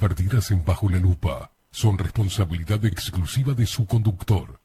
[0.00, 4.60] Vertidas en Bajo la lupa son responsabilidad exclusiva de su conductor.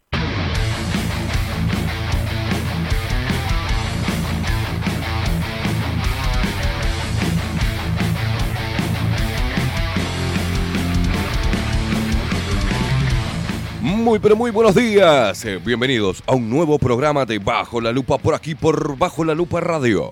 [13.81, 15.45] Muy pero muy buenos días.
[15.45, 19.33] Eh, Bienvenidos a un nuevo programa de Bajo la Lupa por aquí por Bajo la
[19.33, 20.11] Lupa Radio.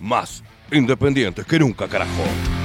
[0.00, 2.55] Más independientes que nunca, carajo.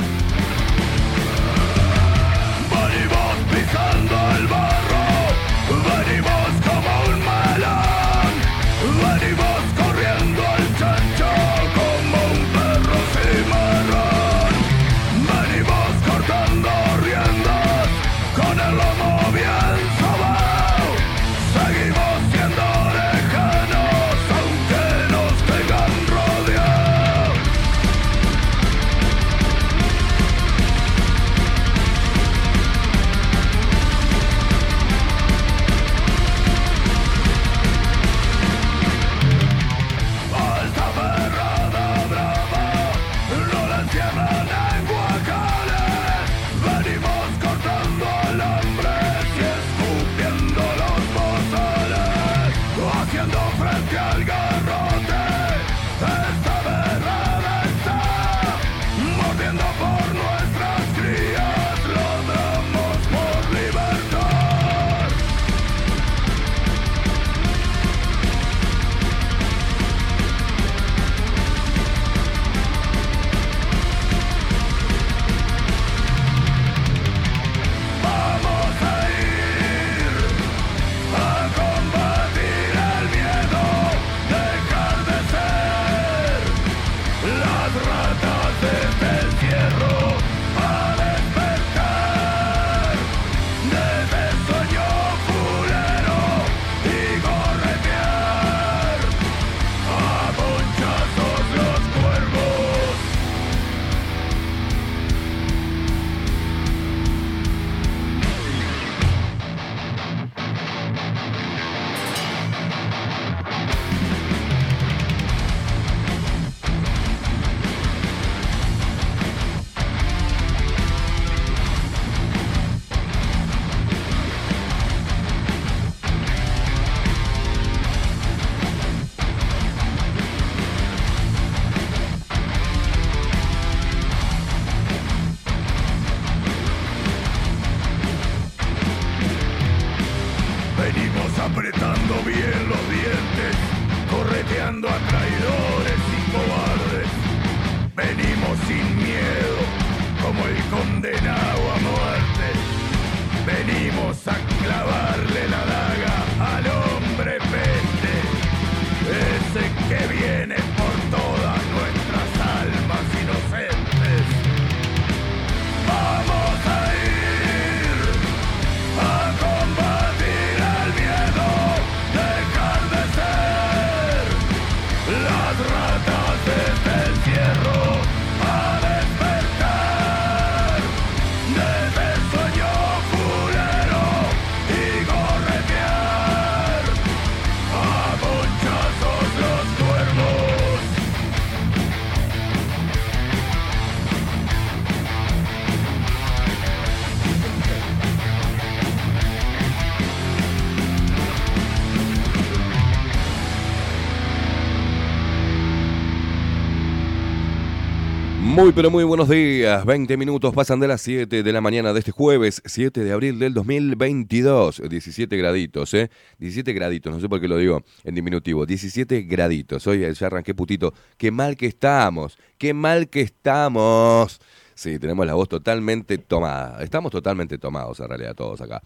[208.62, 209.84] Muy pero muy buenos días.
[209.86, 213.40] 20 minutos pasan de las 7 de la mañana de este jueves, 7 de abril
[213.40, 214.84] del 2022.
[214.88, 216.12] 17 graditos, ¿eh?
[216.38, 218.68] 17 graditos, no sé por qué lo digo en diminutivo.
[218.68, 219.88] 17 graditos.
[219.88, 220.94] Hoy ya arranqué putito.
[221.18, 222.38] Qué mal que estamos.
[222.60, 224.40] Qué mal que estamos.
[224.76, 226.84] Sí, tenemos la voz totalmente tomada.
[226.84, 228.84] Estamos totalmente tomados en realidad todos acá.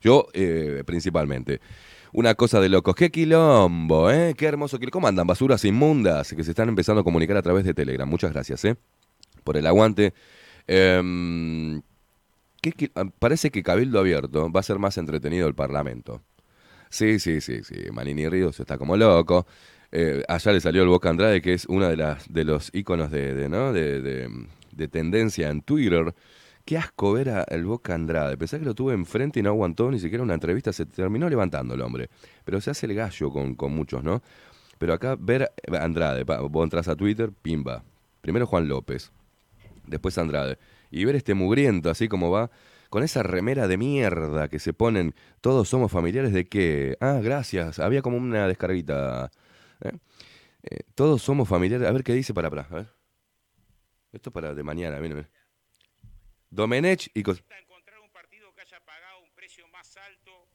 [0.00, 1.60] Yo, eh, principalmente.
[2.14, 2.94] Una cosa de locos.
[2.94, 4.32] Qué quilombo, ¿eh?
[4.38, 4.92] Qué hermoso quilombo.
[4.92, 5.26] ¿Cómo andan?
[5.26, 8.08] Basuras inmundas que se están empezando a comunicar a través de Telegram.
[8.08, 8.78] Muchas gracias, ¿eh?
[9.48, 10.12] Por el aguante.
[10.66, 11.80] Em,
[12.60, 16.20] ¿qué qui- ah, parece que Cabildo Abierto va a ser más entretenido el Parlamento.
[16.90, 17.76] Sí, sí, sí, sí.
[17.90, 19.46] Manini Ríos está como loco.
[19.90, 23.10] Eh, allá le salió el Boca Andrade, que es uno de, las, de los íconos
[23.10, 23.72] de, ¿no?
[23.72, 26.14] de, de- de tendencia en Twitter.
[26.66, 28.36] Qué asco ver a el Boca Andrade.
[28.36, 30.74] Pensé que lo tuve enfrente y no aguantó ni siquiera una entrevista.
[30.74, 32.10] Se terminó levantando el hombre.
[32.44, 34.22] Pero se hace el gallo con, con muchos, ¿no?
[34.78, 35.50] Pero acá ver
[35.80, 37.82] Andrade, vos entras a Twitter, pimba.
[38.20, 39.10] Primero Juan López,
[39.88, 40.58] después Andrade.
[40.90, 42.50] Y ver este mugriento así como va,
[42.90, 46.96] con esa remera de mierda que se ponen, todos somos familiares de qué.
[47.00, 47.78] Ah, gracias.
[47.78, 49.30] Había como una descarguita.
[49.82, 49.92] ¿eh?
[50.62, 51.86] Eh, todos somos familiares.
[51.86, 52.66] A ver qué dice para atrás.
[52.70, 52.98] A ver.
[54.12, 55.28] Esto para de mañana, miren.
[56.50, 60.48] Domenech y encontrar un partido que haya pagado un precio más alto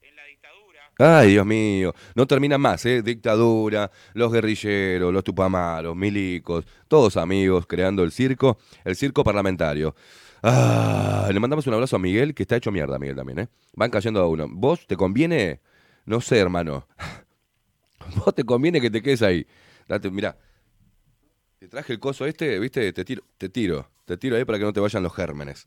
[0.00, 0.80] en la dictadura.
[1.02, 1.94] Ay, Dios mío.
[2.14, 3.00] No termina más, ¿eh?
[3.00, 9.94] Dictadura, los guerrilleros, los tupamaros, milicos, todos amigos creando el circo, el circo parlamentario.
[10.42, 13.48] Ah, le mandamos un abrazo a Miguel, que está hecho mierda, Miguel también, ¿eh?
[13.74, 14.46] Van cayendo a uno.
[14.50, 15.62] ¿Vos te conviene?
[16.04, 16.86] No sé, hermano.
[18.16, 19.46] ¿Vos te conviene que te quedes ahí?
[19.88, 20.36] Date, mira.
[21.58, 22.92] Te traje el coso este, ¿viste?
[22.92, 25.66] Te tiro, te tiro, te tiro ahí para que no te vayan los gérmenes.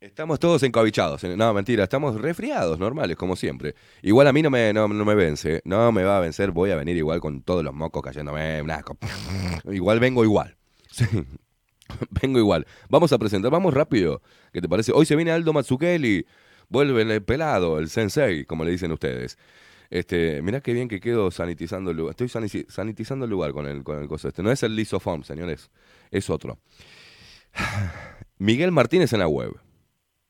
[0.00, 1.24] Estamos todos encabichados.
[1.24, 3.74] No, mentira, estamos resfriados, normales, como siempre.
[4.02, 5.60] Igual a mí no me, no, no me vence.
[5.64, 8.62] No me va a vencer, voy a venir igual con todos los mocos cayéndome.
[9.72, 10.56] Igual vengo igual.
[12.20, 12.66] Vengo igual.
[12.90, 14.20] Vamos a presentar, vamos rápido.
[14.52, 14.92] ¿Qué te parece?
[14.92, 16.26] Hoy se viene Aldo Matsukeli.
[16.68, 19.38] Vuelve el pelado, el sensei, como le dicen ustedes.
[19.88, 22.10] Este, mirá qué bien que quedo sanitizando el lugar.
[22.10, 24.42] Estoy saniti- sanitizando el lugar con el, con el coso este.
[24.42, 25.70] No es el lisoform, señores.
[26.10, 26.58] Es otro.
[28.38, 29.52] Miguel Martínez en la web.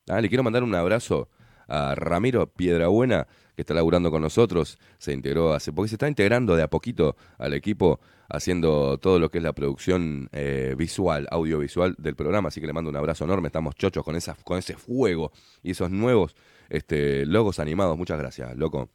[0.09, 1.29] Le quiero mandar un abrazo
[1.69, 4.79] a Ramiro Piedrabuena, que está laburando con nosotros.
[4.99, 9.31] Se integró hace porque se está integrando de a poquito al equipo, haciendo todo lo
[9.31, 12.49] que es la producción eh, visual, audiovisual del programa.
[12.49, 13.49] Así que le mando un abrazo enorme.
[13.49, 15.31] Estamos chochos con, esa, con ese fuego
[15.63, 16.35] y esos nuevos
[16.71, 17.97] este, logos animados.
[17.99, 18.89] Muchas gracias, loco.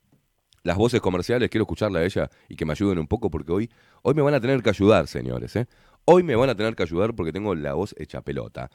[0.63, 3.69] Las voces comerciales, quiero escucharla a ella y que me ayuden un poco porque hoy,
[4.01, 5.55] hoy me van a tener que ayudar, señores.
[5.57, 5.67] ¿eh?
[6.05, 8.71] Hoy me van a tener que ayudar porque tengo la voz hecha pelota.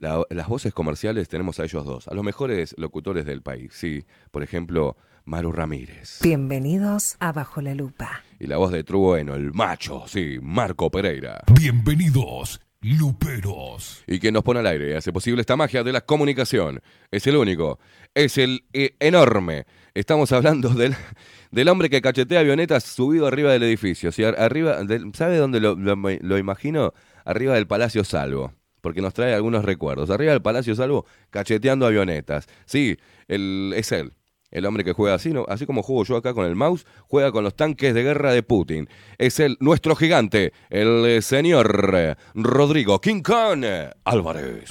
[0.00, 3.72] La- las voces comerciales tenemos a ellos dos, a los mejores locutores del país.
[3.74, 6.20] Sí, por ejemplo, Maru Ramírez.
[6.22, 8.22] Bienvenidos a Bajo la Lupa.
[8.38, 11.42] Y la voz de Trueno, el macho, sí, Marco Pereira.
[11.52, 14.02] Bienvenidos, luperos.
[14.06, 16.80] Y quien nos pone al aire y hace posible esta magia de la comunicación.
[17.10, 17.78] Es el único,
[18.14, 19.66] es el eh, enorme.
[19.92, 20.96] Estamos hablando del,
[21.50, 24.12] del hombre que cachetea avionetas subido arriba del edificio.
[24.12, 24.24] ¿sí?
[24.24, 26.94] Ar- arriba, del- ¿Sabe dónde lo, lo- lo imagino?
[27.26, 28.54] Arriba del Palacio Salvo.
[28.80, 30.10] Porque nos trae algunos recuerdos.
[30.10, 32.46] Arriba del Palacio Salvo, cacheteando avionetas.
[32.66, 32.96] Sí,
[33.28, 34.12] el, es él.
[34.50, 35.44] El hombre que juega así, ¿no?
[35.48, 38.42] así como juego yo acá con el mouse, juega con los tanques de guerra de
[38.42, 38.88] Putin.
[39.16, 43.22] Es el nuestro gigante, el señor Rodrigo King
[44.04, 44.70] Álvarez.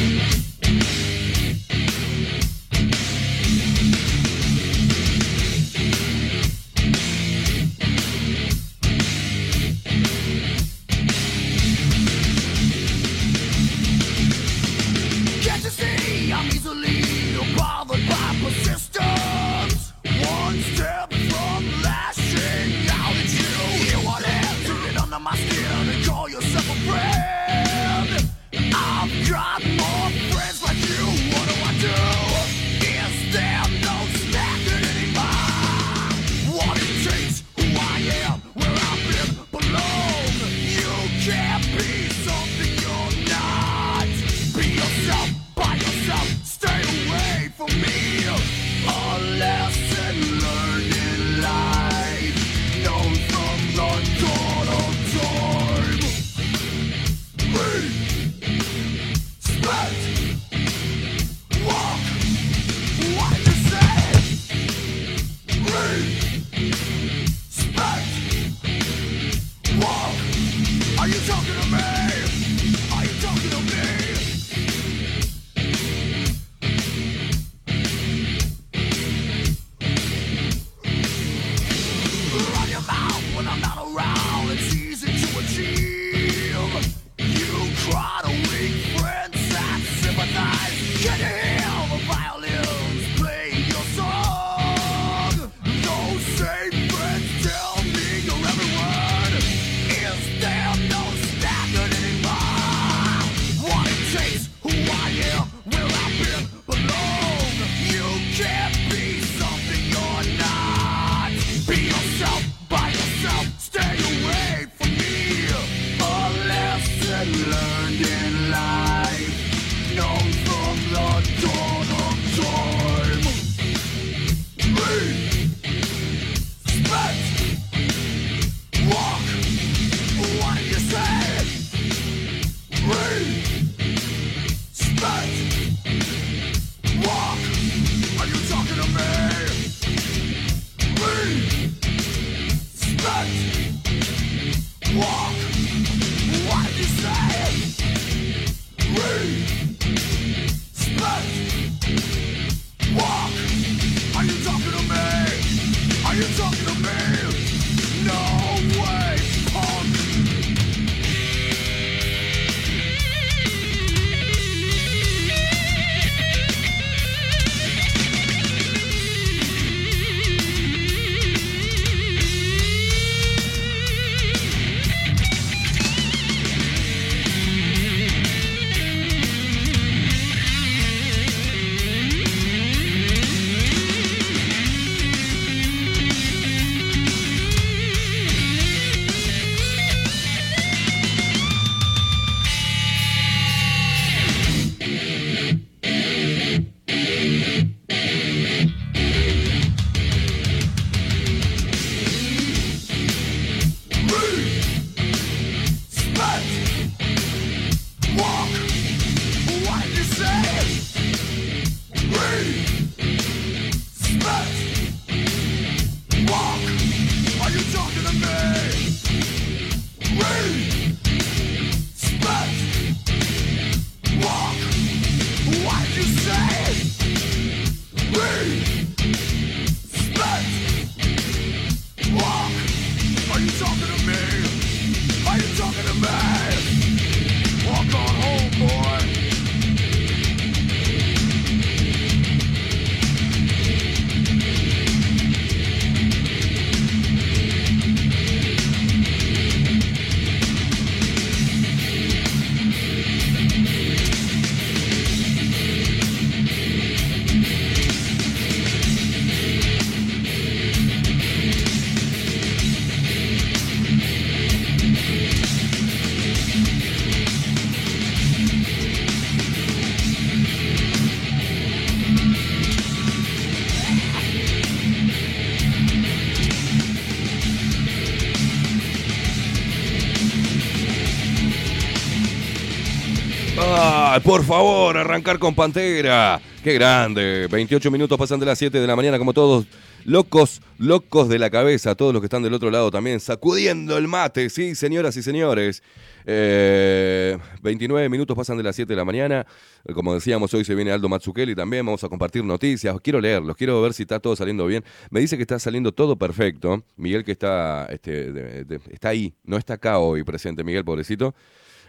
[284.19, 286.41] Por favor, arrancar con Pantera.
[286.61, 287.47] Qué grande.
[287.49, 289.65] 28 minutos pasan de las 7 de la mañana, como todos
[290.03, 291.95] locos, locos de la cabeza.
[291.95, 294.49] Todos los que están del otro lado también, sacudiendo el mate.
[294.49, 295.81] Sí, señoras y señores.
[296.25, 299.47] Eh, 29 minutos pasan de las 7 de la mañana.
[299.93, 301.85] Como decíamos, hoy se viene Aldo Mazzucchelli también.
[301.85, 302.93] Vamos a compartir noticias.
[303.01, 304.83] Quiero leerlos, quiero ver si está todo saliendo bien.
[305.09, 306.83] Me dice que está saliendo todo perfecto.
[306.97, 311.33] Miguel, que está, este, está ahí, no está acá hoy presente, Miguel, pobrecito.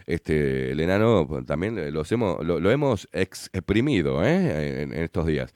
[0.05, 4.81] Este, el enano pues, también los hemos, lo, lo hemos exprimido ¿eh?
[4.81, 5.53] en, en estos días.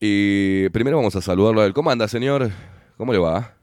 [0.00, 1.72] Y primero vamos a saludarlo a él.
[1.72, 2.50] ¿Cómo anda, señor?
[2.96, 3.54] ¿Cómo le va?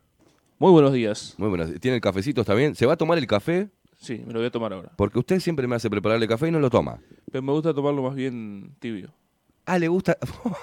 [0.58, 1.36] Muy buenos días.
[1.38, 1.72] Muy buenas.
[1.80, 2.42] ¿Tiene el cafecito?
[2.42, 2.76] ¿Está bien?
[2.76, 3.70] ¿Se va a tomar el café?
[3.98, 4.92] Sí, me lo voy a tomar ahora.
[4.96, 7.00] Porque usted siempre me hace prepararle café y no lo toma.
[7.32, 9.14] Pero me gusta tomarlo más bien tibio.
[9.70, 10.18] Ah, le gusta.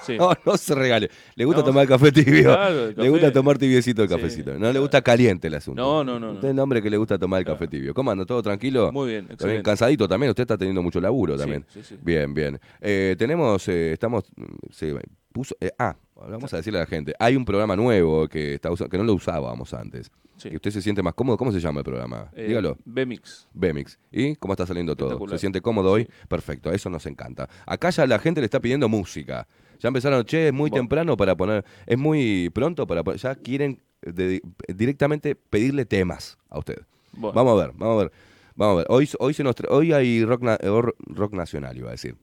[0.04, 0.16] Sí.
[0.18, 1.10] No, no se regale.
[1.34, 1.66] Le gusta No.
[1.66, 2.44] tomar el café tibio.
[2.44, 4.58] Claro, el Le gusta tomar tibiecito el Sí, cafecito.
[4.58, 5.80] No le gusta caliente el asunto.
[5.80, 6.32] No, no, no.
[6.32, 7.58] Usted es el hombre que le gusta tomar el Claro.
[7.58, 7.94] café tibio.
[7.94, 8.24] ¿Cómo anda?
[8.24, 8.90] ¿Todo tranquilo?
[8.92, 9.62] Muy bien, excelente.
[9.62, 10.30] cansadito también.
[10.30, 11.64] Usted está teniendo mucho laburo Sí, también.
[11.68, 11.96] sí, sí.
[12.02, 12.58] Bien, bien.
[12.80, 14.94] Eh, tenemos, eh, estamos, mm, se
[15.32, 15.94] puso, eh, ah,
[16.32, 19.04] vamos a decirle a la gente, hay un programa nuevo que está usa- que no
[19.04, 20.10] lo usábamos antes.
[20.36, 20.50] Sí.
[20.50, 21.38] Que usted se siente más cómodo.
[21.38, 22.30] ¿Cómo se llama el programa?
[22.34, 22.76] Eh, Dígalo.
[22.84, 23.48] B-Mix.
[23.54, 23.98] Bemix.
[24.12, 25.26] ¿Y cómo está saliendo todo?
[25.28, 26.04] ¿Se siente cómodo hoy?
[26.04, 26.10] Sí.
[26.28, 27.48] Perfecto, eso nos encanta.
[27.64, 29.46] Acá ya la gente le está pidiendo música.
[29.80, 30.82] Ya empezaron, che, es muy Bueno.
[30.82, 34.42] temprano para poner, es muy pronto para poner, ya quieren de-
[34.74, 36.82] directamente pedirle temas a usted.
[37.12, 37.32] Bueno.
[37.34, 38.12] Vamos a ver, vamos a ver.
[38.54, 38.86] Vamos a ver.
[38.90, 42.14] Hoy, hoy, se nos hoy hay rock, na- eh, or- rock nacional, iba a decir.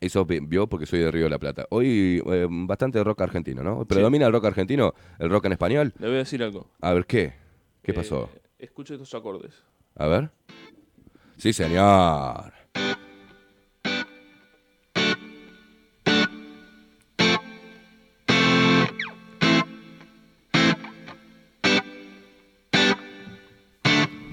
[0.00, 1.66] Eso vi- vio porque soy de Río de la Plata.
[1.70, 3.84] Hoy eh, bastante rock argentino, ¿no?
[3.86, 4.94] ¿Predomina el rock argentino?
[5.18, 5.92] ¿El rock en español?
[5.98, 6.68] Le voy a decir algo.
[6.80, 7.32] A ver, ¿qué?
[7.82, 8.28] ¿Qué Eh, pasó?
[8.58, 9.54] escuche estos acordes.
[9.94, 10.30] A ver.
[11.38, 12.52] Sí, señor.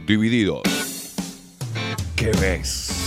[0.05, 0.61] Divididos.
[2.15, 3.02] ¿Qué ves?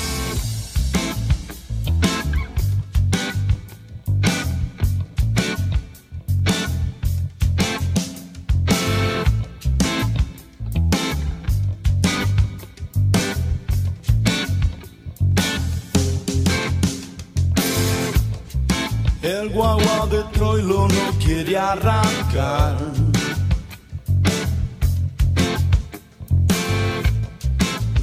[20.32, 22.76] Troilo no quiere arrancar.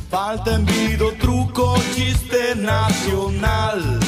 [0.10, 4.00] Falta envido, truco, chiste nacional.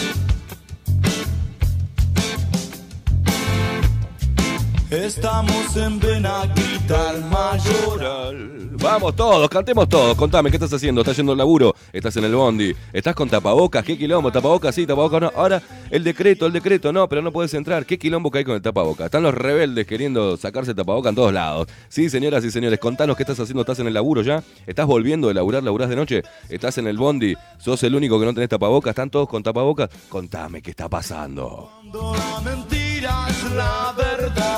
[4.90, 8.70] Estamos en Benaguita, el mayoral.
[8.82, 10.16] Vamos todos, cantemos todos.
[10.16, 11.02] Contame, ¿qué estás haciendo?
[11.02, 11.75] ¿Estás yendo al laburo?
[11.94, 12.74] ¿Estás en el bondi?
[12.94, 13.84] ¿Estás con tapabocas?
[13.84, 14.32] ¿Qué quilombo?
[14.32, 14.86] ¿Tapabocas sí?
[14.86, 15.32] ¿Tapabocas no?
[15.36, 17.86] Ahora, el decreto, el decreto, no, pero no puedes entrar.
[17.86, 19.06] ¿Qué quilombo que hay con el tapabocas?
[19.06, 21.68] Están los rebeldes queriendo sacarse tapabocas en todos lados.
[21.90, 23.62] Sí, señoras y señores, contanos qué estás haciendo.
[23.62, 24.44] ¿Estás en el laburo ya?
[24.68, 25.64] ¿Estás volviendo de laburar?
[25.64, 26.24] ¿Laburás de noche?
[26.50, 27.36] ¿Estás en el bondi?
[27.58, 28.92] ¿Sos el único que no tenés tapabocas?
[28.92, 29.90] ¿Están todos con tapabocas?
[30.10, 31.70] Contame qué está pasando.
[31.92, 34.55] Cuando la mentira es la verdad.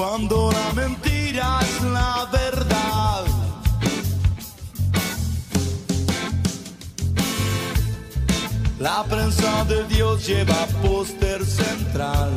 [0.00, 3.24] Cuando la mentira es la verdad.
[8.78, 12.30] La prensa de Dios lleva póster central.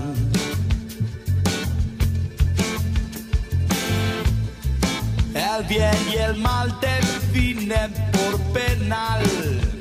[5.34, 9.73] El bien y el mal definen por penal.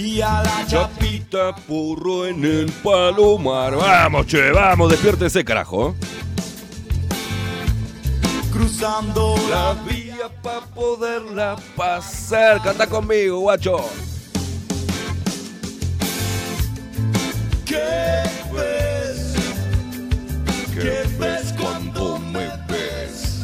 [0.00, 3.74] Vía la chapita purro en el palomar.
[3.74, 5.96] Vamos, che, vamos, despiértese, carajo.
[8.52, 12.62] cruzando La la vía para poderla pasar.
[12.62, 13.90] Canta conmigo, guacho.
[17.64, 19.34] ¿Qué ves?
[20.74, 23.40] ¿Qué ves cuando me ves?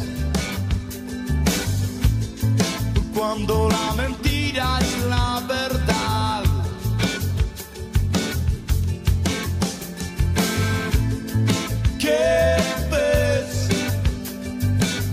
[3.12, 5.83] Cuando la mentira es la verdad.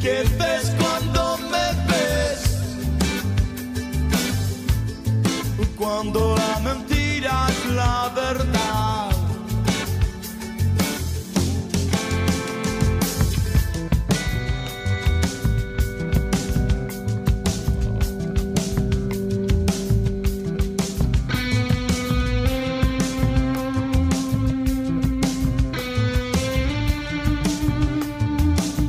[0.01, 2.41] ¿Qué ves cuando me ves?
[5.77, 6.40] Cuando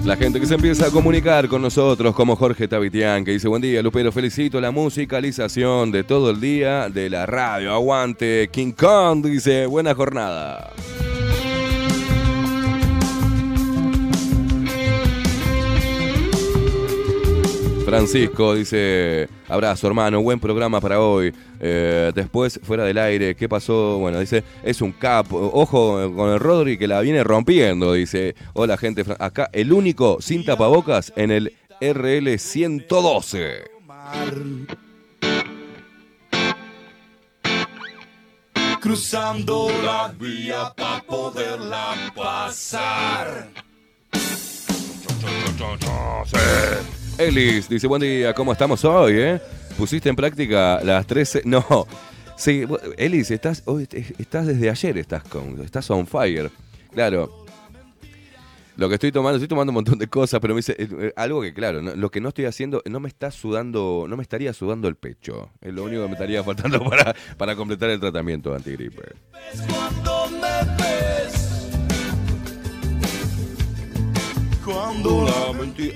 [0.04, 3.62] La gente que se empieza a comunicar con nosotros, como Jorge Tavitian, que dice, buen
[3.62, 7.72] día, Lupero, felicito la musicalización de todo el día de la radio.
[7.72, 10.72] Aguante, King Kong, dice, buena jornada.
[17.92, 21.30] Francisco dice, abrazo hermano, buen programa para hoy.
[21.60, 23.98] Eh, después, fuera del aire, ¿qué pasó?
[23.98, 25.50] Bueno, dice, es un capo.
[25.52, 28.34] Ojo con el Rodri que la viene rompiendo, dice.
[28.54, 31.52] Hola gente, fran- acá el único sin tapabocas en el
[31.82, 33.64] RL 112.
[38.80, 43.48] Cruzando la vía para poderla pasar.
[47.18, 49.14] Elis dice, buen día, ¿cómo estamos hoy?
[49.16, 49.40] Eh?
[49.76, 51.42] ¿Pusiste en práctica las 13?
[51.52, 51.86] No.
[52.36, 52.64] Sí,
[52.96, 53.62] Elis, estás,
[54.18, 56.50] estás desde ayer, estás, con, estás on fire.
[56.92, 57.44] Claro.
[58.76, 61.12] Lo que estoy tomando, estoy tomando un montón de cosas, pero me dice, eh, eh,
[61.14, 64.52] algo que claro, lo que no estoy haciendo, no me está sudando, no me estaría
[64.54, 65.50] sudando el pecho.
[65.60, 69.02] Es lo único que me estaría faltando para, para completar el tratamiento antigripe.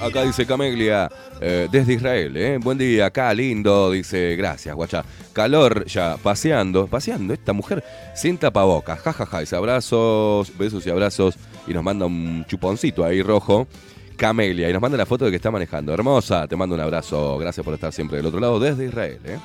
[0.00, 1.08] Acá dice Camelia,
[1.40, 2.58] eh, desde Israel, ¿eh?
[2.58, 5.04] Buen día, acá lindo, dice, gracias, guacha.
[5.32, 11.74] Calor ya, paseando, paseando, esta mujer sin tapabocas, jajaja, dice abrazos, besos y abrazos, y
[11.74, 13.68] nos manda un chuponcito ahí rojo.
[14.16, 15.92] Camelia, y nos manda la foto de que está manejando.
[15.92, 19.38] Hermosa, te mando un abrazo, gracias por estar siempre del otro lado, desde Israel, ¿eh?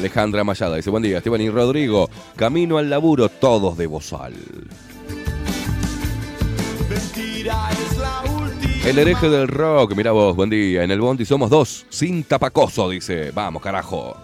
[0.00, 4.32] Alejandra Mayada dice, buen día, Esteban y Rodrigo, camino al laburo, todos de bozal.
[6.88, 8.86] mentira es la última.
[8.86, 10.84] El hereje del rock, mira vos, buen día.
[10.84, 13.30] En el Bondi somos dos, sin tapacoso, dice.
[13.32, 14.16] Vamos, carajo.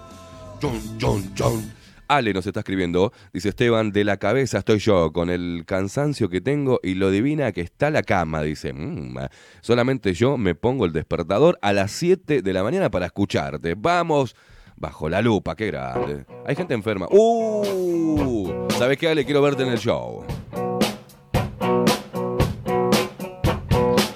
[0.63, 1.73] Chon, chon, chon.
[2.09, 6.41] Ale nos está escribiendo, dice Esteban, de la cabeza estoy yo, con el cansancio que
[6.41, 8.73] tengo y lo divina que está la cama, dice.
[8.73, 9.19] "Mm,
[9.61, 13.75] solamente yo me pongo el despertador a las 7 de la mañana para escucharte.
[13.77, 14.35] Vamos,
[14.77, 16.25] bajo la lupa, qué grande.
[16.47, 17.07] Hay gente enferma.
[17.11, 18.67] ¡Uh!
[18.79, 19.25] ¿Sabes qué, Ale?
[19.25, 20.25] Quiero verte en el show.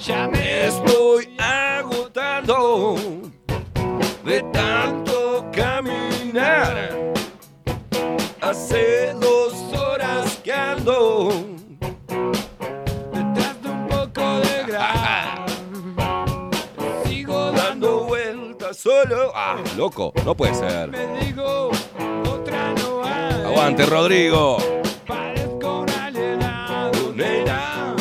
[0.04, 2.96] Ya Me estoy agotando
[4.24, 6.90] de tanto caminar.
[8.40, 11.30] Hace dos horas que ando
[18.80, 19.32] solo.
[19.34, 20.88] Ah, loco, no puede ser.
[20.88, 21.70] me digo,
[22.28, 23.42] otra no hay.
[23.44, 24.56] Aguante, Rodrigo.
[25.06, 27.94] Parezco un alienado, nena.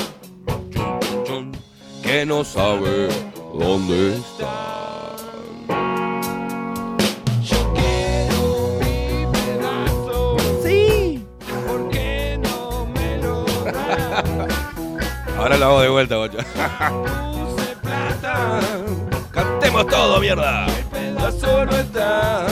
[2.02, 3.10] Que no sabe
[3.54, 5.16] dónde está.
[7.44, 10.38] Yo quiero mi pedazo.
[10.64, 11.26] Sí.
[11.68, 14.24] ¿Por qué no me lo das?
[15.38, 16.46] Ahora lo hago de vuelta, bocha.
[19.72, 19.86] Plata.
[19.86, 20.68] Cantemos todo, mierda.
[20.92, 22.48] Pedazo no está.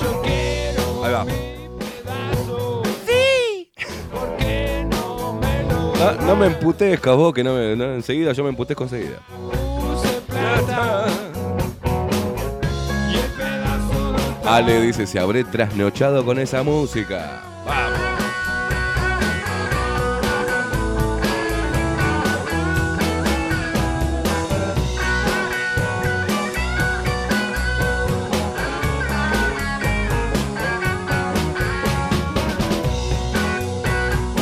[0.00, 1.24] Yo quiero Ahí va.
[1.24, 2.82] mi pedazo.
[3.06, 3.70] Sí.
[4.12, 8.32] ¿Por qué no me lo No, no me emputezcas vos, que no me, no, enseguida
[8.32, 9.18] yo me emputezco enseguida.
[9.28, 11.06] puse plata?
[13.10, 14.56] Y el pedazo no está.
[14.56, 17.42] Ale dice, se habré trasnochado con esa música.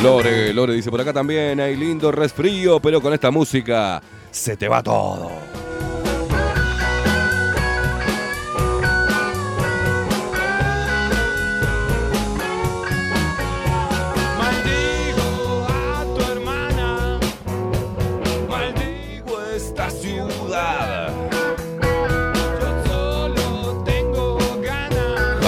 [0.03, 4.67] Lore, Lore dice por acá también, hay lindo resfrío, pero con esta música se te
[4.67, 5.29] va todo.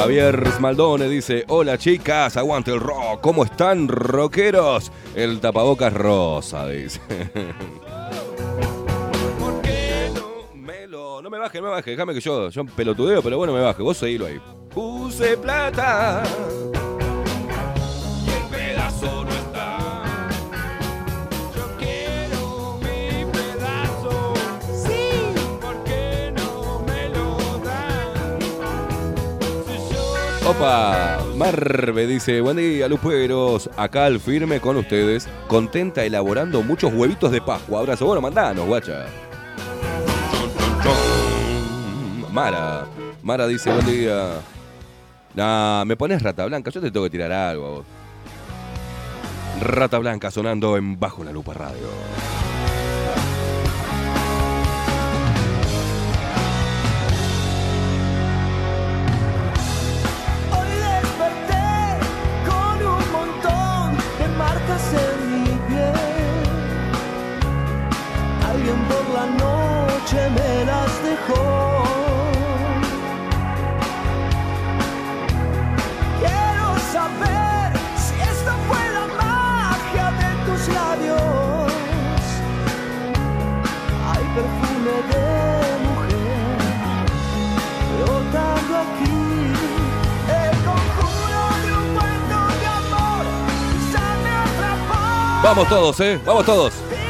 [0.03, 4.91] Javier Smaldone dice, hola chicas, aguante el rock, ¿cómo están rockeros?
[5.15, 6.99] El tapabocas rosa, dice.
[9.39, 10.53] ¿Por qué no?
[10.55, 13.53] Me lo, no me baje, no me baje, déjame que yo, yo pelotudeo, pero bueno,
[13.53, 14.41] me baje, vos seguilo ahí.
[14.73, 16.21] Puse plata.
[30.45, 37.31] Opa, Marve dice, buen día, luperos, acá al firme con ustedes, contenta elaborando muchos huevitos
[37.31, 37.79] de Pascua.
[37.79, 39.05] Abrazo, bueno, mandanos, guacha.
[42.29, 42.85] Mara,
[43.21, 44.33] Mara dice, buen día.
[45.33, 47.85] Nah, me pones rata blanca, yo te tengo que tirar algo.
[49.61, 51.87] Rata blanca sonando en Bajo la Lupa Radio.
[95.43, 96.19] Vamos todos, ¿eh?
[96.25, 97.02] Vamos todos.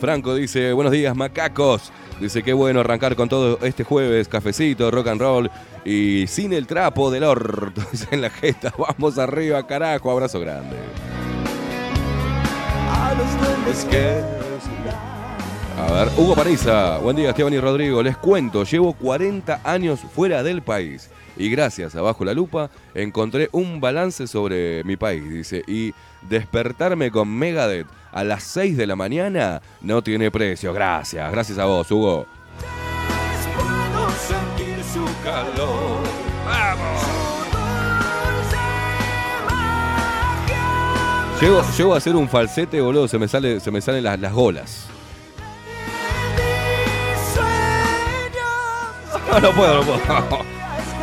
[0.00, 1.90] Franco dice, buenos días, macacos.
[2.20, 5.50] Dice, qué bueno arrancar con todo este jueves, cafecito, rock and roll
[5.84, 7.82] y sin el trapo del orto.
[7.92, 10.76] Dice en la gesta, vamos arriba, carajo, abrazo grande.
[13.40, 14.22] Duendes que
[15.78, 20.42] A ver, Hugo Parisa, buen día Esteban y Rodrigo, les cuento, llevo 40 años fuera
[20.42, 25.62] del país y gracias a Bajo la Lupa encontré un balance sobre mi país, dice,
[25.66, 25.92] y
[26.28, 31.64] despertarme con Megadeth a las 6 de la mañana no tiene precio, gracias, gracias a
[31.64, 32.26] vos Hugo.
[33.56, 35.98] puedo sentir su calor.
[36.46, 37.02] ¡Vamos!
[41.40, 44.32] Llego, llego a hacer un falsete, boludo, se me, sale, se me salen las, las
[44.32, 44.86] golas.
[49.28, 50.44] No, no puedo, no puedo.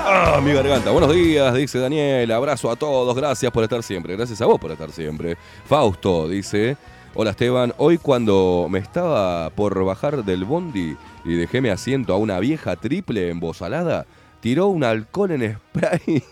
[0.04, 0.90] Ah, mi garganta.
[0.90, 2.32] Buenos días, dice Daniel.
[2.32, 3.16] Abrazo a todos.
[3.16, 4.16] Gracias por estar siempre.
[4.16, 5.38] Gracias a vos por estar siempre.
[5.66, 6.76] Fausto dice:
[7.14, 7.74] Hola Esteban.
[7.78, 10.96] Hoy, cuando me estaba por bajar del bondi
[11.26, 14.06] y dejé mi asiento a una vieja triple embosalada,
[14.40, 16.24] tiró un alcohol en spray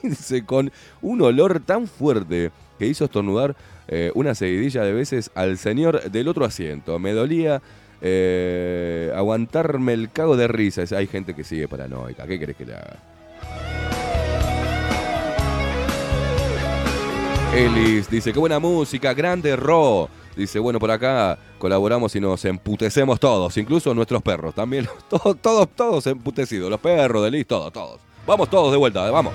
[0.46, 3.58] con un olor tan fuerte que hizo estornudar
[3.89, 6.98] eh, una seguidilla de veces al señor del otro asiento.
[6.98, 7.62] Me dolía.
[8.02, 10.84] eh, aguantarme el cago de risa.
[10.96, 12.26] Hay gente que sigue paranoica.
[12.26, 12.98] ¿Qué querés que le haga?
[17.54, 20.10] Elis dice, qué buena música, grande Ro.
[20.36, 24.56] Dice, bueno, por acá colaboramos y nos emputecemos todos, incluso nuestros perros.
[24.56, 26.70] También, todos, todos, todos emputecidos.
[26.70, 28.00] Los perros, Delis, todos, todos.
[28.26, 29.34] Vamos todos de vuelta, eh, vamos.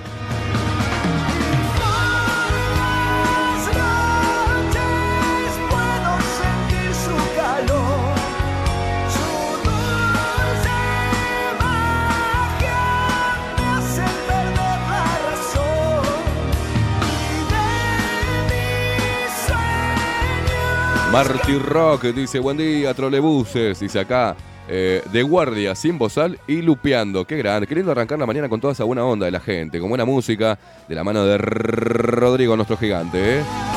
[21.14, 23.79] Marty Rock dice, buen día, trolebuses.
[23.79, 24.35] Dice acá,
[24.68, 27.24] eh, de guardia, sin bozal y lupeando.
[27.24, 29.90] Qué grande, queriendo arrancar la mañana con toda esa buena onda de la gente, con
[29.90, 33.38] buena música, de la mano de Rodrigo, nuestro gigante.
[33.38, 33.74] ¿eh?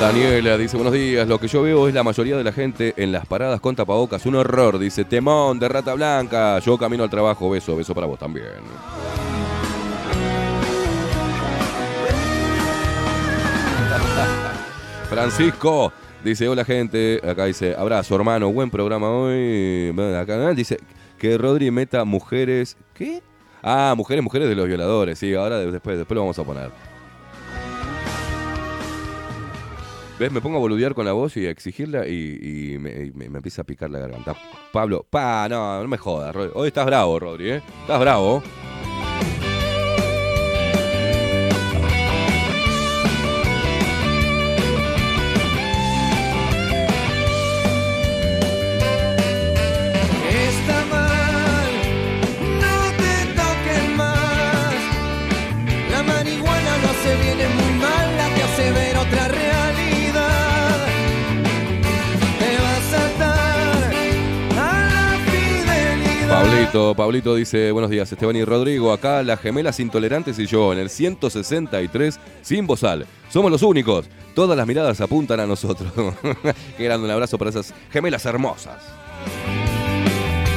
[0.00, 3.12] Daniela dice, buenos días, lo que yo veo es la mayoría de la gente en
[3.12, 7.50] las paradas con tapabocas, un horror, dice, temón de rata blanca, yo camino al trabajo,
[7.50, 8.46] beso, beso para vos también.
[15.10, 15.92] Francisco
[16.24, 19.94] dice, hola gente, acá dice, abrazo hermano, buen programa hoy.
[20.18, 20.78] Acá dice
[21.18, 23.22] que Rodri meta mujeres, ¿qué?
[23.62, 26.89] Ah, mujeres, mujeres de los violadores, sí, ahora después, después lo vamos a poner.
[30.20, 30.30] ¿Ves?
[30.30, 33.88] Me pongo a boludear con la voz y a exigirla y, me, empieza a picar
[33.88, 34.36] la garganta.
[34.70, 36.36] Pablo, pa, no, no me jodas.
[36.52, 37.62] Hoy estás bravo, Rodri, ¿eh?
[37.80, 38.42] Estás bravo.
[66.70, 70.78] Pablito, Pablito dice, buenos días, Esteban y Rodrigo, acá las gemelas intolerantes y yo, en
[70.78, 73.06] el 163, sin bozal.
[73.28, 74.06] Somos los únicos.
[74.36, 75.92] Todas las miradas apuntan a nosotros.
[76.76, 78.84] Qué grande un abrazo para esas gemelas hermosas.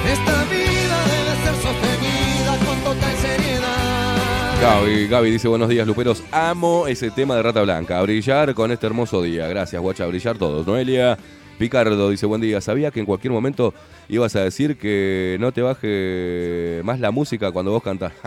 [0.08, 4.62] Esta vida debe ser sostenida con total seriedad.
[4.62, 6.24] Gaby, Gaby dice, buenos días, Luperos.
[6.32, 7.98] Amo ese tema de Rata Blanca.
[7.98, 9.48] A brillar con este hermoso día.
[9.48, 10.68] Gracias, guacha, a brillar todos.
[10.68, 11.18] Noelia
[11.58, 12.62] Picardo dice, buen día.
[12.62, 13.74] Sabía que en cualquier momento
[14.10, 18.14] ibas a decir que no te baje más la música cuando vos cantás.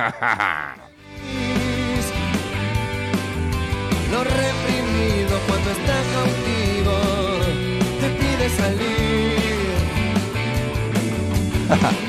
[4.13, 6.93] Lo reprimido cuando está cautivo
[8.01, 9.37] te pide salir.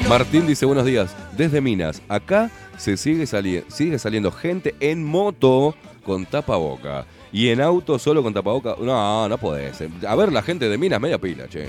[0.10, 1.16] Martín dice buenos días.
[1.36, 5.76] Desde Minas, acá se sigue, sali- sigue saliendo gente en moto
[6.06, 7.06] con tapaboca.
[7.32, 8.76] Y en auto solo con tapaboca.
[8.80, 9.38] No, no
[9.74, 9.90] ser.
[10.08, 11.68] A ver, la gente de Minas media pila, che.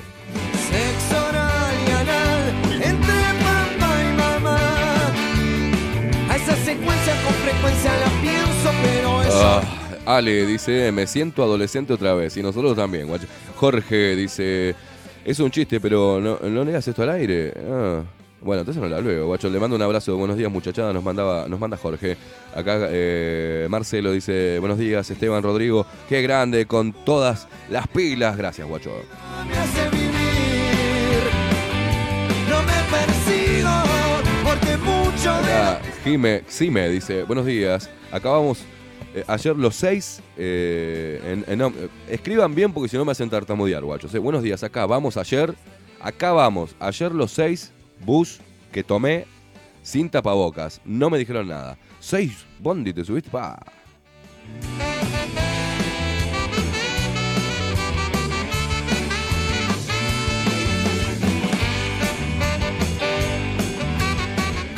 [9.40, 9.62] Ah,
[10.06, 12.36] Ale dice, me siento adolescente otra vez.
[12.36, 13.26] Y nosotros también, guacho.
[13.56, 14.74] Jorge dice,
[15.24, 17.52] es un chiste, pero no, no le das esto al aire.
[17.70, 18.02] Ah,
[18.40, 19.50] Bueno, entonces no la luego, guacho.
[19.50, 20.16] Le mando un abrazo.
[20.16, 20.92] Buenos días, muchachada.
[20.92, 22.16] Nos mandaba, nos manda Jorge.
[22.54, 25.84] Acá eh, Marcelo dice, buenos días, Esteban Rodrigo.
[26.08, 28.36] Qué grande, con todas las pilas.
[28.36, 28.90] Gracias, guacho.
[29.48, 30.08] me hace vivir.
[32.48, 33.70] No me persigo
[34.44, 37.90] porque mucho de Acá Jime, Xime dice, buenos días.
[38.10, 38.60] Acabamos
[39.18, 40.22] eh, ayer los seis.
[40.36, 44.12] eh, eh, escriban bien porque si no me hacen tartamudear, guachos.
[44.18, 45.54] Buenos días, acá vamos ayer.
[46.00, 46.76] Acá vamos.
[46.78, 47.72] Ayer los seis
[48.04, 48.40] bus
[48.72, 49.26] que tomé
[49.82, 50.80] sin tapabocas.
[50.84, 51.78] No me dijeron nada.
[52.00, 53.30] Seis bondi te subiste.
[53.30, 53.58] Pa.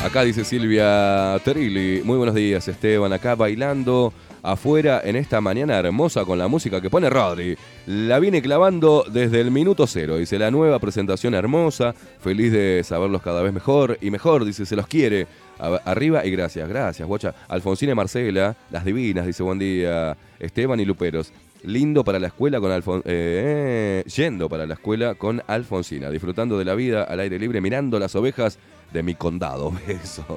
[0.03, 4.11] Acá dice Silvia Terilli, muy buenos días Esteban, acá bailando
[4.43, 7.57] afuera en esta mañana hermosa con la música que pone Rodri.
[7.85, 13.21] La viene clavando desde el minuto cero, dice la nueva presentación hermosa, feliz de saberlos
[13.21, 15.27] cada vez mejor y mejor, dice se los quiere.
[15.59, 17.35] Arriba y gracias, gracias, guacha.
[17.47, 20.17] Alfonsina y Marcela, las divinas, dice buen día.
[20.39, 21.31] Esteban y Luperos.
[21.63, 26.65] Lindo para la escuela con Alfon eh, yendo para la escuela con Alfonsina, disfrutando de
[26.65, 28.57] la vida al aire libre, mirando las ovejas
[28.91, 29.71] de mi condado.
[29.87, 30.27] Besos.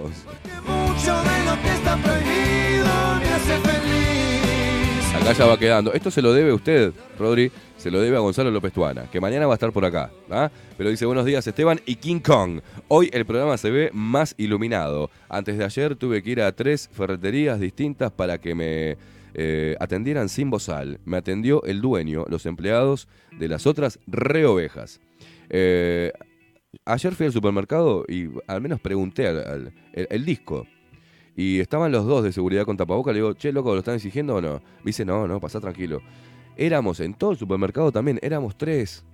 [0.67, 2.85] mucho de lo que está prohibido
[3.21, 3.84] me hace feliz.
[5.25, 5.95] Acá ya va quedando.
[5.95, 9.47] Esto se lo debe usted, Rodri, se lo debe a Gonzalo López Tuana, que mañana
[9.47, 10.11] va a estar por acá.
[10.31, 10.51] ¿ah?
[10.77, 12.61] Pero dice buenos días Esteban y King Kong.
[12.89, 15.09] Hoy el programa se ve más iluminado.
[15.31, 18.99] Antes de ayer tuve que ir a tres ferreterías distintas para que me
[19.33, 21.01] eh, atendieran sin bozal.
[21.07, 25.01] Me atendió el dueño, los empleados de las otras re ovejas.
[25.49, 26.13] Eh,
[26.85, 30.67] ayer fui al supermercado y al menos pregunté al, el disco.
[31.37, 33.13] Y estaban los dos de seguridad con tapaboca.
[33.13, 34.55] Le digo, che, loco, ¿lo están exigiendo o no?
[34.55, 36.01] Me dice, no, no, pasá tranquilo.
[36.57, 39.05] Éramos en todo el supermercado también, éramos tres.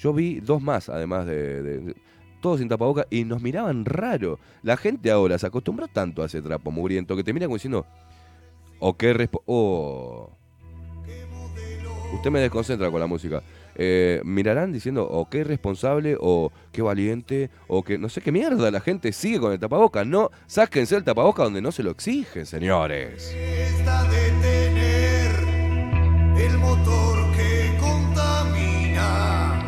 [0.00, 1.94] Yo vi dos más, además de.
[2.40, 4.38] todos sin tapaboca y nos miraban raro.
[4.62, 7.86] La gente ahora se acostumbró tanto a ese trapo mugriento que te mira como diciendo.
[8.80, 9.42] O qué respo.
[9.46, 10.30] Oh.
[12.14, 13.42] Usted me desconcentra con la música.
[13.80, 18.72] Eh, mirarán diciendo, o qué irresponsable, o qué valiente, o que no sé qué mierda.
[18.72, 20.04] La gente sigue con el tapaboca.
[20.04, 23.32] No, sáquense el tapaboca donde no se lo exigen, señores.
[23.32, 25.30] Está detener
[26.38, 29.64] el motor que contamina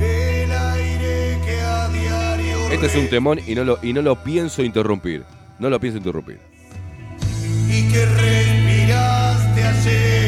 [0.00, 4.22] el aire que a diario Este es un temón y no lo, y no lo
[4.22, 5.24] pienso interrumpir.
[5.58, 6.38] No lo pienso interrumpir.
[7.68, 10.25] y que respiraste ayer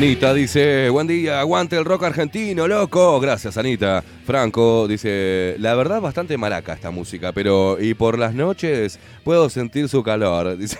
[0.00, 3.20] Anita dice, buen día, aguante el rock argentino, loco.
[3.20, 4.02] Gracias, Anita.
[4.24, 9.90] Franco dice, la verdad bastante maraca esta música, pero y por las noches puedo sentir
[9.90, 10.56] su calor.
[10.58, 10.78] Dice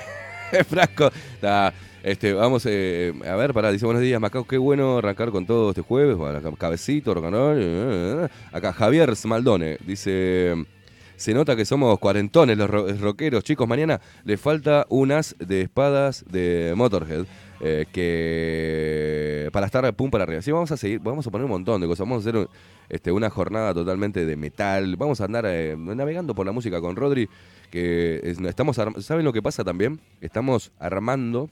[0.67, 5.31] Franco, está, este, vamos eh, a ver, pará, dice buenos días, Macao, qué bueno arrancar
[5.31, 6.17] con todo este jueves.
[6.17, 8.29] Bueno, cabecito, roll, eh, eh, eh.
[8.53, 10.55] Acá Javier Smaldone dice,
[11.21, 16.25] se nota que somos cuarentones los ro- rockeros, chicos, mañana le falta unas de espadas
[16.31, 17.27] de Motorhead.
[17.63, 20.41] eh, que para estar pum para arriba.
[20.43, 22.09] Sí, vamos a seguir, vamos a poner un montón de cosas.
[22.09, 22.49] Vamos a hacer
[22.89, 24.97] este, una jornada totalmente de metal.
[24.97, 27.29] Vamos a andar eh, navegando por la música con Rodri.
[27.71, 30.01] Que es- estamos, ¿saben lo que pasa también?
[30.23, 31.51] Estamos armando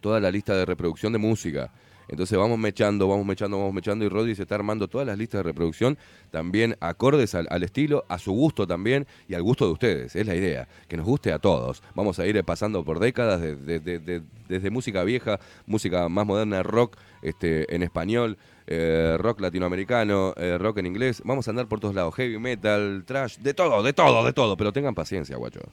[0.00, 1.70] toda la lista de reproducción de música.
[2.10, 5.38] Entonces vamos mechando, vamos mechando, vamos mechando y Rodri se está armando todas las listas
[5.38, 5.96] de reproducción
[6.30, 10.14] también acordes al, estilo, a su gusto también y al gusto de ustedes.
[10.16, 11.82] Es la idea, que nos guste a todos.
[11.94, 16.96] Vamos a ir pasando por décadas de- de- desde música vieja, música más moderna, rock
[17.22, 18.36] este, en español,
[18.66, 21.22] eh, rock latinoamericano, eh, rock en inglés.
[21.24, 24.56] Vamos a andar por todos lados, heavy metal, trash, de todo, de todo, de todo.
[24.56, 25.64] Pero tengan paciencia, guachos.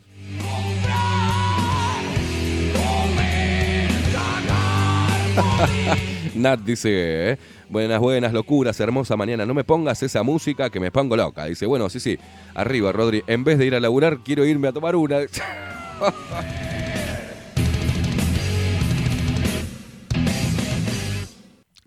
[6.35, 7.37] Nat dice, ¿eh?
[7.69, 9.45] buenas, buenas, locuras, hermosa mañana.
[9.45, 11.45] No me pongas esa música que me pongo loca.
[11.45, 12.17] Dice, bueno, sí, sí.
[12.55, 13.23] Arriba, Rodri.
[13.27, 15.19] En vez de ir a laburar, quiero irme a tomar una.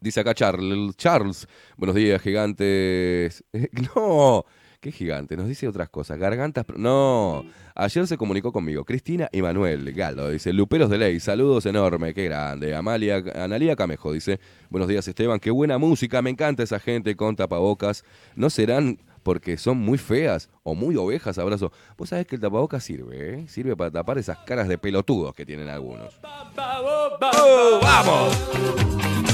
[0.01, 0.97] Dice acá Charles.
[0.97, 1.47] Charles,
[1.77, 3.45] buenos días, gigantes.
[3.95, 4.47] No,
[4.81, 5.37] qué gigante.
[5.37, 6.19] Nos dice otras cosas.
[6.19, 6.65] Gargantas.
[6.77, 7.45] No.
[7.81, 10.29] Ayer se comunicó conmigo Cristina y Manuel Galdo.
[10.29, 12.75] Dice, Luperos de Ley, saludos enorme, qué grande.
[12.75, 17.37] Amalia, Analia Camejo dice, buenos días Esteban, qué buena música, me encanta esa gente con
[17.37, 18.05] tapabocas.
[18.37, 21.39] ¿No serán porque son muy feas o muy ovejas?
[21.39, 21.73] Abrazo.
[21.97, 23.49] Vos sabés que el tapabocas sirve, ¿eh?
[23.49, 26.21] Sirve para tapar esas caras de pelotudos que tienen algunos.
[26.59, 29.30] ¡Oh, ¡Vamos!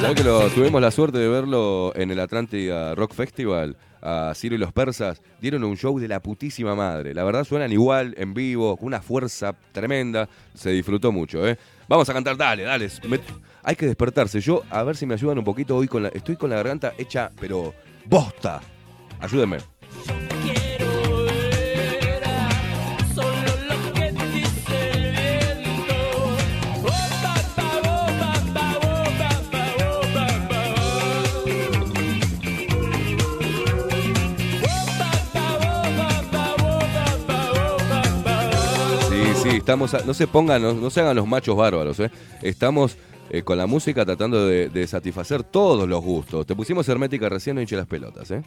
[0.00, 3.76] ¿Sabés que lo, tuvimos la suerte de verlo en el Atlántida Rock Festival?
[4.06, 7.14] A Ciro y los Persas dieron un show de la putísima madre.
[7.14, 10.28] La verdad suenan igual, en vivo, con una fuerza tremenda.
[10.52, 11.56] Se disfrutó mucho, ¿eh?
[11.88, 12.90] Vamos a cantar, dale, dale.
[13.08, 13.20] Me-
[13.62, 14.40] hay que despertarse.
[14.42, 16.10] Yo, a ver si me ayudan un poquito hoy con la.
[16.10, 17.72] Estoy con la garganta hecha, pero
[18.04, 18.60] bosta.
[19.20, 19.56] Ayúdenme.
[40.06, 42.10] No se pongan, no, se hagan los machos bárbaros, ¿eh?
[42.42, 42.96] Estamos
[43.30, 46.46] eh, con la música tratando de, satisfacer todos los gustos.
[46.46, 48.42] Te pusimos hermética recién, no hinche las pelotas, ¿eh?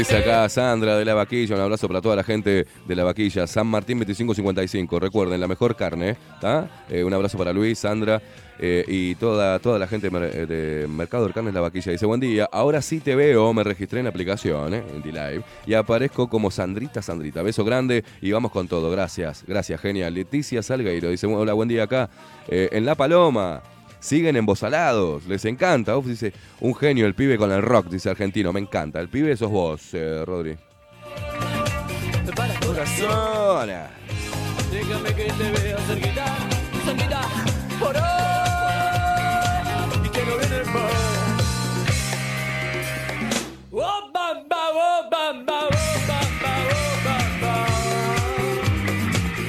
[0.00, 3.46] Dice acá Sandra de la Vaquilla, un abrazo para toda la gente de la Vaquilla.
[3.46, 6.16] San Martín 2555, recuerden, la mejor carne.
[6.88, 8.22] Eh, un abrazo para Luis, Sandra
[8.58, 11.92] eh, y toda, toda la gente mer- eh, de Mercado de Carnes La Vaquilla.
[11.92, 14.82] Dice, buen día, ahora sí te veo, me registré en la aplicación, ¿eh?
[14.90, 17.42] en D-Live, y aparezco como Sandrita, Sandrita.
[17.42, 20.14] Beso grande y vamos con todo, gracias, gracias, genial.
[20.14, 22.08] Leticia Salgueiro dice, hola, buen día acá,
[22.48, 23.60] en La Paloma.
[24.00, 25.96] Siguen embosalados, les encanta.
[25.96, 28.98] Uf, dice, un genio el pibe con el rock, dice argentino, me encanta.
[28.98, 30.56] El pibe sos vos, eh, Rodri.
[32.66, 33.70] Corazón.
[34.70, 36.36] Déjame que te vea cerquita,
[36.84, 37.20] cerquita,
[37.78, 38.02] por hoy.
[40.04, 40.50] Y que no viene.
[43.72, 45.70] Oh, oh, oh, oh.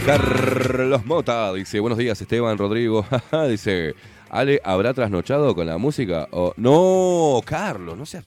[0.06, 3.06] Carlos Mota dice, buenos días Esteban, Rodrigo.
[3.48, 3.94] dice,
[4.34, 6.26] Ale, ¿habrá trasnochado con la música?
[6.32, 8.26] O no, Carlos, no seas...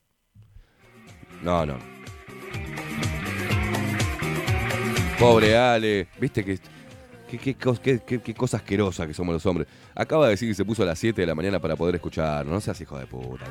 [1.42, 1.78] No, no.
[5.18, 6.58] Pobre Ale, viste que...
[7.26, 9.66] Qué, qué qué- cosa asquerosa que somos los hombres.
[9.94, 12.44] Acaba de decir que se puso a las 7 de la mañana para poder escuchar.
[12.44, 13.46] No seas hijo de puta.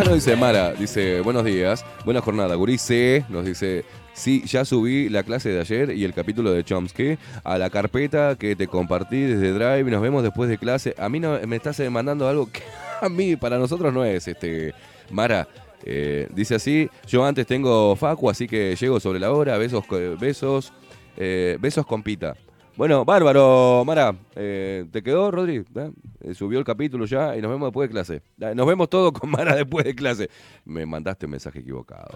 [0.00, 3.84] Acá nos dice Mara, dice, buenos días, buena jornada, Gurice, nos dice,
[4.14, 8.34] sí, ya subí la clase de ayer y el capítulo de Chomsky a la carpeta
[8.36, 10.94] que te compartí desde Drive, nos vemos después de clase.
[10.96, 12.62] A mí no, me estás mandando algo que
[13.02, 14.72] a mí, para nosotros no es, este,
[15.10, 15.46] Mara.
[15.84, 19.84] eh, dice así, yo antes tengo Facu, así que llego sobre la hora, besos,
[20.18, 20.72] besos,
[21.18, 22.36] eh, besos con pita.
[22.80, 24.16] Bueno, bárbaro, Mara.
[24.34, 25.56] eh, ¿Te quedó, Rodri?
[25.56, 25.90] ¿Eh?
[26.22, 28.22] Eh, Subió el capítulo ya y nos vemos después de clase.
[28.54, 30.30] Nos vemos todos con Mara después de clase.
[30.64, 32.08] Me mandaste un mensaje equivocado.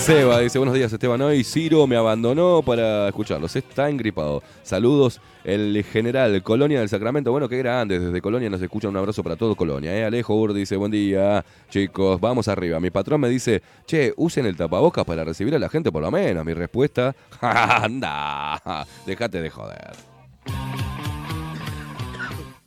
[0.00, 4.42] Seba dice, buenos días Esteban, hoy Ciro me abandonó para escucharlos, está engripado.
[4.62, 9.22] Saludos, el general Colonia del Sacramento, bueno, qué grande, desde Colonia nos escucha, un abrazo
[9.22, 9.94] para todo Colonia.
[9.94, 10.06] ¿eh?
[10.06, 12.80] Alejo Ur dice, buen día, chicos, vamos arriba.
[12.80, 16.10] Mi patrón me dice, che, usen el tapabocas para recibir a la gente por lo
[16.10, 16.46] menos.
[16.46, 19.92] Mi respuesta, anda, déjate de joder.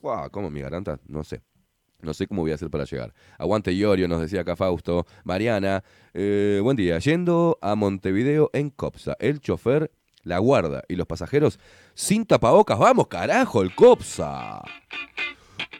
[0.01, 0.99] Guau, ¿cómo mi garganta?
[1.07, 1.41] No sé.
[2.03, 3.13] No sé cómo voy a hacer para llegar.
[3.37, 5.05] Aguante Iorio, nos decía acá Fausto.
[5.23, 5.83] Mariana,
[6.13, 6.99] eh, buen día.
[6.99, 9.89] Yendo a Montevideo en Copsa, el chofer,
[10.23, 11.59] la guarda y los pasajeros
[11.93, 12.77] sin tapabocas.
[12.77, 14.61] ¡Vamos, carajo, el Copsa!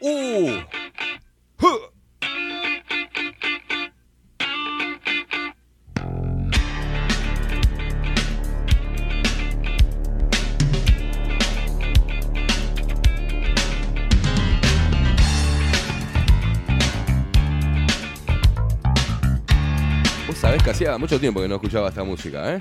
[0.00, 0.60] ¡Uh!
[20.44, 22.60] Vos sabés que hacía mucho tiempo que no escuchaba esta música, ¿eh?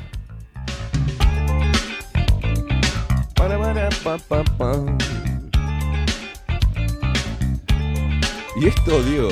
[8.56, 9.28] Y esto, Diego.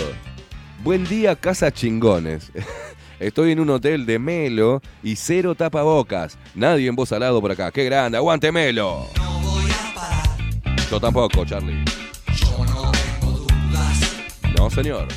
[0.84, 2.52] Buen día, casa chingones.
[3.22, 6.38] Estoy en un hotel de Melo y cero tapabocas.
[6.54, 7.72] Nadie en voz al lado por acá.
[7.72, 8.18] ¡Qué grande!
[8.18, 9.08] ¡Aguante Melo!
[10.90, 11.86] Yo tampoco, Charlie.
[14.58, 15.08] No, señor.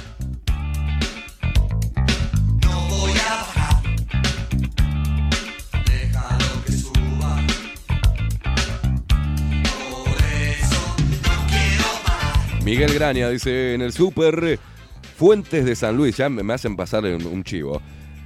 [12.64, 14.58] Miguel Graña dice en el super
[15.18, 17.82] Fuentes de San Luis, ya me hacen pasar un, chivo.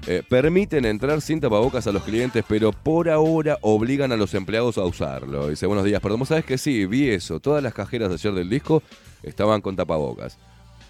[0.07, 4.79] Eh, permiten entrar sin tapabocas a los clientes, pero por ahora obligan a los empleados
[4.79, 5.49] a usarlo.
[5.49, 7.41] Dice, buenos días, perdón, ¿vos sabés que sí, vi eso.
[7.41, 8.85] Todas las cajeras de ayer del disco
[9.25, 10.39] estaban con tapabocas.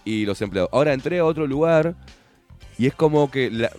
[0.04, 0.68] Y los empleados.
[0.70, 1.94] Ahora entré a otro lugar
[2.76, 3.70] y es como que eh,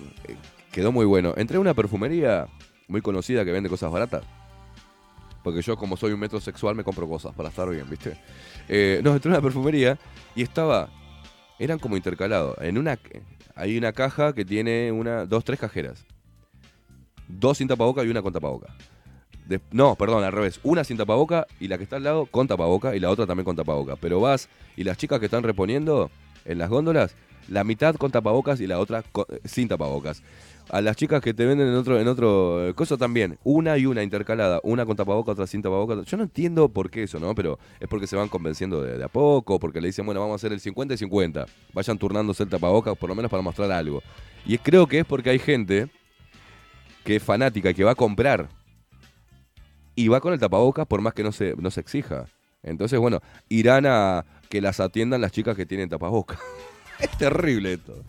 [0.72, 1.36] quedó muy bueno.
[1.38, 2.48] Entré a una perfumería
[2.88, 4.24] muy conocida que vende cosas baratas.
[5.50, 8.16] Porque yo, como soy un metrosexual, me compro cosas para estar bien, ¿viste?
[8.68, 9.98] Eh, no, entré a una perfumería
[10.36, 10.90] y estaba.
[11.58, 12.56] Eran como intercalados.
[12.62, 13.00] En una.
[13.56, 15.26] Hay una caja que tiene una.
[15.26, 16.06] Dos, tres cajeras.
[17.28, 18.76] Dos sin tapaboca y una con tapaboca.
[19.72, 20.60] No, perdón, al revés.
[20.62, 23.46] Una sin tapaboca y la que está al lado con tapaboca y la otra también
[23.46, 23.96] con tapaboca.
[23.96, 26.12] Pero vas y las chicas que están reponiendo
[26.46, 27.16] en las góndolas,
[27.48, 29.04] la mitad con tapabocas y la otra
[29.46, 30.22] sin tapabocas.
[30.70, 33.88] A las chicas que te venden en otro, en otro eh, cosa también, una y
[33.88, 36.04] una intercalada, una con tapaboca, otra sin tapaboca.
[36.04, 37.34] Yo no entiendo por qué eso, ¿no?
[37.34, 40.36] Pero es porque se van convenciendo de, a poco, porque le dicen, bueno, vamos a
[40.36, 41.48] hacer el 50 y 50.
[41.74, 44.04] Vayan turnándose el tapabocas, por lo menos para mostrar algo.
[44.46, 45.90] Y creo que es porque hay gente
[47.04, 48.50] que es fanática y que va a comprar
[49.96, 52.28] y va con el tapabocas por más que no se, no se exija.
[52.62, 56.40] Entonces, bueno, irán a que las atiendan las chicas que tienen tapabocas.
[57.00, 58.04] es terrible esto.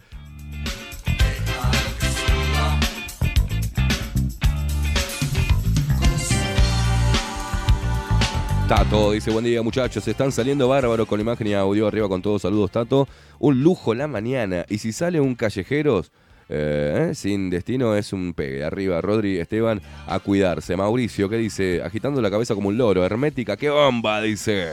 [8.70, 12.42] Tato dice, buen día muchachos, están saliendo bárbaros con imagen y audio arriba con todos,
[12.42, 13.08] saludos Tato.
[13.40, 14.64] Un lujo la mañana.
[14.68, 16.12] Y si sale un callejeros
[16.48, 17.14] eh, ¿eh?
[17.16, 18.62] sin destino es un pegue.
[18.62, 20.76] Arriba, Rodri, Esteban, a cuidarse.
[20.76, 21.82] Mauricio, ¿qué dice?
[21.82, 23.04] Agitando la cabeza como un loro.
[23.04, 24.68] Hermética, qué bomba, dice.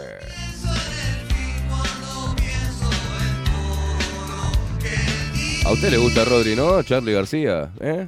[5.65, 6.83] A usted le gusta Rodri, ¿no?
[6.83, 8.07] Charlie García, ¿eh?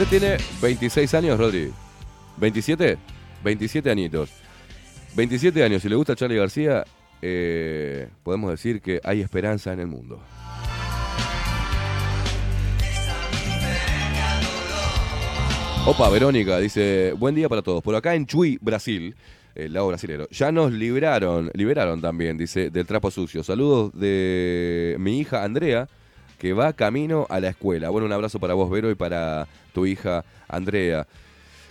[0.00, 1.72] Usted tiene 26 años, Rodri.
[2.40, 2.96] ¿27?
[3.42, 4.30] 27 añitos.
[5.16, 5.82] 27 años.
[5.82, 6.84] Si le gusta Charlie García,
[7.20, 10.20] eh, podemos decir que hay esperanza en el mundo.
[15.84, 17.82] Opa, Verónica dice, buen día para todos.
[17.82, 19.16] Por acá en Chuy, Brasil,
[19.56, 23.42] el lado brasilero, ya nos libraron, liberaron también, dice, del trapo sucio.
[23.42, 25.88] Saludos de mi hija Andrea,
[26.38, 27.90] que va camino a la escuela.
[27.90, 31.06] Bueno, un abrazo para vos, Vero, y para tu hija Andrea.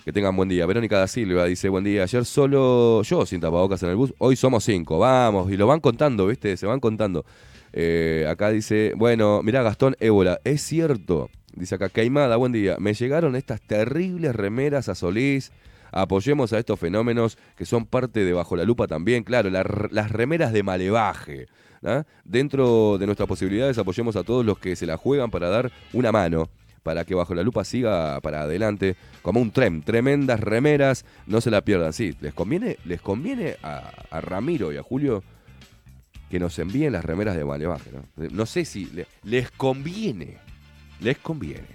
[0.05, 0.65] Que tengan buen día.
[0.65, 2.03] Verónica da Silva dice, buen día.
[2.03, 4.13] Ayer solo yo sin tapabocas en el bus.
[4.19, 4.99] Hoy somos cinco.
[4.99, 5.51] Vamos.
[5.51, 6.55] Y lo van contando, ¿viste?
[6.55, 7.25] Se van contando.
[7.73, 10.39] Eh, acá dice, bueno, mirá Gastón Ébola.
[10.45, 11.29] Es cierto.
[11.53, 12.77] Dice acá, Caimada, buen día.
[12.79, 15.51] Me llegaron estas terribles remeras a Solís.
[15.91, 19.23] Apoyemos a estos fenómenos que son parte de Bajo la Lupa también.
[19.23, 21.47] Claro, la- las remeras de malevaje.
[21.87, 22.05] ¿Ah?
[22.25, 26.11] Dentro de nuestras posibilidades apoyemos a todos los que se la juegan para dar una
[26.11, 26.49] mano
[26.83, 29.81] para que Bajo la Lupa siga para adelante como un tren.
[29.81, 31.91] Tremendas remeras, no se la pierdan.
[31.91, 35.21] Sí, les conviene, les conviene a, Ramiro y a Julio
[36.29, 37.89] que nos envíen las remeras de Malevaje.
[37.91, 40.37] No, no sé si le- les conviene.
[41.01, 41.67] Les conviene.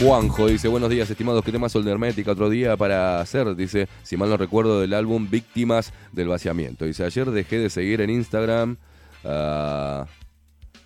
[0.00, 2.32] Juanjo dice, buenos días, estimados, ¿qué tema Sol de Hermética?
[2.32, 6.84] Otro día para hacer, dice, si mal no recuerdo, del álbum Víctimas del Vaciamiento.
[6.84, 8.76] Dice, ayer dejé de seguir en Instagram
[9.24, 10.06] ah,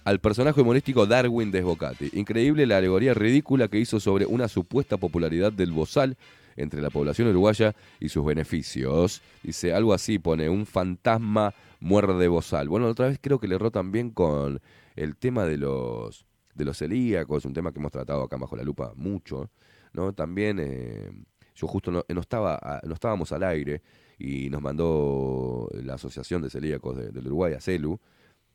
[0.05, 2.11] al personaje humorístico Darwin Desbocati.
[2.13, 6.17] Increíble la alegoría ridícula que hizo sobre una supuesta popularidad del bozal
[6.57, 9.23] entre la población uruguaya y sus beneficios.
[9.43, 12.69] Dice, algo así pone, un fantasma muerde bozal.
[12.69, 14.61] Bueno, otra vez creo que le erró también con
[14.97, 16.28] el tema de los
[16.59, 19.51] de los celíacos, un tema que hemos tratado acá bajo la lupa mucho,
[19.93, 20.13] ¿no?
[20.13, 21.11] También eh,
[21.55, 23.83] yo justo no, estaba no estábamos al aire
[24.19, 27.99] y nos mandó la Asociación de Celíacos de- del Uruguay, a CELU,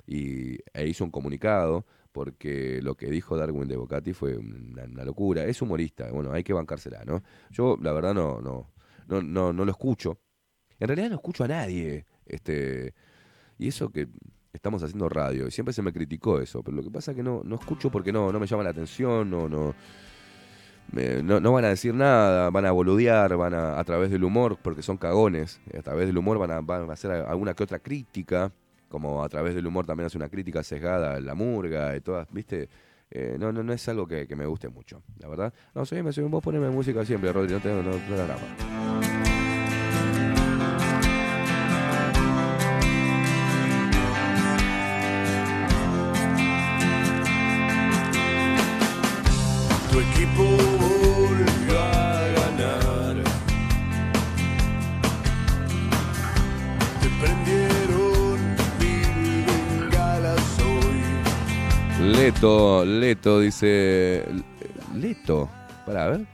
[0.06, 5.04] y, e hizo un comunicado porque lo que dijo Darwin de Bocati fue una, una
[5.06, 5.46] locura.
[5.46, 7.24] Es humorista, bueno, hay que bancársela, ¿no?
[7.52, 8.72] Yo la verdad no, no,
[9.08, 10.20] no, no, no lo escucho.
[10.80, 12.06] En realidad no escucho a nadie.
[12.26, 12.94] Este,
[13.58, 14.08] y eso que
[14.54, 17.24] estamos haciendo radio, y siempre se me criticó eso, pero lo que pasa es que
[17.24, 19.74] no, no escucho porque no, no me llama la atención, no, no,
[20.92, 24.58] me- no, van a decir nada, van a boludear, van a, a través del humor,
[24.62, 27.80] porque son cagones, a través del humor van a, van a hacer alguna que otra
[27.80, 28.52] crítica,
[28.90, 32.28] como a través del humor también hace una crítica sesgada a la murga y todas,
[32.32, 32.70] ¿viste?
[33.10, 35.54] Eh, no, no, no es algo que, me guste mucho, la verdad.
[35.76, 38.93] No, soy, soy vos poneme música siempre, Rodri, no tengo no, no.
[62.44, 64.22] Leto, dice.
[64.94, 65.50] Leto,
[65.86, 66.26] para ver.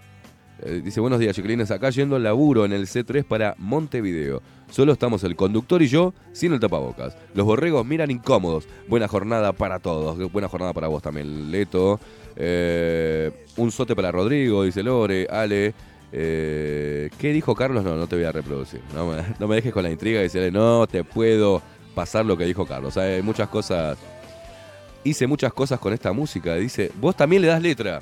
[0.64, 1.70] Eh, dice, buenos días, chiquilines.
[1.70, 4.42] Acá yendo al laburo en el C3 para Montevideo.
[4.72, 7.16] Solo estamos el conductor y yo sin el tapabocas.
[7.36, 8.68] Los borregos miran incómodos.
[8.88, 10.32] Buena jornada para todos.
[10.32, 12.00] Buena jornada para vos también, Leto.
[12.36, 15.28] Eh, un sote para Rodrigo, dice Lore.
[15.30, 15.76] Ale.
[16.12, 17.84] Eh, ¿Qué dijo Carlos?
[17.84, 18.82] No, no te voy a reproducir.
[18.96, 21.62] No me, no me dejes con la intriga y decirle, no te puedo
[21.94, 22.98] pasar lo que dijo Carlos.
[22.98, 23.96] Hay muchas cosas
[25.10, 26.56] hice muchas cosas con esta música.
[26.56, 28.02] Dice, vos también le das letra.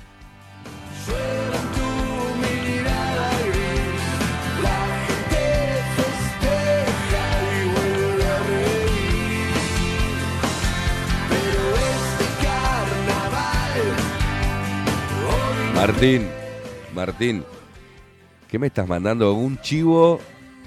[15.74, 16.28] Martín,
[16.94, 17.46] Martín,
[18.50, 19.34] ¿qué me estás mandando?
[19.34, 20.20] Un chivo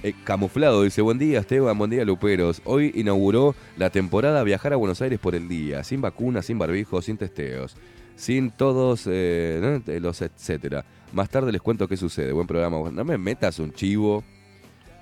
[0.02, 0.82] eh, camuflado.
[0.82, 2.62] Dice, buen día Esteban, buen día Luperos.
[2.64, 7.04] Hoy inauguró la temporada Viajar a Buenos Aires por el día, sin vacunas, sin barbijos,
[7.04, 7.76] sin testeos,
[8.16, 9.94] sin todos eh, ¿no?
[10.00, 10.84] los etcétera.
[11.12, 12.32] Más tarde les cuento qué sucede.
[12.32, 12.90] Buen programa.
[12.90, 14.24] No me metas un chivo,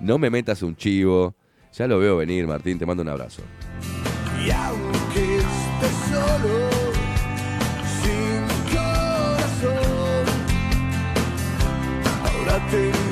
[0.00, 1.34] no me metas un chivo.
[1.76, 3.42] Ya lo veo venir, Martín, te mando un abrazo.
[4.44, 6.70] Y aunque estés solo,
[8.02, 10.24] sin corazón,
[12.24, 13.07] ahora tenés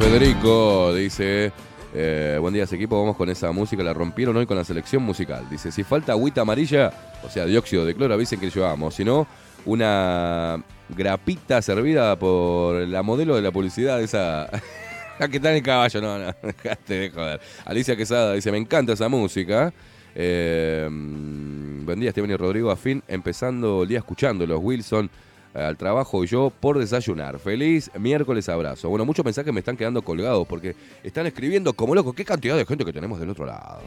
[0.00, 1.52] Federico dice,
[1.94, 5.46] eh, buen día, equipo, vamos con esa música, la rompieron hoy con la selección musical.
[5.50, 6.90] Dice, si falta agüita amarilla,
[7.22, 8.94] o sea, dióxido de cloro, avisen que llevamos.
[8.94, 9.26] Si no,
[9.66, 14.48] una grapita servida por la modelo de la publicidad, esa...
[15.30, 17.40] Que está en el caballo, no, no, dejate de joder.
[17.66, 19.70] Alicia Quesada dice, me encanta esa música.
[20.14, 25.10] Eh, mm, buen día, Esteban y Rodrigo, a fin, empezando el día escuchando los Wilson
[25.54, 27.38] al trabajo y yo por desayunar.
[27.38, 28.88] Feliz miércoles, abrazo.
[28.88, 32.12] Bueno, muchos mensajes me están quedando colgados porque están escribiendo como loco.
[32.12, 33.82] Qué cantidad de gente que tenemos del otro lado.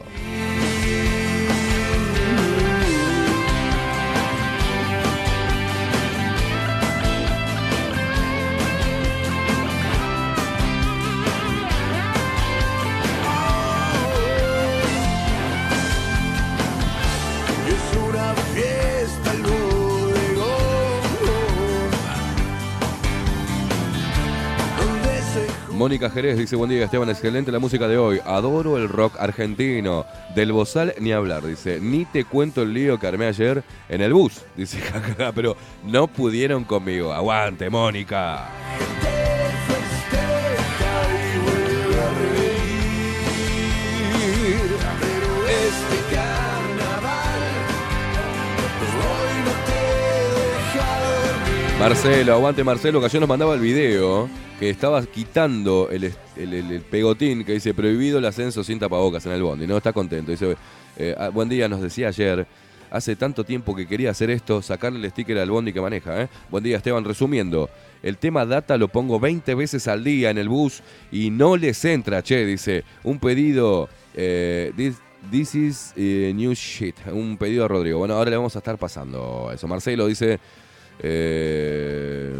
[25.84, 28.18] Mónica Jerez dice, buen día Esteban, excelente la música de hoy.
[28.24, 30.06] Adoro el rock argentino.
[30.34, 31.78] Del bozal ni hablar, dice.
[31.78, 34.40] Ni te cuento el lío que armé ayer en el bus.
[34.56, 34.78] Dice,
[35.34, 37.12] pero no pudieron conmigo.
[37.12, 38.48] Aguante, Mónica.
[51.84, 54.26] Marcelo, aguante Marcelo, que ayer nos mandaba el video
[54.58, 59.66] que estaba quitando el, pegotín que dice prohibido el ascenso sin tapabocas en el bondi.
[59.66, 60.30] No está contento.
[60.30, 60.56] Dice,
[60.96, 62.46] eh, ah, buen día, nos decía ayer.
[62.90, 66.22] Hace tanto tiempo que quería hacer esto, sacarle el sticker al bondi que maneja.
[66.22, 66.28] ¿eh?
[66.48, 67.04] Buen día, Esteban.
[67.04, 67.68] Resumiendo,
[68.02, 70.82] el tema data lo pongo 20 veces al día en el bus
[71.12, 72.46] y no les entra, che.
[72.46, 73.90] Dice, un pedido.
[74.14, 74.72] eh,
[75.30, 76.96] this, is new shit.
[77.12, 77.98] Un pedido a Rodrigo.
[77.98, 79.68] Bueno, ahora le vamos a estar pasando eso.
[79.68, 80.40] Marcelo dice.
[81.00, 82.32] Eh,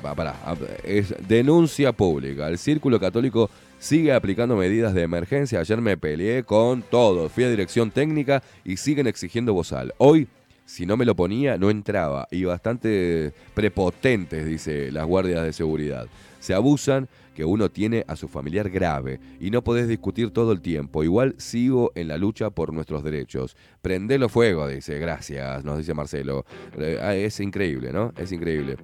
[0.00, 0.36] pará,
[0.84, 2.48] es denuncia pública.
[2.48, 5.60] El Círculo Católico sigue aplicando medidas de emergencia.
[5.60, 7.28] Ayer me peleé con todo.
[7.28, 9.94] Fui a dirección técnica y siguen exigiendo bozal.
[9.98, 10.28] Hoy,
[10.64, 12.28] si no me lo ponía, no entraba.
[12.30, 16.06] Y bastante prepotentes, dice las guardias de seguridad.
[16.46, 20.60] Se abusan que uno tiene a su familiar grave y no podés discutir todo el
[20.60, 21.02] tiempo.
[21.02, 23.56] Igual sigo en la lucha por nuestros derechos.
[23.82, 25.00] Prendelo fuego, dice.
[25.00, 26.44] Gracias, nos dice Marcelo.
[26.78, 28.12] Eh, ah, es increíble, ¿no?
[28.16, 28.76] Es increíble.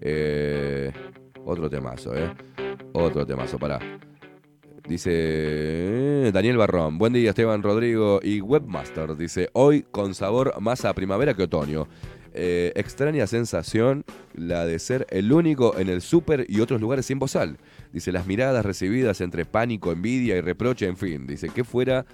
[0.00, 0.92] Eh,
[1.44, 2.32] otro temazo, ¿eh?
[2.92, 3.80] Otro temazo, pará.
[4.86, 10.84] Dice eh, Daniel Barrón, buen día Esteban Rodrigo y Webmaster, dice, hoy con sabor más
[10.84, 11.88] a primavera que otoño.
[12.40, 17.18] Eh, extraña sensación la de ser el único en el súper y otros lugares sin
[17.18, 17.58] bozal.
[17.92, 21.26] Dice, las miradas recibidas entre pánico, envidia y reproche, en fin.
[21.26, 22.06] Dice, que fuera...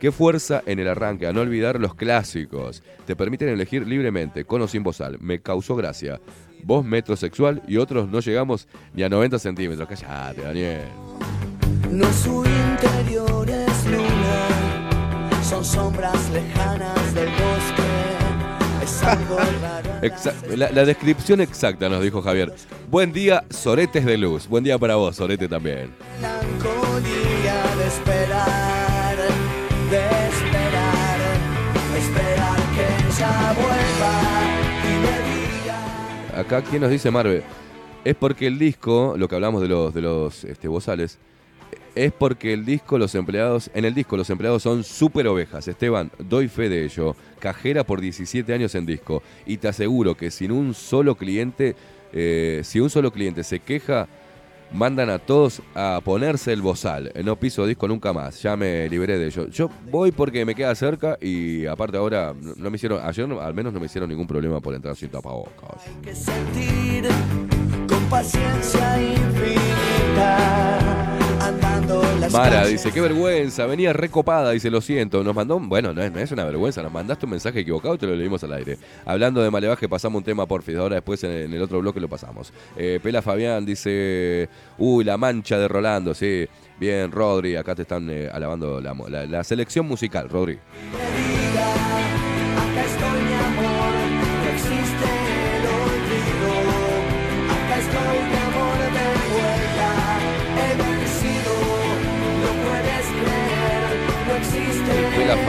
[0.00, 2.84] Qué fuerza en el arranque, a no olvidar los clásicos.
[3.04, 5.18] Te permiten elegir libremente, con o sin bozal.
[5.20, 6.20] Me causó gracia.
[6.62, 9.88] Vos metrosexual y otros no llegamos ni a 90 centímetros.
[9.88, 10.82] Cállate, Daniel.
[11.90, 17.28] No su interior es luna, son sombras lejanas del
[20.56, 22.52] la, la descripción exacta nos dijo Javier.
[22.90, 24.48] Buen día, Soretes de Luz.
[24.48, 25.90] Buen día para vos, Sorete también.
[26.16, 29.16] melancolía de esperar,
[29.90, 31.20] de esperar,
[31.96, 34.12] esperar que ella vuelva
[34.84, 35.16] y me
[36.32, 36.40] diga.
[36.40, 37.42] Acá, ¿quién nos dice Marve?
[38.04, 41.18] Es porque el disco, lo que hablamos de los, de los este, bozales,
[42.04, 45.66] es porque el disco, los empleados, en el disco los empleados son súper ovejas.
[45.66, 47.16] Esteban, doy fe de ello.
[47.40, 49.20] Cajera por 17 años en disco.
[49.46, 51.74] Y te aseguro que sin un solo cliente,
[52.12, 54.06] eh, si un solo cliente se queja,
[54.72, 57.10] mandan a todos a ponerse el bozal.
[57.24, 58.40] No piso disco nunca más.
[58.42, 59.48] Ya me liberé de ello.
[59.48, 63.72] Yo voy porque me queda cerca y aparte ahora no, me hicieron, ayer al menos
[63.72, 65.82] no me hicieron ningún problema por entrar sin tapabocas.
[66.00, 67.08] que sentir
[67.88, 71.07] con paciencia infinita
[72.32, 75.22] Mara dice, qué vergüenza, venía recopada, dice, lo siento.
[75.24, 77.94] Nos mandó, un- bueno, no es, no es una vergüenza, nos mandaste un mensaje equivocado
[77.94, 78.76] y te lo leímos al aire.
[79.06, 82.08] Hablando de Malevaje, pasamos un tema porfis, ahora después en, en el otro bloque lo
[82.08, 82.52] pasamos.
[82.76, 86.46] Eh, Pela Fabián dice, uy, la mancha de Rolando, sí.
[86.78, 90.58] Bien, Rodri, acá te están eh, alabando la, la- la selección musical, Rodri.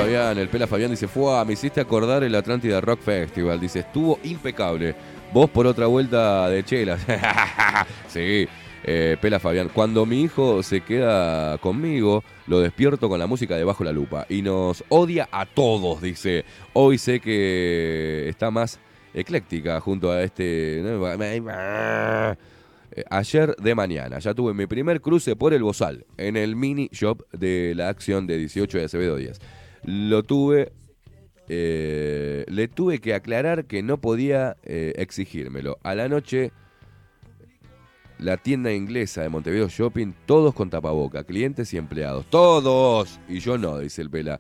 [0.10, 3.60] Fabián, el Pela Fabián dice, fue, me hiciste acordar el Atlántida Rock Festival.
[3.60, 4.95] Dice, estuvo impecable.
[5.32, 7.05] Vos por otra vuelta de chelas.
[8.07, 8.47] sí,
[8.84, 9.70] eh, Pela Fabián.
[9.72, 14.26] Cuando mi hijo se queda conmigo, lo despierto con la música de Bajo la Lupa.
[14.30, 16.43] Y nos odia a todos, dice.
[16.74, 18.80] Hoy sé que está más
[19.14, 20.82] ecléctica junto a este...
[20.82, 22.36] Eh,
[23.12, 27.22] Ayer de mañana ya tuve mi primer cruce por el Bozal en el mini shop
[27.32, 29.39] de la acción de 18 de Acevedo Díaz.
[29.84, 30.71] Lo tuve,
[31.47, 35.77] eh, le tuve que aclarar que no podía eh, exigírmelo.
[35.84, 36.51] A la noche,
[38.19, 42.25] la tienda inglesa de Montevideo Shopping, todos con tapaboca, clientes y empleados.
[42.30, 43.19] ¡Todos!
[43.27, 44.39] Y yo no, dice el Pela.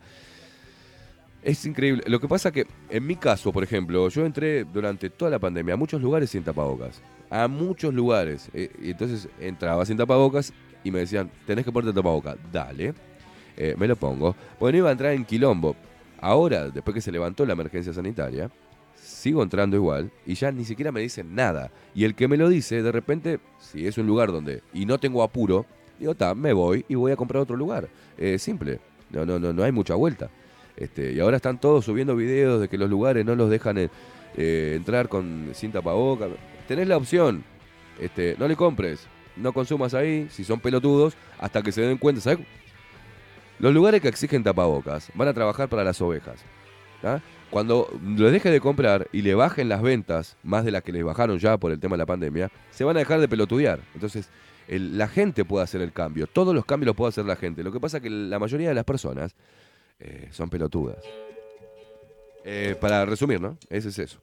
[1.41, 2.03] Es increíble.
[2.07, 5.75] Lo que pasa que, en mi caso, por ejemplo, yo entré durante toda la pandemia
[5.75, 7.01] a muchos lugares sin tapabocas.
[7.29, 8.49] A muchos lugares.
[8.53, 12.37] Eh, y entonces entraba sin tapabocas y me decían, tenés que ponerte tapabocas.
[12.51, 12.93] Dale.
[13.59, 14.35] Eh, me lo pongo.
[14.57, 15.75] Porque no iba a entrar en quilombo.
[16.21, 18.49] Ahora, después que se levantó la emergencia sanitaria,
[18.95, 21.71] sigo entrando igual y ya ni siquiera me dicen nada.
[21.93, 24.97] Y el que me lo dice, de repente, si es un lugar donde y no
[24.97, 25.65] tengo apuro,
[25.99, 27.89] digo, ta, me voy y voy a comprar otro lugar.
[28.17, 28.79] Eh, simple.
[29.11, 30.29] No, no, no, no hay mucha vuelta.
[30.77, 33.89] Este, y ahora están todos subiendo videos de que los lugares no los dejan eh,
[34.37, 36.29] eh, entrar con sin tapabocas.
[36.67, 37.43] Tenés la opción.
[37.99, 39.07] Este, no le compres.
[39.35, 42.39] no consumas ahí, si son pelotudos, hasta que se den cuenta, ¿sabes?
[43.59, 46.39] Los lugares que exigen tapabocas van a trabajar para las ovejas.
[47.49, 51.03] Cuando les deje de comprar y le bajen las ventas, más de las que les
[51.03, 53.79] bajaron ya por el tema de la pandemia, se van a dejar de pelotudear.
[53.93, 54.29] Entonces,
[54.67, 56.27] la gente puede hacer el cambio.
[56.27, 57.63] Todos los cambios los puede hacer la gente.
[57.63, 59.35] Lo que pasa es que la mayoría de las personas
[59.99, 61.03] eh, son pelotudas.
[62.45, 63.57] Eh, para resumir, ¿no?
[63.69, 64.19] Ese es eso.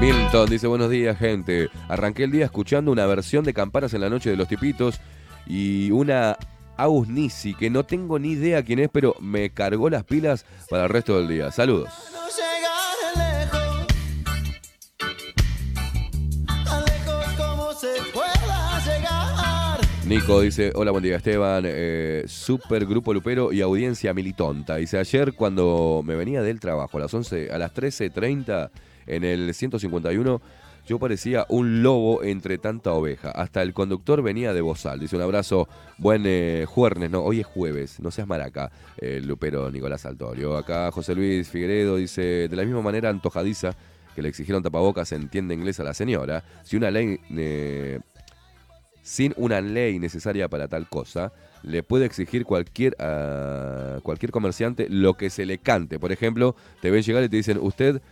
[0.00, 1.68] Milton dice buenos días gente.
[1.86, 4.98] Arranqué el día escuchando una versión de Campanas en la Noche de los Tipitos
[5.46, 6.38] y una
[6.78, 10.84] Agus Nisi que no tengo ni idea quién es, pero me cargó las pilas para
[10.84, 11.50] el resto del día.
[11.50, 11.90] Saludos.
[20.06, 24.76] Nico dice, hola, buen día Esteban, eh, super grupo lupero y audiencia militonta.
[24.76, 28.70] Dice, ayer cuando me venía del trabajo a las 11, a las 13.30
[29.06, 30.40] en el 151,
[30.86, 33.30] yo parecía un lobo entre tanta oveja.
[33.30, 34.98] Hasta el conductor venía de bozal.
[34.98, 39.70] Dice, un abrazo, buen eh, jueves, no, hoy es jueves, no seas maraca, el lupero
[39.70, 40.56] Nicolás Altorio.
[40.56, 43.76] Acá José Luis Figueredo dice, de la misma manera antojadiza
[44.14, 47.20] que le exigieron tapabocas en tienda inglesa a la señora, si una ley...
[47.36, 48.00] eh,
[49.02, 51.32] sin una ley necesaria para tal cosa,
[51.62, 55.98] le puede exigir cualquier, ah, cualquier comerciante lo que se le cante.
[55.98, 58.02] Por ejemplo, te ven llegar y te dicen, usted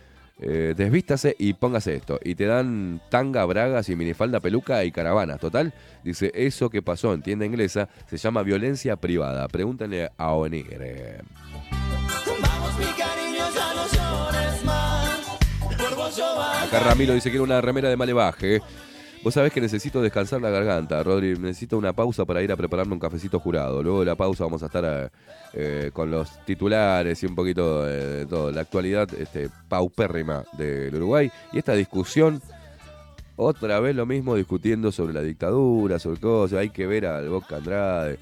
[0.41, 2.19] eh, desvístase y póngase esto.
[2.23, 5.39] Y te dan tanga, bragas y minifalda, peluca y caravanas.
[5.39, 5.73] Total,
[6.03, 9.47] dice, eso que pasó en tienda inglesa se llama violencia privada.
[9.47, 11.21] Pregúntenle a Onigre.
[12.41, 15.19] Vamos mi cariño, ya no llores más.
[15.77, 16.65] Por vos yo bajo.
[16.67, 18.61] Acá Ramiro dice que era una remera de malevaje.
[19.21, 21.37] Vos sabés que necesito descansar la garganta, Rodri.
[21.37, 23.83] Necesito una pausa para ir a prepararme un cafecito jurado.
[23.83, 25.09] Luego de la pausa vamos a estar eh,
[25.53, 28.49] eh, con los titulares y un poquito de todo.
[28.49, 31.29] La actualidad este, paupérrima del Uruguay.
[31.51, 32.41] Y esta discusión,
[33.35, 36.59] otra vez lo mismo, discutiendo sobre la dictadura, sobre cosas.
[36.59, 38.19] Hay que ver al Boca Andrade.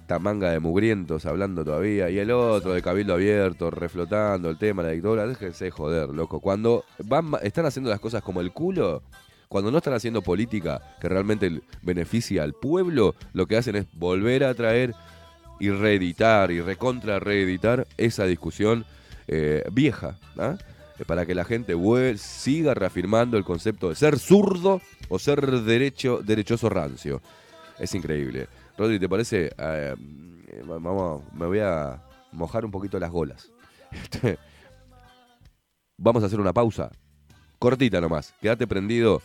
[0.00, 2.10] Esta manga de mugrientos hablando todavía.
[2.10, 5.26] Y el otro de Cabildo Abierto, reflotando el tema de la dictadura.
[5.28, 6.40] Déjense joder, loco.
[6.40, 9.02] Cuando van, están haciendo las cosas como el culo,
[9.48, 14.44] cuando no están haciendo política que realmente beneficia al pueblo, lo que hacen es volver
[14.44, 14.94] a traer
[15.58, 18.84] y reeditar y recontra reeditar esa discusión
[19.28, 20.56] eh, vieja, ¿ah?
[20.98, 21.74] Eh, para que la gente
[22.16, 27.20] siga reafirmando el concepto de ser zurdo o ser derecho, derechoso rancio.
[27.78, 28.48] Es increíble.
[28.78, 29.50] Rodri, ¿te parece?
[29.58, 29.94] Eh,
[30.64, 33.50] vamos, me voy a mojar un poquito las golas.
[33.92, 34.36] Este,
[35.96, 36.90] vamos a hacer una pausa.
[37.58, 38.34] Cortita nomás.
[38.42, 39.22] Quédate prendido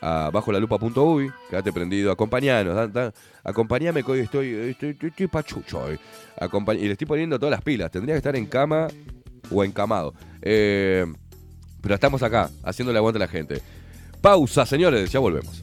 [0.00, 1.30] a bajo la.
[1.50, 2.10] Quédate prendido.
[2.12, 2.74] Acompañanos.
[2.74, 3.12] da- da-
[3.44, 5.98] acompañame que hoy estoy, estoy, estoy- estoy pachucho hoy.
[6.78, 7.90] Y le estoy poniendo todas las pilas.
[7.90, 8.88] Tendría que estar en cama
[9.50, 10.14] o encamado.
[10.42, 11.04] Eh,
[11.80, 13.60] pero estamos acá, haciéndole aguante a la gente.
[14.20, 15.10] Pausa, señores.
[15.10, 15.62] Ya volvemos.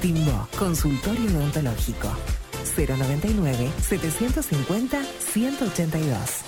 [0.00, 2.08] Timbo, consultorio odontológico.
[2.76, 6.47] 099 750 182.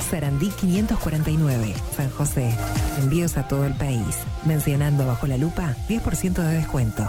[0.00, 2.54] Sarandí 549, San José.
[3.00, 4.16] Envíos a todo el país.
[4.44, 7.08] Mencionando bajo la lupa, 10% de descuento.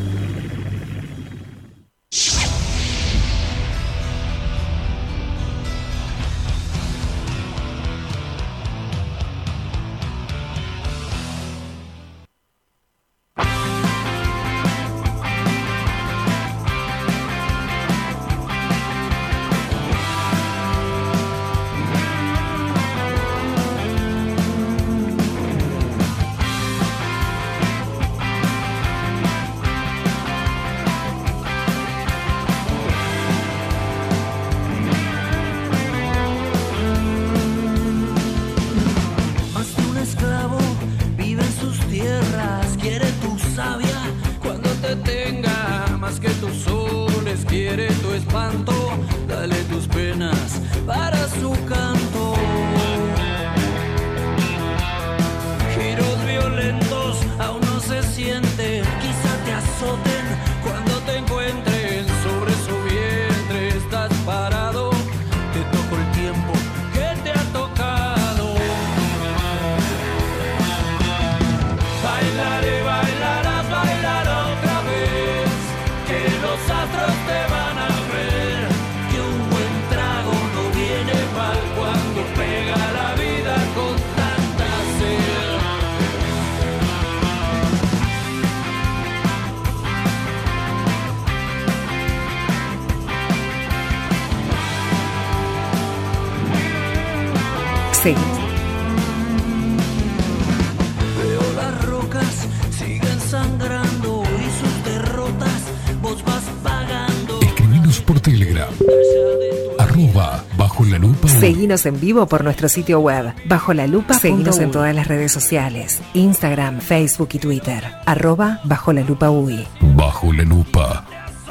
[111.71, 113.33] Seguinos en vivo por nuestro sitio web.
[113.45, 114.13] Bajo la lupa.
[114.13, 116.01] Seguinos en todas las redes sociales.
[116.13, 117.81] Instagram, Facebook y Twitter.
[118.05, 119.65] Arroba bajo la lupa UI.
[119.95, 121.05] Bajo la lupa.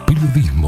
[0.06, 0.59] Periodismo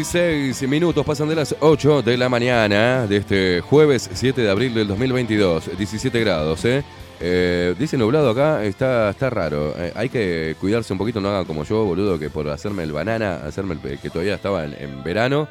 [0.00, 4.72] 26 minutos pasan de las 8 de la mañana de este jueves 7 de abril
[4.72, 5.76] del 2022.
[5.76, 6.82] 17 grados, ¿eh?
[7.20, 9.74] Eh, dice nublado acá, está, está raro.
[9.76, 12.92] Eh, hay que cuidarse un poquito, no hagan como yo, boludo, que por hacerme el
[12.92, 15.48] banana, hacerme el, que todavía estaba en, en verano,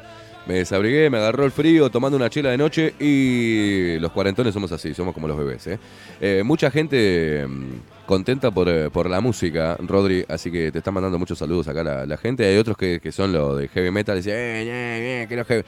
[0.50, 4.72] me desabrigué, me agarró el frío tomando una chela de noche y los cuarentones somos
[4.72, 5.64] así, somos como los bebés.
[5.68, 5.78] ¿eh?
[6.20, 10.94] Eh, mucha gente mm, contenta por, eh, por la música, Rodri, así que te están
[10.94, 12.44] mandando muchos saludos acá la, gente.
[12.44, 15.62] Hay otros que, que son los de heavy metal, dicen, eh, eh, que no heavy".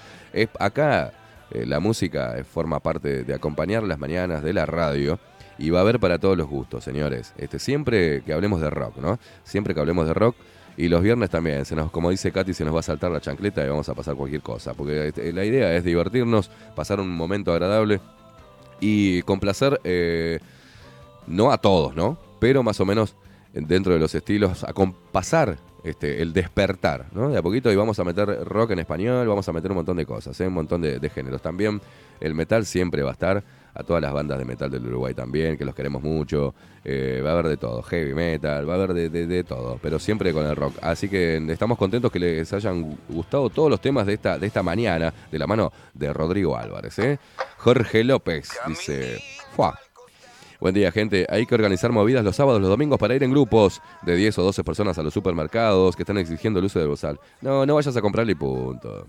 [0.59, 1.13] Acá
[1.53, 5.21] la música forma parte de acompañar las mañanas de la radio.
[5.59, 7.35] Y va a haber para todos los gustos, señores.
[7.37, 9.21] Este, siempre que hablemos de rock, ¿no?
[9.45, 10.35] Siempre que hablemos de rock.
[10.77, 13.21] Y los viernes también, se nos, como dice Katy, se nos va a saltar la
[13.21, 14.75] chancleta y vamos a pasar cualquier cosa.
[14.75, 18.01] Porque este, la idea es divertirnos, pasar un momento agradable
[18.81, 20.41] y complacer, eh,
[21.27, 22.19] no a todos, ¿no?
[22.41, 23.15] Pero más o menos
[23.53, 27.29] dentro de los estilos, acompasar este, el despertar, ¿no?
[27.29, 29.99] De a poquito y vamos a meter rock en español, vamos a meter un montón
[29.99, 30.47] de cosas, ¿eh?
[30.47, 31.43] un montón de géneros.
[31.43, 31.83] También
[32.21, 33.45] el metal siempre va a estar,
[33.75, 36.55] a todas las bandas de metal del Uruguay también, que los queremos mucho.
[36.85, 39.79] eh, va a haber de todo, heavy metal, va a haber de, de- de todo,
[39.81, 40.75] pero siempre con el rock.
[40.83, 44.63] Así que estamos contentos que les hayan gustado todos los temas de esta, de esta
[44.65, 46.99] mañana, de la mano de Rodrigo Álvarez.
[46.99, 47.19] ¿eh?
[47.59, 49.21] Jorge López dice,
[49.55, 49.79] ¡Fua!
[50.61, 51.27] Buen día, gente.
[51.29, 54.43] Hay que organizar movidas los sábados, los domingos para ir en grupos de 10 o
[54.45, 57.19] 12 personas a los supermercados que están exigiendo el uso del bozal.
[57.41, 59.07] No, no vayas a comprarle punto.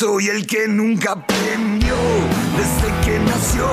[0.00, 1.96] Soy el que nunca aprendió
[2.56, 3.68] desde que nació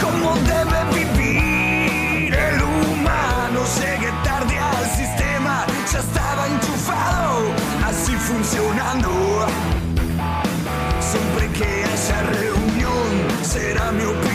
[0.00, 3.60] cómo debe vivir el humano.
[3.80, 7.52] Llegué tarde al sistema, ya estaba enchufado,
[7.84, 9.48] así funcionando.
[11.00, 14.33] Siempre que haya reunión, será mi opinión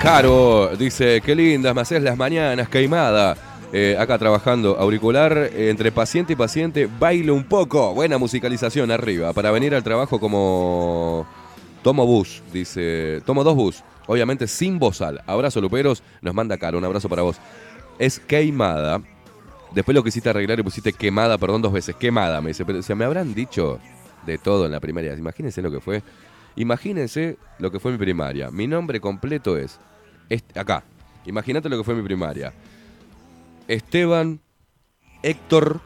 [0.00, 3.36] Caro dice, qué lindas me haces las mañanas, queimada.
[3.72, 7.92] Eh, acá trabajando auricular, eh, entre paciente y paciente, bailo un poco.
[7.94, 11.26] Buena musicalización arriba, para venir al trabajo como...
[11.82, 15.22] Tomo bus, dice, tomo dos bus, obviamente sin bozal.
[15.26, 17.36] Abrazo Luperos, nos manda Caro, un abrazo para vos.
[17.98, 19.00] Es queimada.
[19.72, 21.94] Después lo quisiste arreglar y pusiste quemada, perdón, dos veces.
[21.96, 23.78] Quemada, me dice, pero se me habrán dicho
[24.26, 25.14] de todo en la primaria.
[25.14, 26.02] Imagínense lo que fue.
[26.58, 28.50] Imagínense lo que fue mi primaria.
[28.50, 29.78] Mi nombre completo es.
[30.56, 30.82] acá.
[31.24, 32.52] Imagínate lo que fue mi primaria.
[33.68, 34.40] Esteban
[35.22, 35.80] Héctor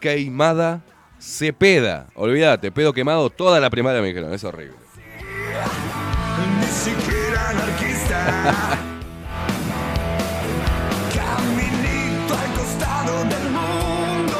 [0.00, 0.82] Queimada
[1.20, 2.08] Cepeda.
[2.16, 4.32] Olvídate, pedo quemado toda la primaria me dijeron.
[4.32, 4.76] Es horrible.
[6.58, 8.88] Ni siquiera anarquista.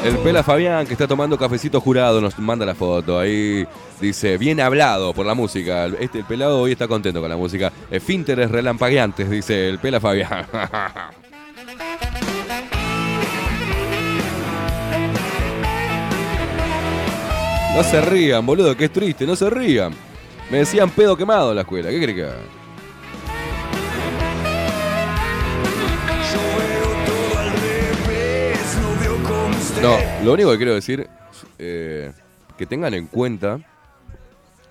[0.05, 3.21] El Pela Fabián, que está tomando cafecito jurado, nos manda la foto.
[3.21, 3.65] Ahí
[4.01, 5.87] dice, bien hablado por la música.
[5.87, 7.73] Este, el pelado hoy está contento con la música.
[7.89, 10.45] Esfínteres relampagueantes, dice el Pela Fabián.
[17.77, 19.95] no se rían, boludo, que es triste, no se rían.
[20.51, 22.27] Me decían pedo quemado en la escuela, ¿qué crees que
[29.81, 31.09] No, lo único que quiero decir,
[31.59, 32.13] eh,
[32.57, 33.59] que tengan en cuenta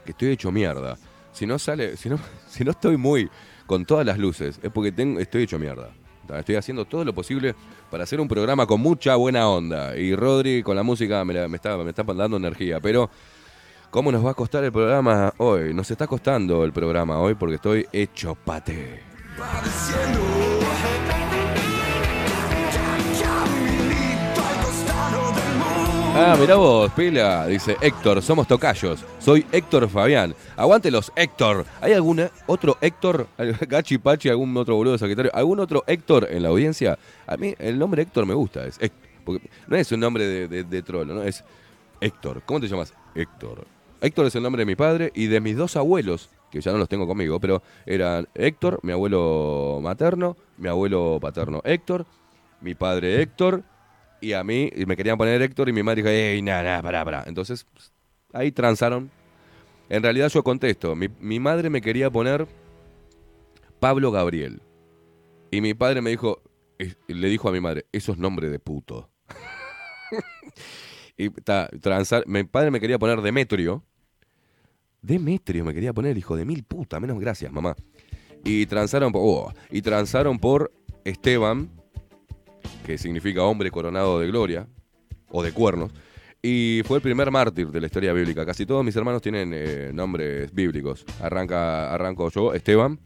[0.06, 0.98] que estoy hecho mierda.
[1.34, 3.30] Si no sale, si no, si no estoy muy
[3.66, 5.90] con todas las luces, es porque tengo, estoy hecho mierda.
[6.38, 7.56] Estoy haciendo todo lo posible
[7.90, 9.98] para hacer un programa con mucha buena onda.
[9.98, 12.80] Y Rodri con la música me, está, me está dando energía.
[12.80, 13.10] Pero,
[13.90, 15.74] ¿cómo nos va a costar el programa hoy?
[15.74, 19.02] Nos está costando el programa hoy porque estoy hecho pate.
[26.14, 29.06] Ah, mirá vos, pila, dice Héctor, somos tocayos.
[29.20, 30.36] Soy Héctor Fabián.
[30.58, 31.66] Aguante los Héctor.
[31.80, 33.28] ¿Hay algún otro Héctor?
[33.68, 35.32] Gachi Pachi, algún otro boludo de Sagitario?
[35.34, 37.00] ¿Algún otro Héctor en la audiencia?
[37.26, 38.66] A mí el nombre Héctor me gusta.
[38.66, 41.24] Es Héctor, no es un nombre de, de, de trolo, ¿no?
[41.24, 41.46] Es
[42.02, 42.42] Héctor.
[42.46, 42.94] ¿Cómo te llamas?
[43.16, 43.66] Héctor.
[44.02, 46.78] Héctor es el nombre de mi padre y de mis dos abuelos, que ya no
[46.78, 52.06] los tengo conmigo, pero eran Héctor, mi abuelo materno, mi abuelo paterno Héctor,
[52.60, 53.64] mi padre Héctor,
[54.22, 56.82] y a mí y me querían poner Héctor y mi madre dijo, ey, nada, nada,
[56.82, 57.24] pará, pará.
[57.28, 57.66] Entonces,
[58.34, 59.10] ahí transaron.
[59.90, 62.48] En realidad yo contesto, mi, mi madre me quería poner
[63.80, 64.62] Pablo Gabriel.
[65.52, 66.42] Y mi padre me dijo,
[67.08, 69.10] le dijo a mi madre, eso es nombre de puto.
[71.18, 73.84] y ta, transar, mi padre me quería poner Demetrio.
[75.02, 77.76] Demetrio me quería poner, hijo de mil puta, menos gracias, mamá.
[78.44, 80.72] Y transaron, por- oh, y transaron por
[81.04, 81.70] Esteban,
[82.86, 84.68] que significa hombre coronado de gloria,
[85.32, 85.92] o de cuernos.
[86.42, 88.46] Y fue el primer mártir de la historia bíblica.
[88.46, 91.06] Casi todos mis hermanos tienen eh, nombres bíblicos.
[91.22, 93.00] Arranca, arranco yo, Esteban.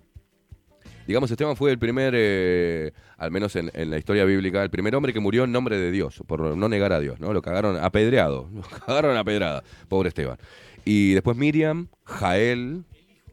[1.06, 5.14] Digamos, Esteban fue el primer, eh, al menos en, la historia bíblica, el primer hombre
[5.14, 7.32] que murió en nombre de Dios, por no negar a Dios, ¿no?
[7.32, 10.38] Lo cagaron apedreado, lo cagaron apedrada, pobre Esteban.
[10.84, 12.86] Y después Miriam, Jael,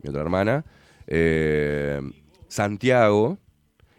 [0.03, 0.67] mi otra hermana,
[1.07, 2.03] eh,
[2.49, 3.39] Santiago,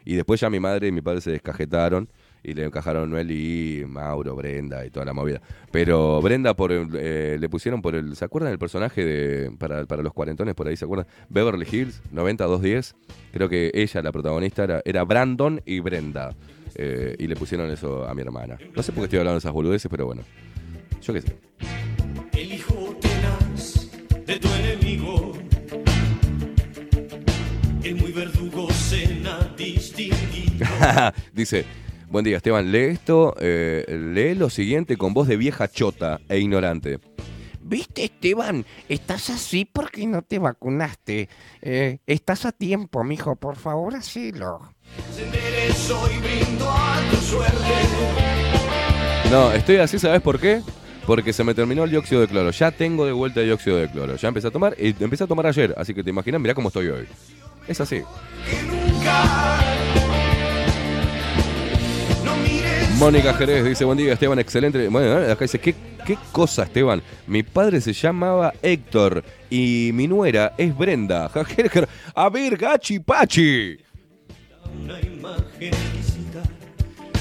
[0.06, 2.10] y después ya mi madre y mi padre se descajetaron
[2.44, 5.42] y le encajaron Noel y Mauro, Brenda y toda la movida.
[5.72, 8.16] Pero Brenda por el- eh, le pusieron por el.
[8.16, 10.76] ¿Se acuerdan del personaje de para, para los cuarentones por ahí?
[10.76, 11.08] ¿Se acuerdan?
[11.30, 12.96] Beverly Hills, 90210.
[13.32, 16.36] Creo que ella, la protagonista, era, era Brandon y Brenda.
[16.76, 18.58] Eh, y le pusieron eso a mi hermana.
[18.76, 20.24] No sé por qué estoy hablando de esas boludeces, pero bueno.
[21.02, 21.38] Yo qué sé.
[22.34, 23.90] El hijo tenaz
[24.26, 25.34] de tu enemigo.
[27.84, 30.66] El muy verdugo cena distinguido.
[31.34, 31.66] Dice,
[32.14, 36.38] buen día Esteban, lee esto, eh, lee lo siguiente con voz de vieja chota e
[36.38, 37.00] ignorante.
[37.60, 38.66] ¿Viste, Esteban?
[38.88, 41.28] Estás así porque no te vacunaste.
[41.62, 43.36] Eh, estás a tiempo, mijo.
[43.36, 44.60] Por favor, hacelo.
[49.32, 50.62] No, estoy así, ¿sabes por qué?
[51.08, 52.52] Porque se me terminó el dióxido de cloro.
[52.52, 54.18] Ya tengo de vuelta el dióxido de cloro.
[54.18, 55.74] Ya empecé a tomar y empecé a tomar ayer.
[55.78, 57.08] Así que te imaginas, mirá cómo estoy hoy.
[57.68, 58.04] Es así.
[63.00, 64.88] Mónica Jerez dice, buen día Esteban, excelente.
[64.88, 65.76] Bueno, acá dice, ¿qué,
[66.06, 67.02] qué cosa Esteban?
[67.28, 71.30] Mi padre se llamaba Héctor y mi nuera es Brenda.
[72.16, 73.78] A ver, gachi pachi.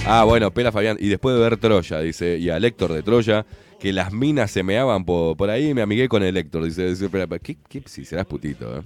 [0.06, 0.96] Ah, bueno, Pela Fabián.
[1.00, 3.46] Y después de ver Troya, dice, y al Héctor de Troya,
[3.80, 6.64] que las minas se meaban por, por ahí, me amigué con el Héctor.
[6.64, 7.08] Dice, dice
[7.42, 8.82] ¿qué, qué, si serás putito, eh?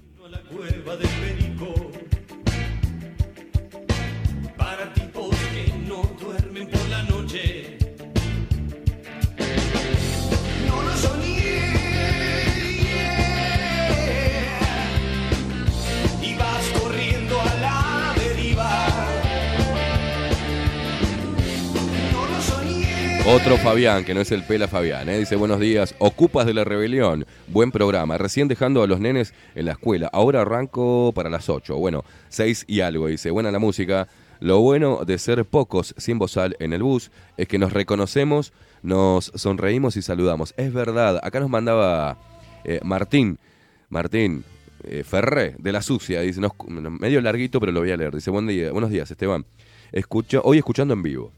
[23.28, 25.18] Otro Fabián, que no es el Pela Fabián, ¿eh?
[25.18, 29.66] dice buenos días, ocupas de la rebelión, buen programa, recién dejando a los nenes en
[29.66, 34.06] la escuela, ahora arranco para las 8, bueno, 6 y algo, dice, buena la música,
[34.38, 39.32] lo bueno de ser pocos sin bozal en el bus es que nos reconocemos, nos
[39.34, 42.18] sonreímos y saludamos, es verdad, acá nos mandaba
[42.64, 43.40] eh, Martín,
[43.88, 44.44] Martín,
[44.84, 48.30] eh, Ferré, de la sucia, dice, nos- medio larguito, pero lo voy a leer, dice,
[48.30, 49.44] buen día, buenos días Esteban,
[49.90, 51.32] Escucho, hoy escuchando en vivo,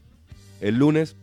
[0.61, 1.15] el lunes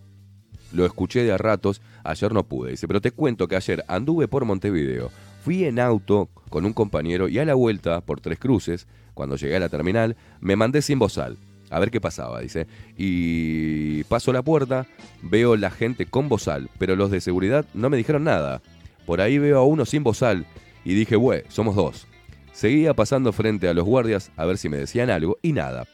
[0.77, 2.71] lo escuché de a ratos, ayer no pude.
[2.71, 5.11] Dice, pero te cuento que ayer anduve por Montevideo,
[5.43, 9.57] fui en auto con un compañero y a la vuelta por Tres Cruces, cuando llegué
[9.57, 11.39] a la terminal, me mandé sin bozal.
[11.71, 12.67] A ver qué pasaba, dice.
[12.97, 14.87] Y paso la puerta,
[15.23, 18.63] veo la gente con bozal, pero los de seguridad no me dijeron nada.
[19.05, 20.47] Por ahí veo a uno sin bozal
[20.85, 22.07] y dije, güey, somos dos.
[22.53, 25.87] Seguía pasando frente a los guardias a ver si me decían algo y nada.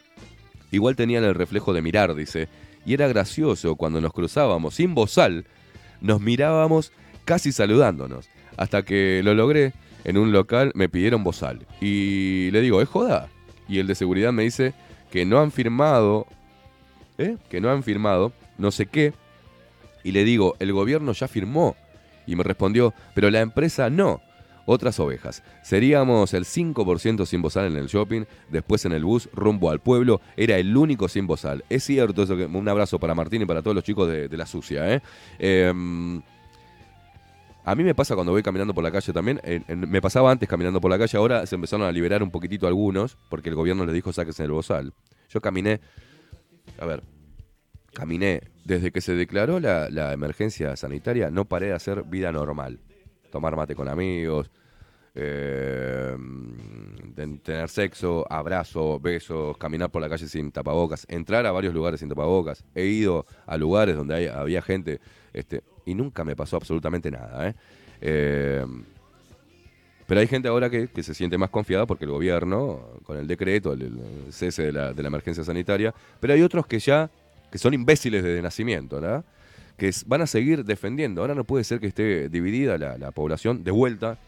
[0.70, 2.48] Igual tenían el reflejo de mirar, dice.
[2.84, 5.46] Y era gracioso cuando nos cruzábamos sin bozal,
[6.00, 6.92] nos mirábamos
[7.24, 8.28] casi saludándonos.
[8.56, 9.72] Hasta que lo logré,
[10.04, 11.66] en un local me pidieron bozal.
[11.80, 13.28] Y le digo, ¿es joda?
[13.68, 14.74] Y el de seguridad me dice
[15.10, 16.26] que no han firmado,
[17.18, 17.36] ¿eh?
[17.48, 19.12] Que no han firmado, no sé qué.
[20.04, 21.76] Y le digo, el gobierno ya firmó.
[22.26, 24.20] Y me respondió, pero la empresa no.
[24.64, 25.42] Otras ovejas.
[25.62, 30.20] Seríamos el 5% sin bozal en el shopping, después en el bus rumbo al pueblo,
[30.36, 31.64] era el único sin bozal.
[31.68, 34.46] Es cierto eso que un abrazo para Martín y para todos los chicos de, la
[34.46, 35.02] sucia, ¿eh?
[35.38, 36.22] Em,
[37.64, 39.40] a mí me pasa cuando voy caminando por la calle también.
[39.68, 43.16] me pasaba antes caminando por la calle, ahora se empezaron a liberar un poquitito algunos,
[43.28, 44.92] porque el gobierno les dijo sáquense el bozal.
[45.28, 45.80] Yo caminé,
[46.78, 47.02] a ver,
[47.94, 52.80] caminé desde que se declaró la, la emergencia sanitaria, no paré de hacer vida normal.
[53.32, 54.50] Tomar mate con amigos,
[55.14, 56.14] eh,
[57.16, 62.00] ten- tener sexo, abrazo, besos, caminar por la calle sin tapabocas, entrar a varios lugares
[62.00, 62.62] sin tapabocas.
[62.74, 65.00] He ido a lugares donde hay- había gente
[65.32, 67.48] este, y nunca me pasó absolutamente nada.
[67.48, 67.54] ¿eh?
[68.02, 68.66] Eh,
[70.06, 73.72] pero hay gente ahora que, se siente más confiada porque el gobierno, con el decreto,
[73.72, 73.98] el,
[74.30, 77.10] cese de la, de la emergencia sanitaria, pero hay otros que ya,
[77.50, 79.24] que son imbéciles desde nacimiento, ¿verdad?
[79.76, 81.20] Que van a seguir defendiendo.
[81.20, 84.18] Ahora no puede ser que esté dividida la, la población de vuelta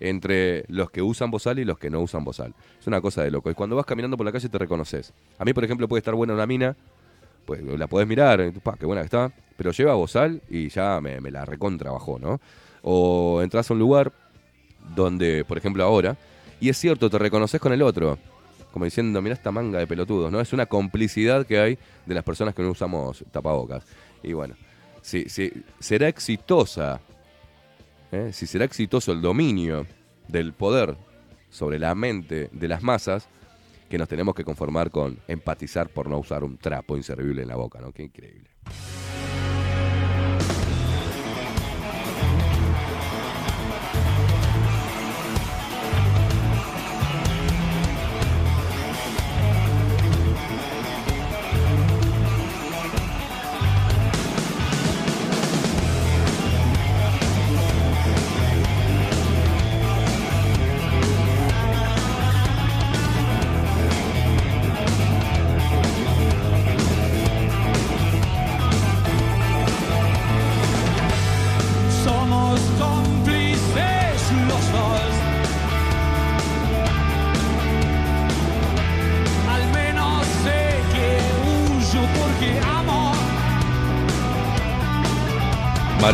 [0.00, 2.54] entre los que usan bozal y los que no usan bozal.
[2.80, 3.50] Es una cosa de loco.
[3.50, 5.12] Y cuando vas caminando por la calle te reconoces.
[5.38, 6.74] A mí, por ejemplo, puede estar buena una mina,
[7.44, 11.00] pues la podés mirar, eh, pa, qué buena que está, pero lleva bozal y ya
[11.00, 12.40] me, me la recontra bajó, ¿no?
[12.82, 14.12] O entras a un lugar
[14.96, 16.16] donde, por ejemplo, ahora,
[16.60, 18.18] y es cierto, te reconoces con el otro,
[18.72, 20.40] como diciendo, mira esta manga de pelotudos, ¿no?
[20.40, 23.84] Es una complicidad que hay de las personas que no usamos tapabocas.
[24.22, 24.54] Y bueno,
[25.02, 25.26] si,
[25.78, 27.00] será exitosa,
[28.12, 28.30] ¿eh?
[28.32, 29.86] si será exitoso el dominio
[30.28, 30.96] del poder
[31.48, 33.28] sobre la mente de las masas,
[33.88, 37.56] que nos tenemos que conformar con empatizar por no usar un trapo inservible en la
[37.56, 37.92] boca, ¿no?
[37.92, 38.49] Qué increíble.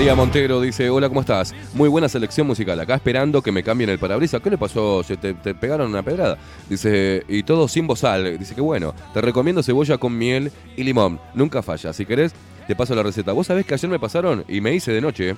[0.07, 1.53] María Montero dice, hola, ¿cómo estás?
[1.75, 2.79] Muy buena selección musical.
[2.79, 4.41] Acá esperando que me cambien el parabrisas.
[4.41, 5.03] ¿Qué le pasó?
[5.03, 6.39] ¿Se te, pegaron una pedrada?
[6.71, 8.39] Dice, y todo sin bozal.
[8.39, 11.19] Dice que bueno, te recomiendo cebolla con miel y limón.
[11.35, 11.93] Nunca falla.
[11.93, 12.33] Si querés,
[12.69, 13.33] te paso la receta.
[13.33, 15.35] Vos sabés que ayer me pasaron y me hice de noche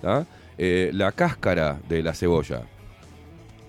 [0.00, 0.26] ¿tá?
[0.58, 2.62] Eh, la cáscara de la cebolla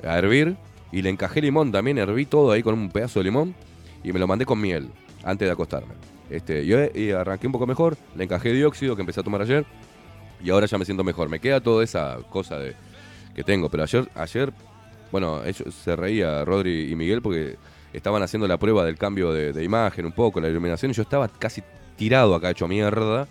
[0.04, 0.56] a hervir
[0.92, 1.72] y le encajé limón.
[1.72, 3.54] También herví todo ahí con un pedazo de limón
[4.04, 4.90] y me lo mandé con miel
[5.24, 5.94] antes de acostarme.
[6.32, 9.68] Este, yo y arranqué un poco mejor, le encajé dióxido que empecé a tomar ayer
[10.44, 11.30] y ahora ya me siento mejor.
[11.30, 12.76] Me queda toda esa cosa de
[13.36, 14.54] que tengo, pero ayer, ayer,
[15.12, 17.56] bueno, ellos se reía Rodri y Miguel porque
[17.94, 21.64] estaban haciendo la prueba del cambio de, imagen un poco, la iluminación, yo estaba casi
[21.96, 23.28] tirado acá hecho mierda.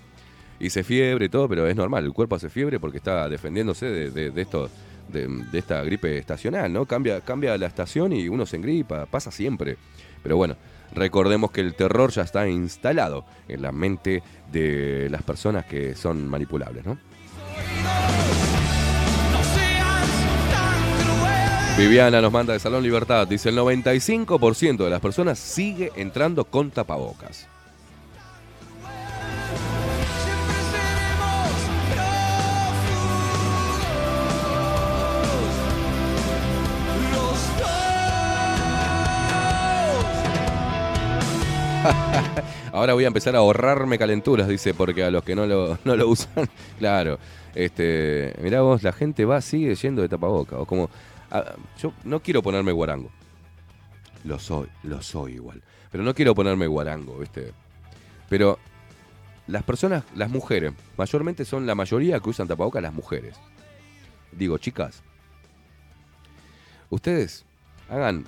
[0.60, 4.30] Hice fiebre y todo, pero es normal, el cuerpo hace fiebre porque está defendiéndose de,
[4.30, 4.70] de- esto,
[5.09, 6.86] de esta gripe estacional, ¿no?
[6.86, 9.76] Cambia, cambia la estación y uno se engripa, pasa siempre.
[10.22, 10.56] Pero bueno,
[10.94, 16.28] recordemos que el terror ya está instalado en la mente de las personas que son
[16.28, 16.98] manipulables, ¿no?
[21.78, 26.70] Viviana nos manda de Salón Libertad, dice el 95% de las personas sigue entrando con
[26.70, 27.48] tapabocas.
[42.72, 45.96] Ahora voy a empezar a ahorrarme calenturas, dice, porque a los que no lo, no
[45.96, 46.48] lo usan,
[46.78, 47.18] claro.
[47.54, 50.59] Este, mirá vos, la gente va, sigue yendo de tapaboca.
[50.59, 50.88] O como,
[51.78, 53.10] yo no quiero ponerme guarango.
[54.24, 55.62] Lo soy, lo soy igual.
[55.90, 57.52] Pero no quiero ponerme guarango, ¿viste?
[58.28, 58.59] Pero
[59.46, 63.36] las personas, las mujeres, mayormente son la mayoría que usan tapabocas las mujeres.
[64.30, 65.02] Digo, chicas,
[66.88, 67.44] ustedes
[67.90, 68.24] hagan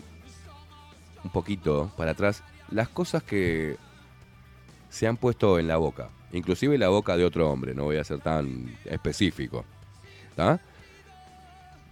[1.23, 3.77] un poquito para atrás las cosas que
[4.89, 8.05] se han puesto en la boca, inclusive la boca de otro hombre, no voy a
[8.05, 9.65] ser tan específico.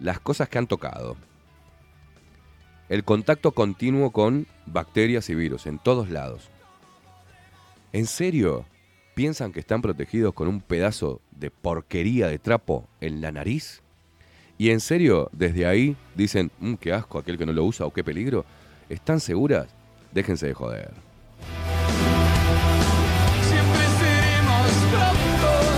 [0.01, 1.17] Las cosas que han tocado.
[2.89, 6.51] El contacto continuo con bacterias y virus en todos lados.
[7.93, 8.67] ¿En serio?
[9.15, 13.83] ¿Piensan que están protegidos con un pedazo de porquería de trapo en la nariz?
[14.59, 17.93] ¿Y en serio, desde ahí dicen, "Mm, qué asco aquel que no lo usa o
[17.93, 18.45] qué peligro?
[18.89, 19.69] ¿Están seguras?
[20.13, 20.91] Déjense de joder.
[23.49, 25.73] Siempre seremos prontos.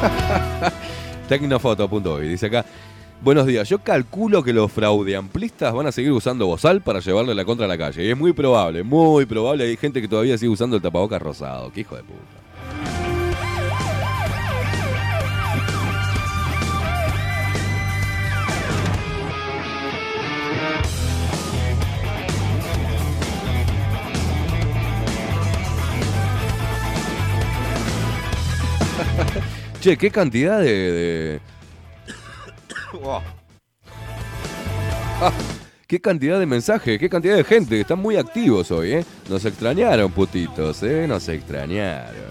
[2.28, 2.64] Dice acá.
[3.22, 7.44] Buenos días, yo calculo que los fraudeamplistas van a seguir usando bozal para llevarle la
[7.44, 8.06] contra a la calle.
[8.06, 9.64] Y es muy probable, muy probable.
[9.64, 11.70] Hay gente que todavía sigue usando el tapabocas rosado.
[11.70, 12.18] Qué hijo de puta.
[29.80, 30.72] Che, qué cantidad de.
[30.72, 31.40] de-
[35.22, 35.32] Ah,
[35.86, 37.80] qué cantidad de mensajes, qué cantidad de gente.
[37.80, 39.04] Están muy activos hoy, ¿eh?
[39.28, 41.06] Nos extrañaron, putitos, ¿eh?
[41.06, 42.30] Nos extrañaron.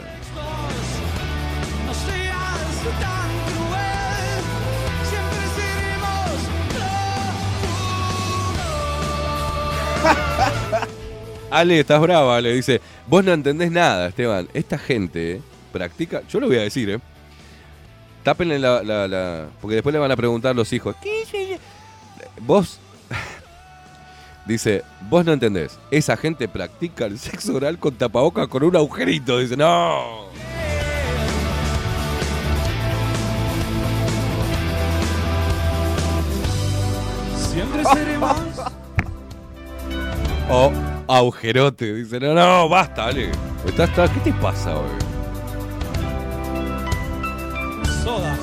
[11.51, 12.81] Ale, estás brava, le dice.
[13.07, 14.49] Vos no entendés nada, Esteban.
[14.53, 15.41] Esta gente eh,
[15.71, 16.21] practica.
[16.27, 16.99] Yo lo voy a decir, ¿eh?
[18.29, 20.95] Tápenle la, la- la- Porque después le van a preguntar los hijos.
[21.01, 21.59] ¿Qué es eso?
[22.41, 22.77] Vos.
[24.45, 29.39] Dice, vos no entendés, esa gente practica el sexo oral con tapaboca con un agujerito.
[29.39, 30.27] Dice, no.
[37.51, 38.35] Siempre seremos.
[40.51, 40.71] O
[41.07, 41.93] agujerote.
[41.93, 44.89] Dice, no, no, basta, estás- ¿Qué te pasa hoy?
[48.09, 48.35] Soda.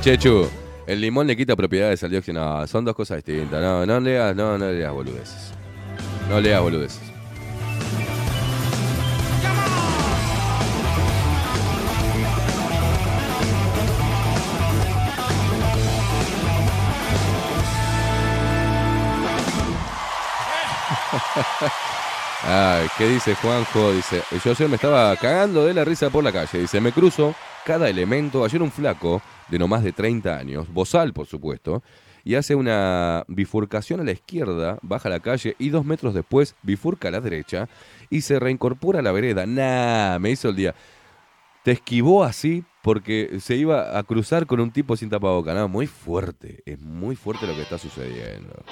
[0.00, 0.48] Chechu,
[0.86, 2.40] el limón le quita propiedades al dióxido.
[2.40, 3.60] No, son dos cosas distintas.
[3.60, 5.52] No, no leas, no, no leas boludeces.
[6.30, 7.15] No leas boludeces.
[22.42, 23.92] Ay, ¿qué dice Juanjo?
[23.92, 26.60] Dice, yo ayer me estaba cagando de la risa por la calle.
[26.60, 27.34] Dice, me cruzo
[27.64, 28.44] cada elemento.
[28.44, 31.82] Ayer un flaco de no más de 30 años, bozal por supuesto,
[32.24, 37.08] y hace una bifurcación a la izquierda, baja la calle y dos metros después bifurca
[37.08, 37.68] a la derecha
[38.10, 39.46] y se reincorpora a la vereda.
[39.46, 40.74] Nah, me hizo el día.
[41.62, 45.54] Te esquivó así porque se iba a cruzar con un tipo sin tapaboca.
[45.54, 48.64] No, muy fuerte, es muy fuerte lo que está sucediendo.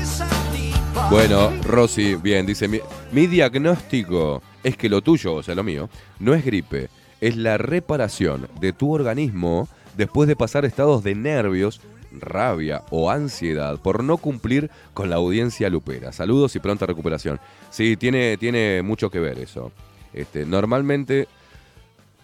[0.00, 1.10] Esa tipa.
[1.10, 2.80] Bueno, Rosy, bien, dice, mi,
[3.12, 5.90] mi diagnóstico es que lo tuyo, o sea, lo mío,
[6.20, 6.88] no es gripe,
[7.20, 11.82] es la reparación de tu organismo después de pasar estados de nervios,
[12.20, 16.12] rabia o ansiedad por no cumplir con la audiencia lupera.
[16.12, 17.40] Saludos y pronta recuperación.
[17.70, 19.72] Sí, tiene, tiene mucho que ver eso.
[20.12, 21.28] Este, normalmente,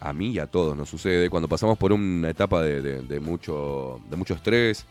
[0.00, 3.20] a mí y a todos nos sucede, cuando pasamos por una etapa de, de- de
[3.20, 4.84] mucho, de estrés,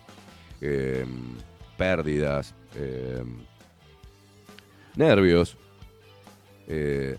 [0.61, 1.05] eh,
[1.77, 3.23] pérdidas, eh,
[4.95, 5.57] nervios,
[6.67, 7.17] eh,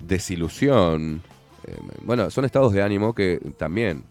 [0.00, 1.22] desilusión.
[1.66, 4.04] eh, bueno, son estados de ánimo que también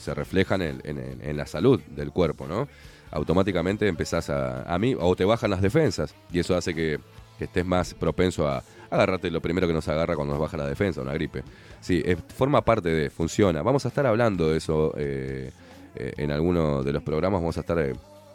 [0.00, 2.66] se reflejan en, en- la salud del cuerpo, ¿no?
[3.12, 6.98] Automáticamente empezás a, a mí, o te bajan las defensas, y eso hace que,
[7.40, 11.00] estés más propenso a agarrarte lo primero que nos agarra cuando nos baja la defensa,
[11.00, 11.42] una gripe.
[11.80, 12.02] Sí,
[12.36, 13.62] forma parte de, funciona.
[13.62, 15.50] Vamos a estar hablando de eso eh,
[15.94, 17.94] eh, en alguno de los programas, vamos a estar eh,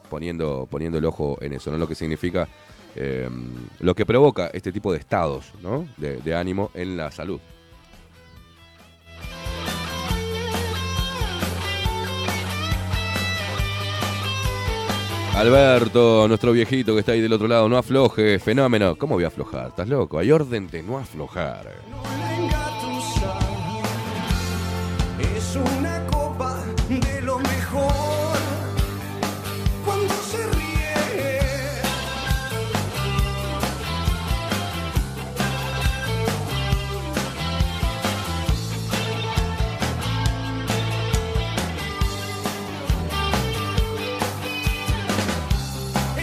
[0.09, 1.77] poniendo, poniendo el ojo en eso, ¿no?
[1.77, 2.47] Lo que significa,
[2.95, 3.29] eh,
[3.79, 5.87] lo que provoca este tipo de estados, ¿no?
[5.97, 7.39] De ánimo en la salud.
[15.35, 18.95] Alberto, nuestro viejito que está ahí del otro lado, no afloje, fenómeno.
[18.95, 19.67] ¿Cómo voy a aflojar?
[19.67, 20.17] ¿Estás loco?
[20.17, 21.73] Hay orden de no aflojar.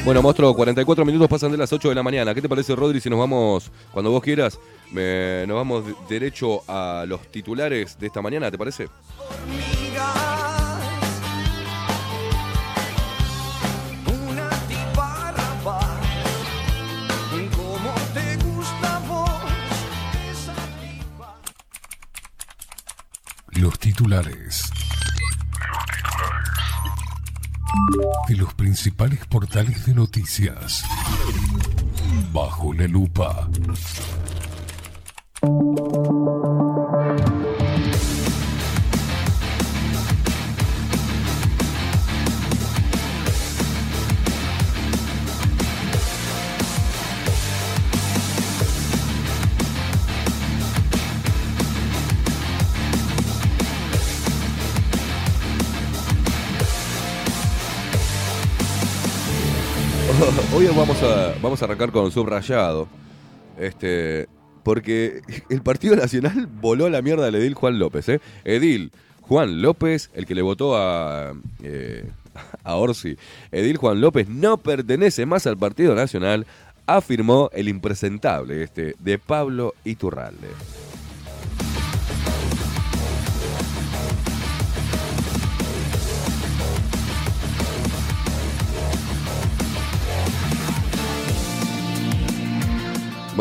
[0.04, 2.34] Bueno, monstruo, 44 minutos pasan de las 8 de la mañana.
[2.34, 4.58] ¿Qué te parece, Rodri, si nos vamos, cuando vos quieras,
[4.90, 8.88] nos vamos de- derecho a los titulares de esta mañana, ¿te parece?
[14.06, 15.32] Una tipa
[28.28, 30.84] De los principales portales de noticias.
[32.32, 33.48] Bajo la lupa.
[60.54, 62.86] Hoy vamos a, vamos a arrancar con subrayado.
[63.58, 64.28] Este,
[64.62, 68.06] porque el Partido Nacional voló la mierda al Edil Juan López.
[68.10, 68.20] ¿eh?
[68.44, 68.92] Edil
[69.22, 72.04] Juan López, el que le votó a, eh,
[72.64, 73.16] a Orsi.
[73.50, 76.46] Edil Juan López no pertenece más al Partido Nacional,
[76.86, 80.48] afirmó el impresentable este, de Pablo Iturralde.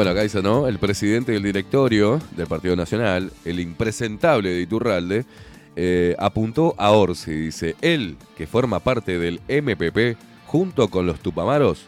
[0.02, 0.68] Bueno, acá dice, ¿no?
[0.68, 5.26] El presidente del directorio del Partido Nacional, el impresentable de Iturralde,
[5.76, 7.32] eh, apuntó a Orsi.
[7.32, 10.18] Dice, él, que forma parte del MPP,
[10.48, 11.86] junto con los Tupamaros,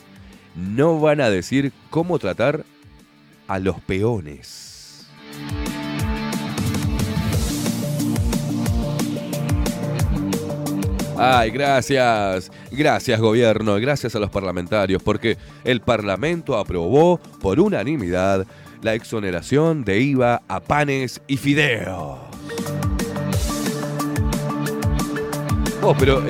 [0.55, 2.63] no van a decir cómo tratar
[3.47, 5.07] a los peones.
[11.17, 18.45] Ay, gracias, gracias gobierno, gracias a los parlamentarios, porque el Parlamento aprobó por unanimidad
[18.81, 22.19] la exoneración de IVA a panes y fideos.
[25.81, 26.21] Oh, pero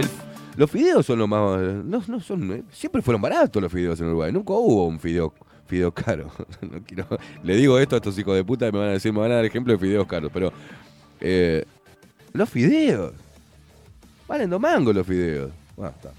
[0.57, 1.59] los fideos son lo más...
[1.83, 5.33] No, no son, siempre fueron baratos los fideos en Uruguay, nunca hubo un fideo,
[5.67, 6.31] fideo caro.
[6.61, 7.07] No quiero-
[7.43, 9.31] le digo esto a estos hijos de puta y me van a decir, me van
[9.31, 10.51] a dar ejemplo de fideos caros, pero...
[11.21, 11.65] eh,
[12.33, 13.13] los fideos.
[14.27, 15.51] Valen dos mangos los fideos.
[15.75, 16.09] Bueno, está.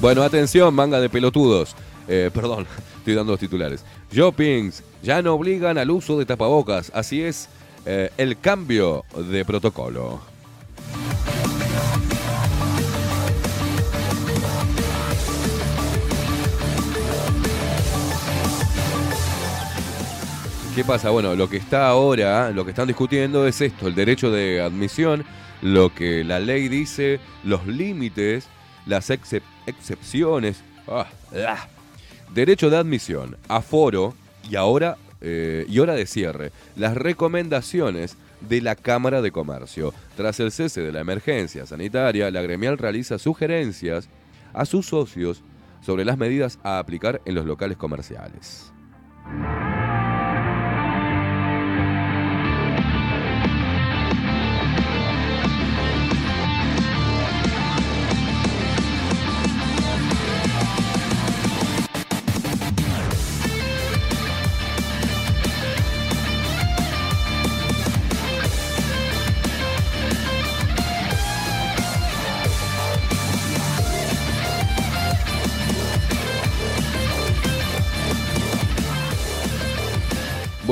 [0.00, 1.74] Bueno, atención, manga de pelotudos.
[2.06, 2.66] Eh, perdón,
[2.98, 3.84] estoy dando los titulares.
[4.12, 6.90] Shoppings ya no obligan al uso de tapabocas.
[6.94, 7.48] Así es
[7.84, 10.20] eh, el cambio de protocolo.
[20.74, 21.10] ¿Qué pasa?
[21.10, 25.24] Bueno, lo que está ahora, lo que están discutiendo es esto, el derecho de admisión,
[25.60, 28.46] lo que la ley dice, los límites,
[28.86, 31.66] las excep- excepciones, ah, ah.
[32.34, 34.14] derecho de admisión, aforo
[34.48, 39.92] y ahora eh, y hora de cierre, las recomendaciones de la Cámara de Comercio.
[40.16, 44.08] Tras el cese de la emergencia sanitaria, la gremial realiza sugerencias
[44.52, 45.42] a sus socios
[45.80, 48.72] sobre las medidas a aplicar en los locales comerciales.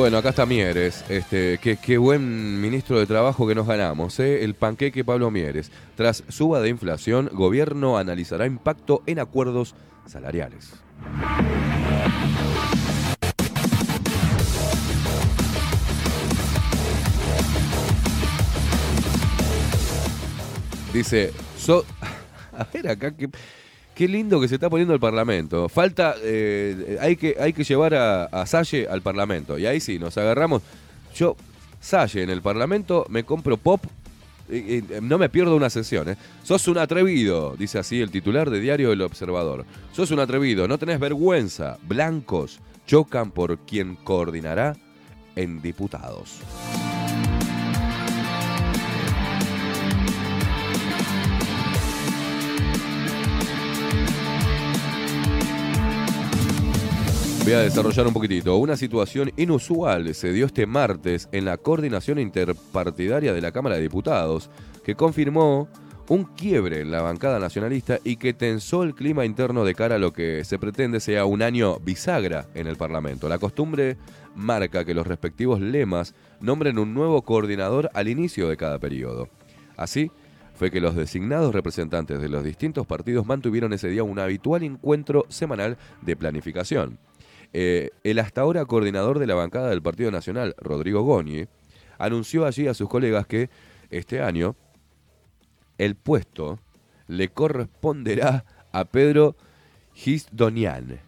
[0.06, 1.04] Bueno, acá está Mieres.
[1.08, 4.44] Este, qué, buen ministro de Trabajo que nos ganamos, ¿eh?
[4.44, 5.72] El panqueque Pablo Mieres.
[5.96, 9.74] Tras suba de inflación, gobierno analizará impacto en acuerdos
[10.06, 10.74] salariales.
[20.92, 21.84] Dice, so-
[22.56, 23.28] a ver acá, qué,
[23.96, 25.68] qué lindo que se está poniendo el Parlamento.
[25.68, 29.58] Falta, eh, hay, que, hay que llevar a, a Salle al Parlamento.
[29.58, 30.62] Y ahí sí, nos agarramos.
[31.14, 31.34] Yo,
[31.80, 33.82] Salle, en el Parlamento me compro pop.
[34.52, 36.16] y- no me pierdo una sesión, ¿eh?
[36.44, 39.64] Sos un atrevido, dice así el titular de Diario El Observador.
[39.92, 41.78] Sos un atrevido, no tenés vergüenza.
[41.82, 44.76] Blancos chocan por quien coordinará
[45.36, 46.40] en diputados.
[57.46, 58.56] Voy a desarrollar un poquitito.
[58.56, 63.82] Una situación inusual se dio este martes en la coordinación interpartidaria de la Cámara de
[63.82, 64.50] Diputados,
[64.82, 65.68] que confirmó
[66.08, 69.98] un quiebre en la bancada nacionalista y que tensó el clima interno de cara a
[70.00, 73.28] lo que se pretende sea un año bisagra en el Parlamento.
[73.28, 73.96] La costumbre
[74.34, 79.28] marca que los respectivos lemas nombren un nuevo coordinador al inicio de cada periodo.
[79.76, 80.10] Así,
[80.56, 85.26] fue que los designados representantes de los distintos partidos mantuvieron ese día un habitual encuentro
[85.28, 86.98] semanal de planificación.
[87.52, 91.46] Eh, el hasta ahora coordinador de la bancada del Partido Nacional, Rodrigo Goñi,
[91.98, 93.50] anunció allí a sus colegas que
[93.90, 94.56] este año
[95.78, 96.58] el puesto
[97.08, 99.36] le corresponderá a Pedro
[99.94, 101.00] Gisdonian,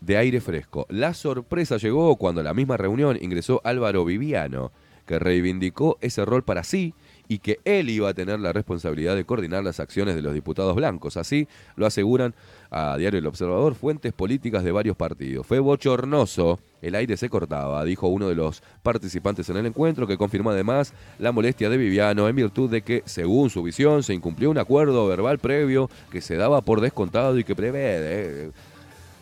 [0.00, 0.86] de aire fresco.
[0.88, 4.72] La sorpresa llegó cuando a la misma reunión ingresó Álvaro Viviano,
[5.06, 6.94] que reivindicó ese rol para sí
[7.28, 10.74] y que él iba a tener la responsabilidad de coordinar las acciones de los diputados
[10.74, 11.16] blancos.
[11.16, 12.34] Así lo aseguran
[12.70, 15.46] a Diario El Observador fuentes políticas de varios partidos.
[15.46, 20.16] Fue bochornoso, el aire se cortaba, dijo uno de los participantes en el encuentro, que
[20.16, 24.50] confirmó además la molestia de Viviano en virtud de que, según su visión, se incumplió
[24.50, 28.50] un acuerdo verbal previo que se daba por descontado y que prevé eh,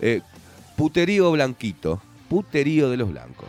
[0.00, 0.20] eh,
[0.76, 3.48] puterío blanquito, puterío de los blancos.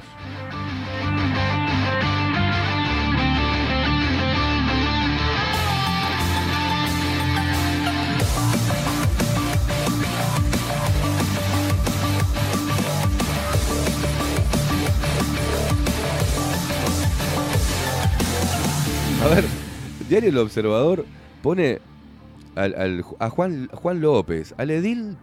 [20.10, 21.06] Diario El Observador
[21.42, 21.80] pone
[22.56, 25.18] al- a Juan, Juan López, al edil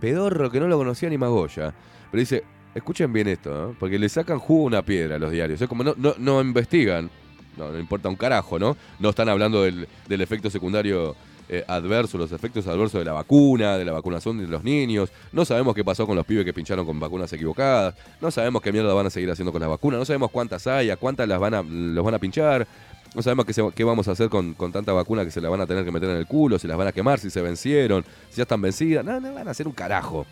[0.00, 1.74] pedorro que no lo conocía ni Magoya.
[2.10, 2.44] Pero dice,
[2.74, 3.76] escuchen bien esto, ¿no?
[3.78, 5.60] porque le sacan jugo a una piedra a los diarios.
[5.60, 7.10] Es como no, no, no investigan,
[7.56, 8.76] no, no importa un carajo, ¿no?
[8.98, 11.14] No están hablando del, del efecto secundario
[11.48, 15.10] eh, adverso, los efectos adversos de la vacuna, de la vacunación de los niños.
[15.32, 17.94] No sabemos qué pasó con los pibes que pincharon con vacunas equivocadas.
[18.20, 19.98] No sabemos qué mierda van a seguir haciendo con las vacunas.
[19.98, 22.66] No sabemos cuántas hay, a cuántas las van a, los van a pinchar.
[23.14, 25.66] No sabemos qué, vamos a hacer con, con tanta vacuna que se la van a
[25.66, 28.38] tener que meter en el culo, si las van a quemar, si se vencieron, si
[28.38, 29.04] ya están vencidas.
[29.04, 30.26] No, no van a hacer un carajo.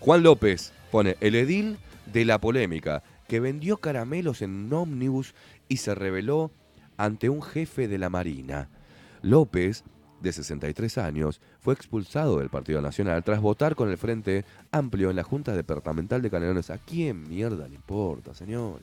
[0.00, 1.78] Juan López pone el edil
[2.12, 5.34] de la polémica que vendió caramelos en un ómnibus
[5.68, 6.50] y se reveló
[6.96, 8.68] ante un jefe de la Marina.
[9.22, 9.84] López,
[10.20, 15.16] de 63 años, fue expulsado del Partido Nacional tras votar con el Frente Amplio en
[15.16, 16.70] la Junta Departamental de Canelones.
[16.70, 18.82] ¿A quién mierda le importa, señores?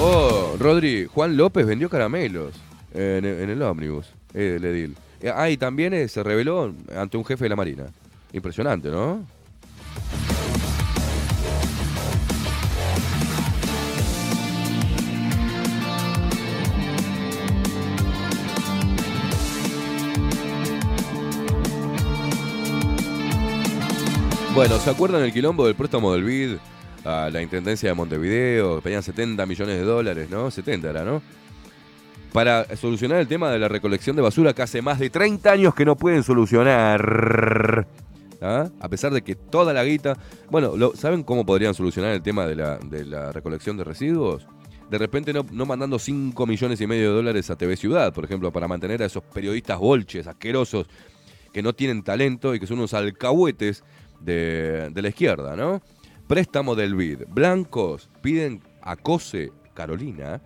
[0.00, 2.54] Oh, Rodri, Juan López vendió caramelos
[2.94, 4.96] en, el ómnibus, eh, el edil.
[5.20, 7.86] Eh, Ah, y también eh, se reveló ante un jefe de la Marina.
[8.32, 9.26] Impresionante, ¿no?
[24.54, 26.58] Bueno, ¿se acuerdan el quilombo del préstamo del BID
[27.08, 28.80] a la Intendencia de Montevideo?
[28.80, 30.50] Pedían 70 millones de dólares, ¿no?
[30.50, 31.22] 70 era, ¿no?
[32.32, 35.74] Para solucionar el tema de la recolección de basura que hace más de 30 años
[35.74, 37.86] que no pueden solucionar.
[38.40, 38.68] ¿Ah?
[38.80, 40.16] A pesar de que toda la guita...
[40.50, 44.46] Bueno, lo- ¿saben cómo podrían solucionar el tema de la, recolección de residuos?
[44.90, 48.52] De repente no, mandando 5 millones y medio de dólares a TV Ciudad, por ejemplo,
[48.52, 50.86] para mantener a esos periodistas bolches, asquerosos,
[51.52, 53.82] que no tienen talento y que son unos alcahuetes
[54.20, 55.82] de la izquierda, ¿no?
[56.28, 57.22] Préstamo del BID.
[57.28, 60.42] Blancos piden a COSE, Carolina,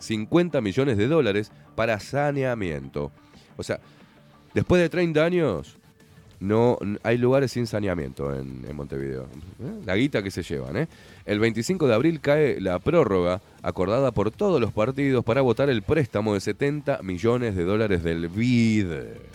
[0.00, 3.12] 50 millones de dólares para saneamiento.
[3.56, 3.78] O sea,
[4.54, 5.78] después de 30 años,
[6.40, 9.24] no hay lugares sin saneamiento en, en Montevideo.
[9.62, 9.82] ¿Eh?
[9.86, 10.88] La guita que se llevan, ¿eh?
[11.26, 15.82] El 25 de abril cae la prórroga acordada por todos los partidos para votar el
[15.82, 19.29] préstamo de 70 millones de dólares del BID.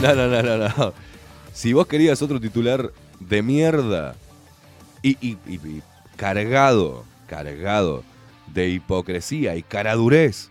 [0.14, 0.92] no, no, no, no, no.
[1.52, 4.14] Si vos querías otro titular de mierda
[5.02, 5.82] y, y- y- y
[6.16, 8.02] cargado, cargado
[8.46, 10.50] de hipocresía y caradurez,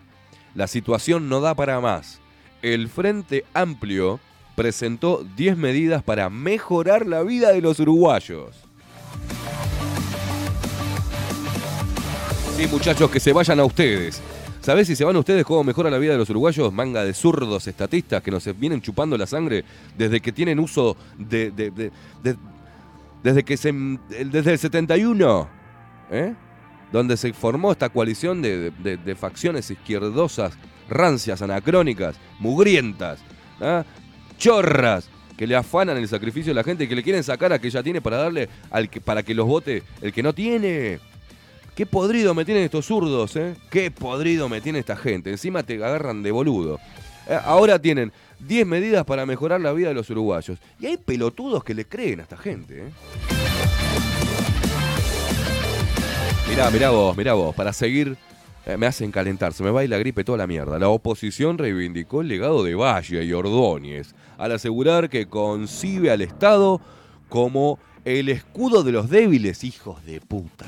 [0.54, 2.20] la situación no da para más.
[2.62, 4.20] El Frente Amplio
[4.56, 8.50] presentó 10 medidas para mejorar la vida de los uruguayos.
[12.56, 14.20] Sí, muchachos, que se vayan a ustedes.
[14.60, 16.70] ¿Sabés si se van ustedes cómo mejora la vida de los uruguayos?
[16.72, 19.64] Manga de zurdos estatistas que nos vienen chupando la sangre
[19.96, 21.50] desde que tienen uso de.
[21.50, 21.90] de- de-
[22.22, 22.36] de-
[23.22, 23.72] desde que se.
[23.72, 25.48] desde el 71.
[26.10, 26.34] ¿eh?
[26.92, 30.54] Donde se formó esta coalición de, facciones izquierdosas,
[30.88, 33.20] rancias, anacrónicas, mugrientas,
[33.60, 33.84] ¿ah?
[34.38, 37.58] chorras, que le afanan el sacrificio de la gente y que le quieren sacar a
[37.58, 38.48] que ya tiene para darle
[39.04, 40.98] para que los vote el que no tiene.
[41.74, 43.56] Qué podrido me tienen estos zurdos, ¿eh?
[43.70, 45.30] Qué podrido me tiene esta gente.
[45.30, 46.78] Encima te agarran de boludo.
[47.28, 50.58] Eh, ahora tienen 10 medidas para mejorar la vida de los uruguayos.
[50.78, 52.90] Y hay pelotudos que le creen a esta gente, ¿eh?
[56.48, 57.54] Mirá, mirá vos, mirá vos.
[57.54, 58.16] Para seguir,
[58.66, 59.52] eh, me hacen calentar.
[59.52, 60.78] Se me va ir la gripe toda la mierda.
[60.78, 66.80] La oposición reivindicó el legado de Valle y Ordóñez al asegurar que concibe al Estado
[67.28, 70.66] como el escudo de los débiles hijos de puta.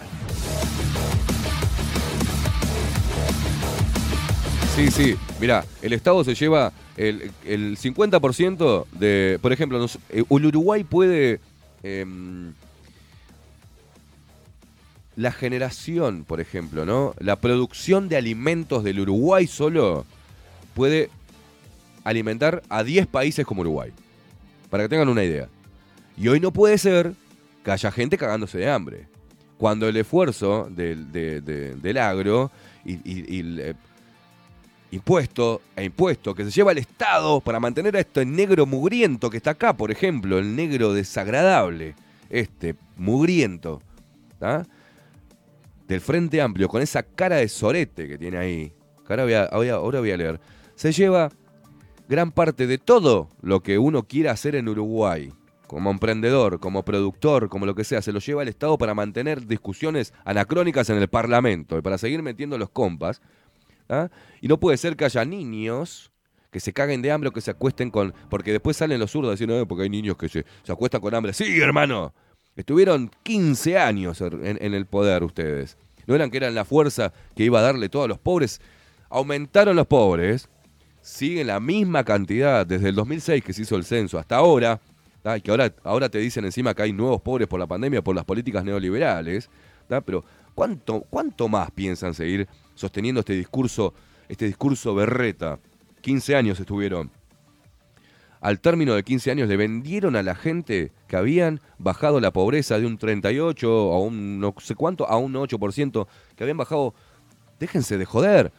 [4.75, 5.17] Sí, sí.
[5.41, 9.39] Mira, el Estado se lleva el, el 50% de.
[9.43, 11.41] Por ejemplo, eh, el Uruguay puede.
[11.83, 12.53] em,
[15.15, 17.15] la generación, por ejemplo, ¿no?
[17.19, 20.07] La producción de alimentos del Uruguay solo
[20.75, 21.11] puede
[22.03, 23.93] alimentar a 10 países como Uruguay.
[24.71, 25.49] Para que tengan una idea.
[26.17, 27.13] Y hoy no puede ser
[27.63, 29.07] que haya gente cagándose de hambre.
[29.59, 32.51] Cuando el esfuerzo del, de- de- del agro
[32.87, 33.75] y, y- eh,
[34.93, 39.39] impuesto e impuesto que se lleva el Estado para mantener a este negro mugriento que
[39.39, 41.97] está acá, por ejemplo, el negro desagradable,
[42.31, 43.83] este mugriento,
[44.39, 44.65] ¿tá?
[45.89, 48.73] del Frente Amplio, con esa cara de sorete que tiene ahí,
[49.07, 50.41] que ahora voy a, voy a- ahora voy a leer,
[50.77, 51.31] se lleva
[52.09, 55.33] gran parte de todo lo que uno quiera hacer en Uruguay,
[55.67, 59.47] como emprendedor, como productor, como lo que sea, se lo lleva el Estado para mantener
[59.47, 63.23] discusiones anacrónicas en el Parlamento y para seguir metiendo los compas.
[63.89, 64.09] ¿Ah?
[64.41, 66.11] Y no puede ser que haya niños
[66.51, 68.13] que se caguen de hambre o que se acuesten con...
[68.29, 71.15] Porque después salen los zurdos diciendo, "Eh, porque hay niños que se, se acuestan con
[71.15, 71.33] hambre.
[71.33, 72.13] Sí, hermano.
[72.55, 75.79] Estuvieron 15 años en, en el poder ustedes.
[76.07, 78.61] No eran que eran la fuerza que iba a darle todo a los pobres.
[79.09, 80.49] Aumentaron los pobres.
[81.01, 84.79] Siguen la misma cantidad desde el 2006 que se hizo el censo hasta ahora.
[85.37, 88.15] Y que ahora, ahora te dicen encima que hay nuevos pobres por la pandemia, por
[88.15, 89.49] las políticas neoliberales.
[90.05, 93.95] Pero ¿cuánto, ¿cuánto más piensan seguir sosteniendo este discurso,
[94.29, 95.59] este discurso berreta?
[96.01, 97.11] 15 años estuvieron.
[98.41, 102.79] Al término de 15 años le vendieron a la gente que habían bajado la pobreza
[102.79, 106.93] de un 38 a un no sé cuánto, a un 8%, que habían bajado...
[107.61, 108.51] Déjense de joder.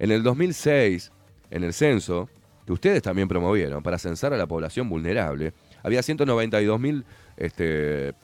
[0.00, 1.12] En el 2006,
[1.52, 2.28] en el censo,
[2.66, 5.52] que ustedes también promovieron para censar a la población vulnerable,
[5.84, 7.04] había 192 mil
[7.36, 8.14] este,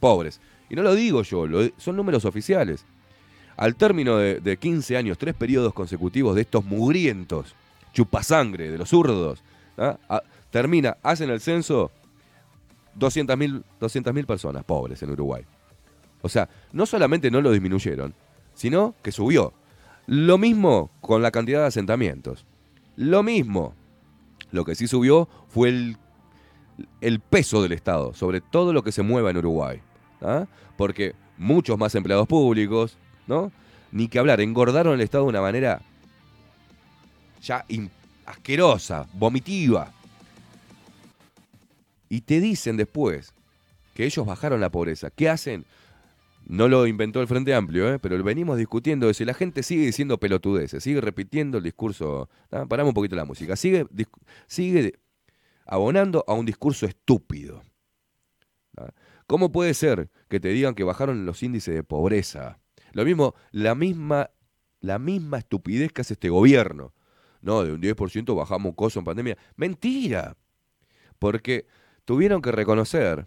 [0.00, 0.40] pobres.
[0.70, 2.86] Y no lo digo yo, lo- son números oficiales.
[3.58, 7.54] Al término de, de 15 años, tres periodos consecutivos de estos mugrientos,
[7.92, 9.42] chupasangre de los zurdos,
[9.76, 9.98] ¿ah?
[10.50, 11.90] Termina, hacen el censo
[12.98, 15.44] 200.000 200.000 personas pobres en Uruguay.
[16.22, 18.14] O sea, no solamente no lo disminuyeron,
[18.54, 19.52] sino que subió.
[20.06, 22.46] Lo mismo con la cantidad de asentamientos.
[22.96, 23.74] Lo mismo.
[24.50, 25.96] Lo que sí subió fue el,
[27.00, 29.80] el peso del Estado sobre todo lo que se mueva en Uruguay.
[30.22, 30.46] ¿ah?
[30.76, 32.96] Porque muchos más empleados públicos,
[33.28, 33.52] ¿no?
[33.92, 35.80] Ni que hablar, engordaron el Estado de una manera
[37.42, 37.64] ya
[38.26, 39.92] asquerosa, vomitiva.
[42.08, 43.32] Y te dicen después
[43.94, 45.10] que ellos bajaron la pobreza.
[45.10, 45.64] ¿Qué hacen?
[46.46, 47.98] No lo inventó el Frente Amplio, ¿eh?
[47.98, 52.30] pero venimos discutiendo eso y la gente sigue diciendo pelotudeces, sigue repitiendo el discurso.
[52.48, 53.54] Paramos un poquito la música.
[53.54, 53.86] Sigue,
[54.46, 54.98] sigue
[55.66, 57.62] abonando a un discurso estúpido.
[59.26, 62.58] ¿Cómo puede ser que te digan que bajaron los índices de pobreza?
[62.92, 64.30] Lo mismo, la misma,
[64.80, 66.94] la misma estupidez que hace este gobierno.
[67.40, 69.38] No, de un 10% bajamos coso en pandemia.
[69.56, 70.36] Mentira.
[71.18, 71.66] Porque
[72.04, 73.26] tuvieron que reconocer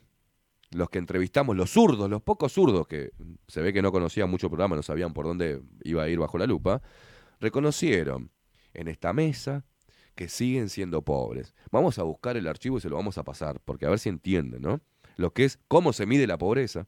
[0.72, 3.12] los que entrevistamos, los zurdos, los pocos zurdos que
[3.48, 6.38] se ve que no conocían mucho programa, no sabían por dónde iba a ir bajo
[6.38, 6.82] la lupa,
[7.40, 8.32] reconocieron
[8.74, 9.66] en esta mesa
[10.16, 11.54] que siguen siendo pobres.
[11.72, 14.10] Vamos a buscar el archivo y se lo vamos a pasar, porque a ver si
[14.10, 14.82] entienden, ¿no?
[15.18, 16.88] Lo que es cómo se mide la pobreza,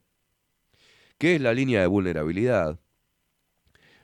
[1.18, 2.80] qué es la línea de vulnerabilidad.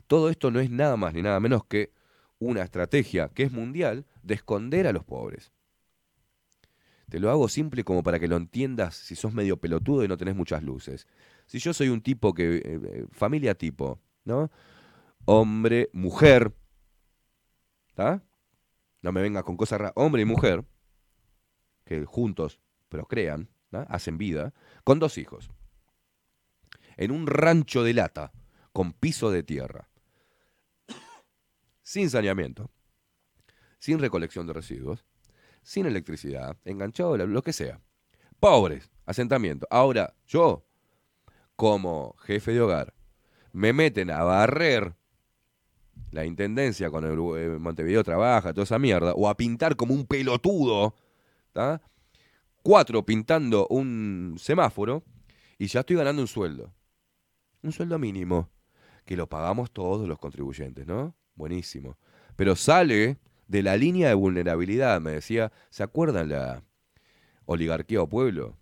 [0.06, 1.92] Todo esto no es nada más ni nada menos que
[2.38, 5.52] una estrategia que es mundial de esconder a los pobres.
[7.10, 10.16] Te lo hago simple como para que lo entiendas si sos medio pelotudo y no
[10.16, 11.08] tenés muchas luces.
[11.46, 12.56] Si yo soy un tipo que.
[12.56, 14.50] eh, eh, familia tipo, ¿no?
[15.24, 16.54] Hombre, mujer.
[17.88, 18.22] ¿Está?
[19.02, 19.92] No me vengas con cosas raras.
[19.96, 20.64] Hombre y mujer.
[21.84, 24.54] Que juntos procrean, hacen vida.
[24.84, 25.50] Con dos hijos.
[27.01, 28.32] En un rancho de lata.
[28.72, 29.89] Con piso de tierra.
[31.82, 32.70] Sin saneamiento.
[33.81, 35.05] Sin recolección de residuos
[35.62, 37.81] sin electricidad, enganchado, lo que sea.
[38.39, 39.66] Pobres, asentamiento.
[39.70, 40.64] Ahora, yo,
[41.56, 42.94] como jefe de hogar,
[43.52, 44.94] me meten a barrer
[46.12, 50.06] la intendencia con el eh, Montevideo trabaja, toda esa mierda, o a pintar como un
[50.06, 50.94] pelotudo,
[51.52, 51.81] ¿tá?
[52.62, 55.05] Cuatro pintando un semáforo
[55.59, 56.72] y ya estoy ganando un sueldo.
[57.62, 58.48] Un sueldo mínimo,
[59.04, 61.14] que lo pagamos todos los contribuyentes, ¿no?
[61.34, 61.98] Buenísimo.
[62.36, 63.18] Pero sale
[63.48, 66.62] de la línea de vulnerabilidad, me decía, ¿se acuerdan la
[67.44, 68.56] oligarquía o pueblo?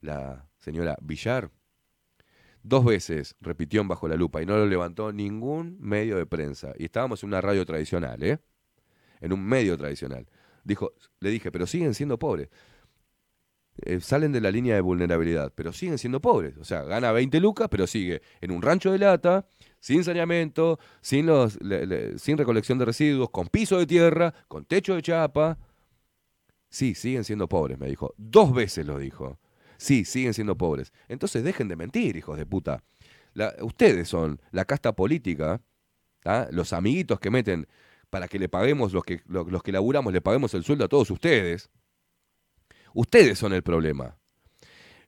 [0.00, 1.50] La señora Villar.
[2.62, 6.74] Dos veces repitió en Bajo la Lupa y no lo levantó ningún medio de prensa.
[6.78, 8.38] Y estábamos en una radio tradicional, ¿eh?
[9.20, 10.28] En un medio tradicional.
[10.64, 12.50] Dijo, le dije, pero siguen siendo pobres.
[13.82, 16.56] Eh, salen de la línea de vulnerabilidad, pero siguen siendo pobres.
[16.58, 19.46] O sea, gana 20 lucas, pero sigue en un rancho de lata,
[19.80, 21.26] sin saneamiento, sin,
[22.38, 25.58] recolección de residuos, con piso de tierra, con techo de chapa.
[26.70, 28.14] Sí, siguen siendo pobres, me dijo.
[28.16, 29.38] Dos veces lo dijo.
[29.76, 30.92] Sí, siguen siendo pobres.
[31.08, 32.82] Entonces dejen de mentir, hijos de puta.
[33.60, 35.60] Ustedes son la casta política,
[36.20, 36.48] ¿tá?
[36.50, 37.66] los amiguitos que meten
[38.08, 40.88] para que le paguemos, los que, lo- los que laburamos, le paguemos el sueldo a
[40.88, 41.68] todos ustedes.
[42.96, 44.16] Ustedes son el problema.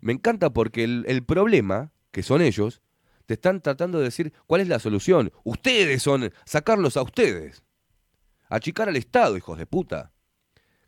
[0.01, 2.83] Me encanta porque el, problema, que son ellos,
[3.25, 5.33] te están tratando de decir cuál es la solución.
[5.43, 7.63] Ustedes son sacarlos a ustedes.
[8.51, 10.13] Achicar al Estado, hijos de puta.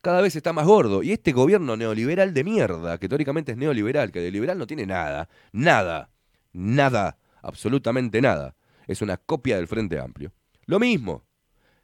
[0.02, 1.02] Cada vez está más gordo.
[1.02, 4.84] Y este gobierno neoliberal de mierda, que teóricamente es neoliberal, que de liberal no tiene
[4.84, 6.10] nada, nada,
[6.52, 8.56] nada, absolutamente nada.
[8.86, 10.34] Es una copia del Frente Amplio.
[10.66, 11.24] Lo mismo,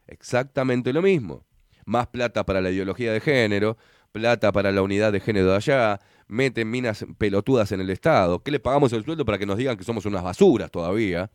[0.06, 1.46] exactamente lo mismo.
[1.86, 3.78] Más plata para la ideología de género,
[4.16, 8.42] plata para la unidad de género de allá, meten minas pelotudas en el Estado.
[8.42, 11.30] ¿Qué le pagamos el sueldo para que nos digan que somos unas basuras todavía?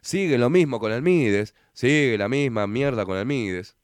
[0.00, 3.76] Sigue lo mismo con el Mides, sigue la misma mierda con el Mides.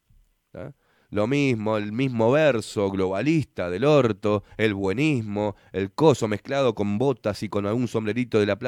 [0.52, 0.72] ¿tá?
[1.10, 7.42] Lo mismo, el mismo verso globalista del orto, el buenismo, el coso mezclado con botas
[7.42, 8.58] y con algún sombrerito de la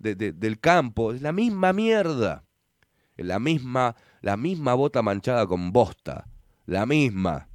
[0.00, 1.12] del campo.
[1.12, 2.42] Es la misma mierda.
[3.16, 6.26] La misma, la misma bota manchada con bosta.
[6.66, 7.46] La misma.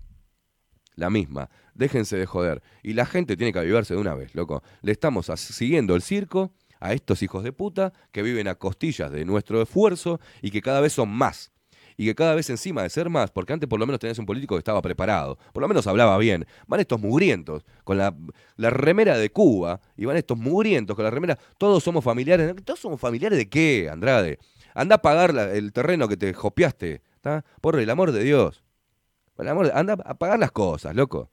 [0.97, 1.49] La misma.
[1.75, 2.61] Déjense de joder.
[2.81, 4.63] Y la gente tiene que avivarse de una vez, loco.
[4.81, 9.23] Le estamos siguiendo el circo a estos hijos de puta que viven a costillas de
[9.23, 11.51] nuestro esfuerzo y que cada vez son más.
[11.97, 14.25] Y que cada vez encima de ser más, porque antes por lo menos tenías un
[14.25, 16.45] político que estaba preparado, por lo menos hablaba bien.
[16.67, 18.15] Van estos mugrientos con la,
[18.55, 21.37] la remera de Cuba y van estos mugrientos con la remera.
[21.57, 22.55] Todos somos familiares.
[22.65, 24.39] ¿Todos somos familiares de qué, Andrade?
[24.73, 27.45] Anda a pagar el terreno que te jopeaste, ¿está?
[27.61, 28.63] Por el amor de Dios.
[29.45, 31.29] Amor anda a pagar las cosas, loco.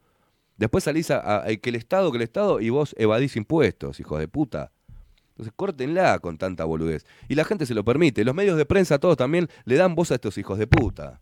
[0.56, 4.28] Después salís a, que el Estado, que el Estado, y vos evadís impuestos, hijos de
[4.28, 4.70] puta.
[5.30, 7.04] Entonces córtenla con tanta boludez.
[7.28, 8.24] Y la gente se lo permite.
[8.24, 11.20] Los medios de prensa, todos también, le dan voz a estos hijos de puta.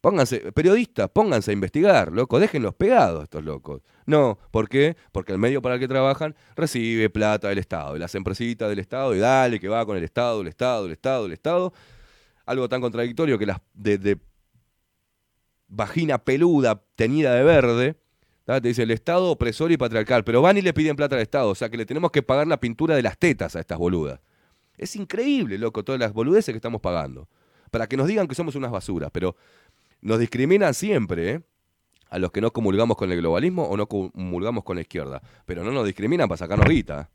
[0.00, 3.82] Pónganse, periodistas, pónganse a investigar, loco, déjenlos pegados estos locos.
[4.06, 4.96] No, ¿por qué?
[5.10, 8.78] Porque el medio para el que trabajan recibe plata del Estado, de las empresitas del
[8.78, 11.72] Estado, y dale que va con el Estado, el Estado, el Estado, el Estado.
[12.46, 13.60] Algo tan contradictorio que las
[15.68, 17.96] vagina peluda teñida de verde,
[18.46, 21.50] te dice el Estado opresor y patriarcal, pero van y le piden plata al Estado,
[21.50, 24.20] o sea que le tenemos que pagar la pintura de las tetas a estas boludas.
[24.78, 27.28] Es increíble, loco, todas las boludeces que estamos pagando.
[27.70, 29.36] Para que nos digan que somos unas basuras, pero
[30.00, 31.42] nos discriminan siempre, ¿eh?
[32.08, 35.20] A los que no comulgamos con el globalismo o no comulgamos con la izquierda.
[35.44, 37.10] Pero no nos discriminan para sacarnos guita.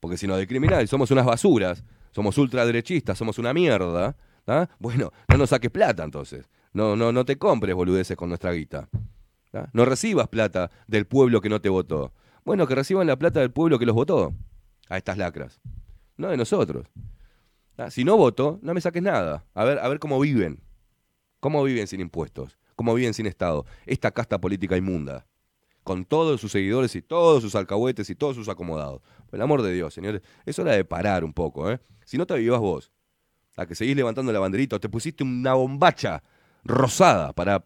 [0.00, 4.68] Porque si nos discriminan somos unas basuras, somos ultraderechistas, somos una mierda, ¿tá?
[4.80, 6.48] bueno, no nos saques plata entonces.
[6.74, 8.88] No, no, no te compres boludeces con nuestra guita.
[9.72, 12.12] No recibas plata del pueblo que no te votó.
[12.44, 14.34] Bueno, que reciban la plata del pueblo que los votó.
[14.88, 15.60] A estas lacras.
[16.16, 16.88] No de nosotros.
[17.90, 19.44] Si no voto, no me saques nada.
[19.54, 20.60] A ver, a ver cómo viven.
[21.38, 22.58] ¿Cómo viven sin impuestos?
[22.74, 23.64] ¿Cómo viven sin Estado?
[23.86, 25.26] Esta casta política inmunda.
[25.84, 29.00] Con todos sus seguidores y todos sus alcahuetes y todos sus acomodados.
[29.26, 31.78] Por el amor de Dios, señores, es hora de parar un poco, ¿eh?
[32.04, 32.90] Si no te avivas vos,
[33.56, 36.22] a que seguís levantando la banderita, te pusiste una bombacha
[36.64, 37.64] rosada para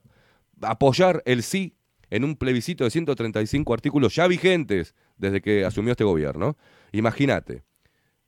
[0.62, 1.76] apoyar el sí
[2.10, 6.56] en un plebiscito de 135 artículos ya vigentes desde que asumió este gobierno.
[6.92, 7.64] Imagínate,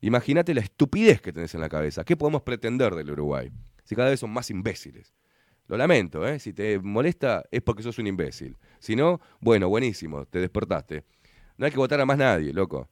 [0.00, 2.04] imagínate la estupidez que tenés en la cabeza.
[2.04, 3.50] ¿Qué podemos pretender del Uruguay?
[3.84, 5.14] Si cada vez son más imbéciles.
[5.66, 6.38] Lo lamento, ¿eh?
[6.40, 8.56] Si te molesta es porque sos un imbécil.
[8.80, 11.04] Si no, bueno, buenísimo, te despertaste.
[11.56, 12.88] No hay que votar a más nadie, loco.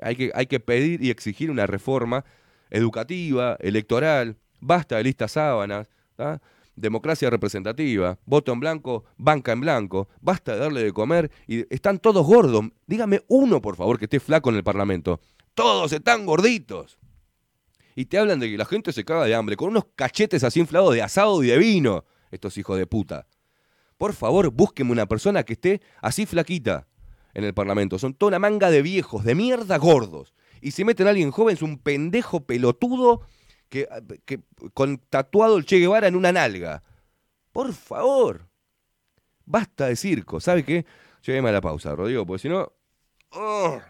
[0.00, 2.24] Hay que, hay que pedir y exigir una reforma
[2.70, 5.88] educativa, electoral, basta de listas sábanas.
[6.76, 11.98] Democracia representativa, voto en blanco, banca en blanco, basta de darle de comer y están
[11.98, 12.64] todos gordos.
[12.86, 15.20] Dígame uno, por favor, que esté flaco en el Parlamento.
[15.54, 16.98] Todos están gorditos.
[17.94, 20.60] Y te hablan de que la gente se caga de hambre, con unos cachetes así
[20.60, 23.26] inflados de asado y de vino, estos hijos de puta.
[23.98, 26.88] Por favor, búsqueme una persona que esté así flaquita
[27.34, 27.98] en el Parlamento.
[27.98, 30.34] Son toda una manga de viejos, de mierda gordos.
[30.60, 33.22] Y si meten a alguien joven, es un pendejo pelotudo
[33.72, 33.88] que,
[34.26, 34.42] que
[34.74, 36.82] con tatuado el Che Guevara en una nalga.
[37.52, 38.46] Por favor.
[39.46, 40.40] Basta de circo.
[40.40, 40.84] ¿Sabe qué?
[41.22, 42.70] Lléveme a la pausa, Rodrigo, porque si no...
[43.30, 43.80] ¡oh!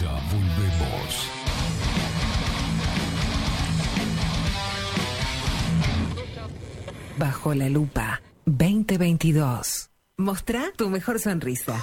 [0.00, 1.30] Ya volvemos.
[7.16, 9.90] Bajo la lupa 2022.
[10.16, 11.82] Mostrá tu mejor sonrisa.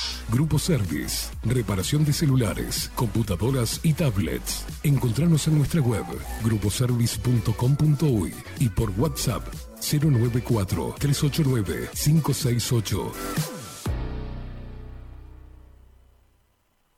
[0.31, 4.65] Grupo Service, reparación de celulares, computadoras y tablets.
[4.81, 6.05] Encontranos en nuestra web
[6.43, 9.45] gruposervice.com.uy y por WhatsApp
[9.81, 13.11] 094 389 568.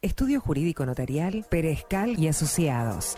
[0.04, 3.18] Estudio Jurídico Notarial, Perezcal y Asociados.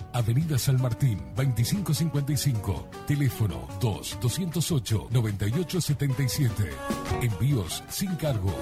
[0.13, 2.89] Avenida San Martín, 2555.
[3.07, 6.69] Teléfono 2 208 9877.
[7.21, 8.53] Envíos sin cargo.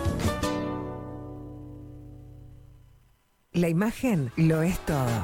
[3.53, 5.23] La imagen lo es todo.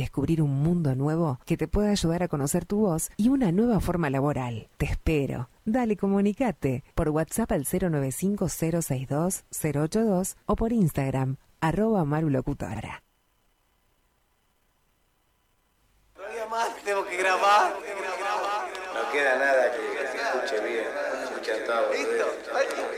[0.00, 3.80] descubrir un mundo nuevo que te pueda ayudar a conocer tu voz y una nueva
[3.80, 4.68] forma laboral.
[4.76, 5.50] Te espero.
[5.64, 13.02] Dale, comunicate por WhatsApp al 095-062-082 o por Instagram, arroba marulocutora.
[16.14, 17.74] Todavía más tengo que grabar.
[18.94, 20.86] No queda nada que, se escuche bien.
[21.24, 21.92] Escucha todo.
[21.92, 22.26] ¿Listo?
[22.58, 22.97] ¿Listo?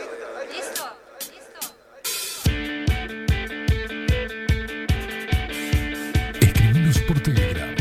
[7.10, 7.74] Por Telegram.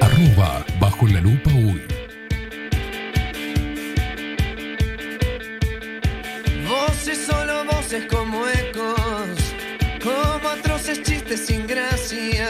[0.00, 1.82] Arroba bajo la lupa uy.
[6.66, 9.36] Voces solo voces como ecos,
[10.02, 12.48] como atroces chistes sin gracia.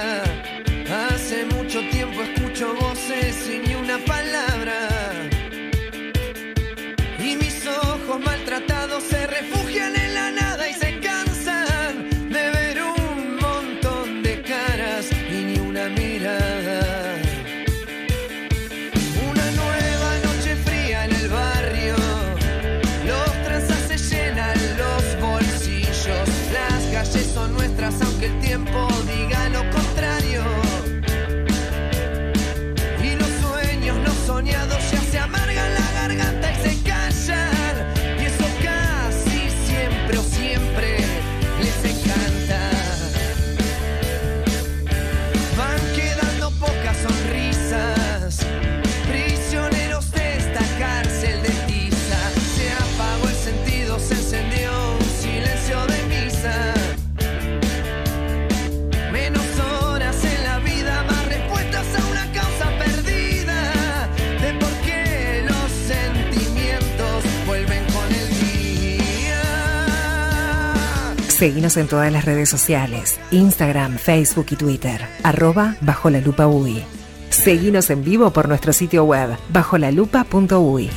[71.42, 76.84] Seguinos en todas las redes sociales, Instagram, Facebook y Twitter, arroba bajo la lupa UI.
[77.30, 80.88] Seguinos en vivo por nuestro sitio web, bajolalupa.ui.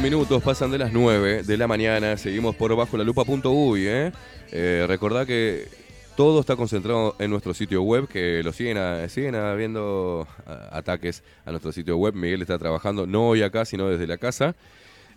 [0.00, 3.86] minutos, pasan de las 9 de la mañana, seguimos por bajo la lupa.uy.
[3.86, 4.12] ¿eh?
[4.50, 5.68] Eh, recordá que
[6.16, 10.26] todo está concentrado en nuestro sitio web, que lo siguen, a, siguen habiendo
[10.72, 12.14] ataques a nuestro sitio web.
[12.14, 14.54] Miguel está trabajando, no hoy acá, sino desde la casa,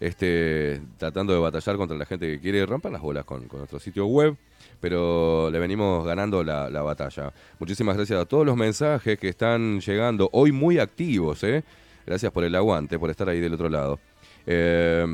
[0.01, 4.05] este, tratando de batallar contra la gente que quiere romper las bolas con, nuestro sitio
[4.05, 4.35] web
[4.79, 7.31] pero le venimos ganando la, la, batalla.
[7.57, 11.41] Muchísimas gracias a todos los mensajes que están llegando hoy muy activos.
[11.45, 11.63] ¿eh?
[12.05, 13.97] Gracias por el aguante, por estar ahí del otro lado.
[14.45, 15.05] Eh,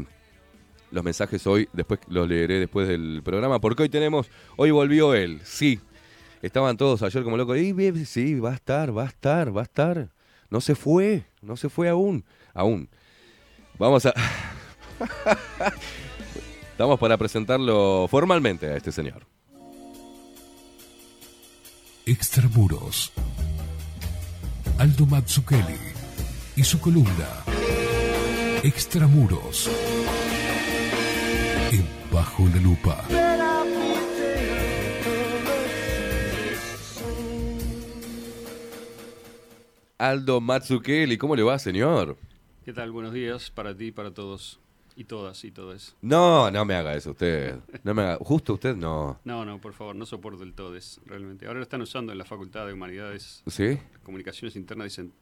[0.91, 5.41] los mensajes hoy, después los leeré después del programa, porque hoy tenemos, hoy volvió él,
[5.43, 5.79] sí.
[6.41, 7.57] Estaban todos ayer como locos,
[8.05, 10.09] sí, va a estar, va a estar, va a estar.
[10.49, 12.23] No se fue, no se fue aún,
[12.53, 12.89] aún.
[13.77, 14.13] Vamos a...
[16.71, 19.27] Estamos para presentarlo formalmente a este señor.
[22.05, 23.11] Extramuros.
[24.77, 25.77] Aldo Mazzucchelli
[26.55, 27.43] y su columna
[28.63, 29.69] Extramuros.
[31.71, 33.05] En Bajo la Lupa.
[39.97, 42.17] Aldo Mazzucchelli, ¿cómo le va, señor?
[42.65, 42.91] ¿Qué tal?
[42.91, 44.59] Buenos días para ti, para todos.
[44.97, 45.95] Y todas y todas.
[46.01, 47.55] No, no me haga eso usted.
[47.85, 49.21] No me haga, justo usted no.
[49.23, 51.45] No, no, por favor, no soporto el todes, realmente.
[51.47, 53.41] Ahora lo están usando en la Facultad de Humanidades.
[53.47, 53.79] ¿Sí?
[54.03, 55.13] Comunicaciones internas dicen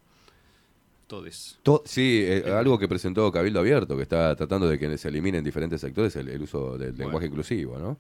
[1.08, 1.58] todes.
[1.64, 5.44] To- sí, eh, algo que presentó Cabildo Abierto, que está tratando de que se eliminen
[5.44, 7.98] diferentes sectores el, el uso del lenguaje inclusivo, ¿no?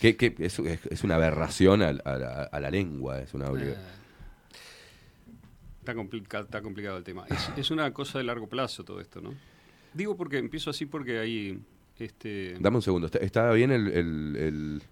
[0.00, 0.58] Que, que es,
[1.04, 3.76] una aberración a, la, a la lengua, es una obliga-
[5.80, 7.26] Está, complica- está complicado el tema.
[7.28, 9.34] Es, es una cosa de largo plazo todo esto, ¿no?
[9.92, 11.58] Digo porque empiezo así porque hay
[11.98, 14.82] este Dame un segundo, ¿está, está bien el, el, el-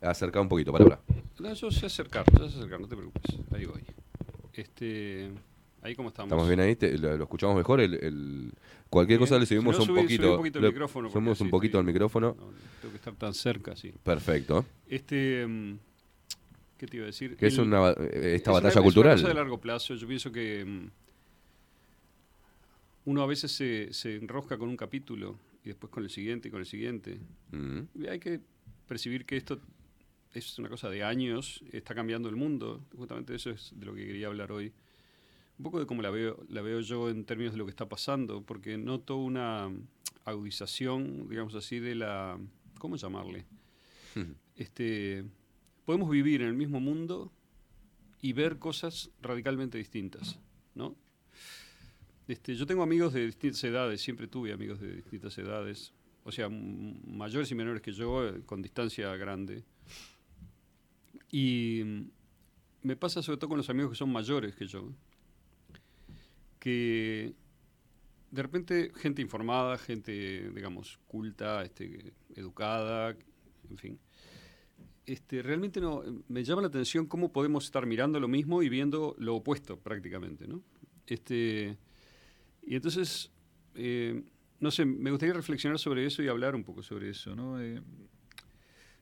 [0.00, 1.00] acercado un poquito, para hablar?
[1.38, 3.36] No, yo sé acercar, yo sé acercar, no te preocupes.
[3.54, 3.82] Ahí voy.
[4.52, 5.30] Este
[5.86, 6.28] ahí cómo estamos.
[6.28, 6.76] ¿Estamos bien ahí?
[6.76, 7.80] Te- lo, lo escuchamos mejor?
[7.80, 8.52] El, el-
[8.90, 9.26] cualquier Bien.
[9.28, 10.22] cosa le Si subimos no, un subí- poquito.
[10.22, 12.34] subí un poquito le- micrófono, Subimos un poquito micrófono.
[12.80, 13.92] Tengo que estar tan cerca, sí.
[14.02, 14.64] Perfecto.
[14.88, 15.78] Este, mm,
[16.78, 17.36] ¿qué te iba a decir?
[17.36, 19.12] Que es una eh, esta es batalla es cultural.
[19.14, 19.94] una cosa de largo plazo.
[19.94, 20.86] Yo pienso que mm,
[23.06, 26.50] uno a veces se, se enrosca con un capítulo y después con el siguiente y
[26.50, 27.18] con el siguiente.
[27.52, 27.80] Mm.
[28.02, 28.40] Y hay que
[28.88, 29.60] percibir que esto
[30.34, 32.80] es una cosa de años, está cambiando el mundo.
[32.96, 34.72] Justamente eso es de lo que quería hablar hoy.
[35.58, 37.88] Un poco de cómo la veo, la veo yo en términos de lo que está
[37.88, 39.70] pasando, porque noto una
[40.24, 42.38] agudización, digamos así, de la...
[42.78, 43.46] ¿Cómo llamarle?
[44.56, 45.24] este,
[45.86, 47.32] podemos vivir en el mismo mundo
[48.20, 50.38] y ver cosas radicalmente distintas,
[50.74, 50.94] ¿no?
[52.28, 55.92] Este, yo tengo amigos de distintas edades, siempre tuve amigos de distintas edades,
[56.24, 59.62] o sea, mayores y menores que yo, eh, con distancia grande.
[61.30, 62.10] Y mm,
[62.82, 64.92] me pasa sobre todo con los amigos que son mayores que yo,
[66.66, 67.32] que
[68.32, 73.16] de repente gente informada, gente, digamos, culta, este, educada,
[73.70, 74.00] en fin.
[75.06, 79.14] Este, realmente no, me llama la atención cómo podemos estar mirando lo mismo y viendo
[79.20, 80.60] lo opuesto prácticamente, ¿no?
[81.06, 81.78] Este,
[82.64, 83.30] y entonces,
[83.76, 84.24] eh,
[84.58, 87.62] no sé, me gustaría reflexionar sobre eso y hablar un poco sobre eso, ¿no?
[87.62, 87.80] Eh,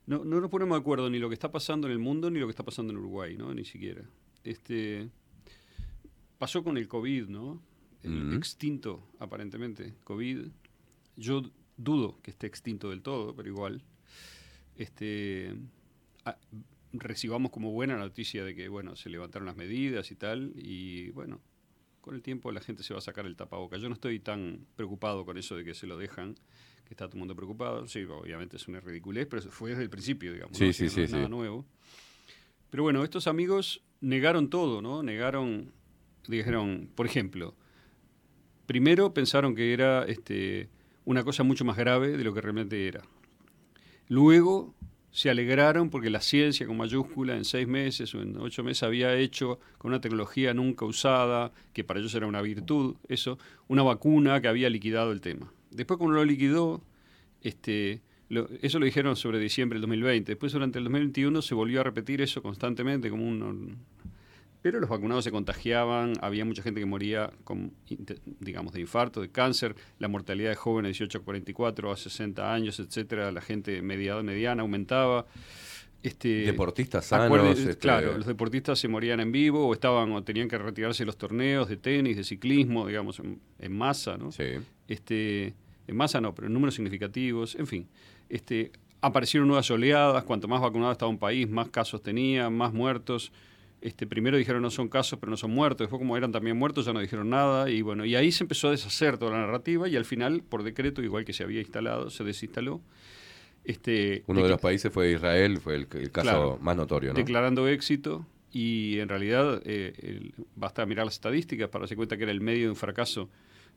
[0.04, 2.40] no, no nos ponemos de acuerdo ni lo que está pasando en el mundo ni
[2.40, 3.54] lo que está pasando en Uruguay, ¿no?
[3.54, 4.02] Ni siquiera.
[4.42, 5.08] Este,
[6.38, 7.62] pasó con el COVID, ¿no?
[8.02, 8.36] El Ujú.
[8.36, 10.48] extinto, aparentemente, COVID.
[11.16, 11.42] Yo
[11.76, 13.82] dudo que esté extinto del todo, pero igual.
[14.76, 15.54] Este,
[16.92, 21.40] recibamos como buena noticia de que, bueno, se levantaron las medidas y tal, y bueno,
[22.00, 23.76] con el tiempo la gente se va a sacar el tapaboca.
[23.78, 26.34] Yo no estoy tan preocupado con eso de que se lo dejan,
[26.84, 27.86] que está todo el mundo preocupado.
[27.86, 30.56] Sí, obviamente es una ridiculez, pero eso fue desde el principio, digamos.
[30.56, 30.72] Sí, ¿no?
[30.72, 31.64] sí, no sí, es nada nuevo.
[32.70, 35.02] Pero bueno, estos amigos negaron todo, ¿no?
[35.02, 35.72] Negaron,
[36.28, 37.54] dijeron, por ejemplo,
[38.66, 40.68] primero pensaron que era este,
[41.04, 43.02] una cosa mucho más grave de lo que realmente era.
[44.08, 44.74] Luego
[45.10, 49.14] se alegraron porque la ciencia con mayúscula en seis meses o en ocho meses había
[49.16, 53.38] hecho con una tecnología nunca usada, que para ellos era una virtud, eso,
[53.68, 55.52] una vacuna que había liquidado el tema.
[55.70, 56.82] Después cuando lo liquidó,
[57.42, 60.32] este, lo- eso lo dijeron sobre diciembre del 2020.
[60.32, 63.76] Después durante el 2021 se volvió a repetir eso constantemente como un...
[64.64, 67.70] Pero los vacunados se contagiaban, había mucha gente que moría con,
[68.40, 72.54] digamos, de infarto, de cáncer, la mortalidad de jóvenes de 18 a 44 a 60
[72.54, 75.26] años, etcétera, la gente mediada, mediana aumentaba.
[76.02, 77.28] Este, Deportistas sanos,
[77.58, 81.08] este- Claro, los deportistas se morían en vivo o estaban o tenían que retirarse de
[81.08, 84.32] los torneos de tenis, de ciclismo, digamos, en, en masa, ¿no?
[84.88, 85.52] Este,
[85.86, 87.86] en masa no, pero en números significativos, en fin.
[88.30, 88.72] Este,
[89.02, 93.30] aparecieron nuevas oleadas, cuanto más vacunado estaba un país, más casos tenía, más muertos.
[93.84, 95.84] Este, primero dijeron no son casos, pero no son muertos.
[95.84, 97.68] Después, como eran también muertos, ya no dijeron nada.
[97.68, 100.62] Y bueno, y ahí se empezó a deshacer toda la narrativa y al final, por
[100.62, 102.80] decreto, igual que se había instalado, se desinstaló.
[103.64, 107.14] Este, Uno de los países fue Israel, fue el, el caso Claro, más notorio, ¿no?
[107.16, 112.22] Declarando éxito y en realidad eh, el- basta mirar las estadísticas para darse cuenta que
[112.24, 113.28] era el medio de un fracaso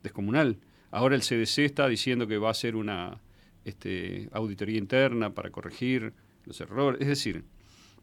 [0.03, 0.57] descomunal.
[0.91, 3.19] Ahora el CDC está diciendo que va a hacer una
[3.65, 6.13] este, auditoría interna para corregir
[6.45, 7.01] los errores.
[7.01, 7.43] Es decir,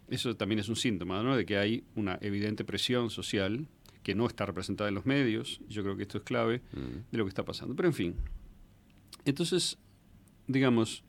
[0.08, 1.36] eso también es un síntoma ¿no?
[1.36, 3.66] de que hay una evidente presión social
[4.02, 5.60] que no está representada en los medios.
[5.68, 7.10] Yo creo que esto es clave Mm.
[7.10, 7.74] de lo que está pasando.
[7.74, 8.14] Pero en fin,
[9.24, 9.78] Entonces,
[10.46, 11.02] digamos,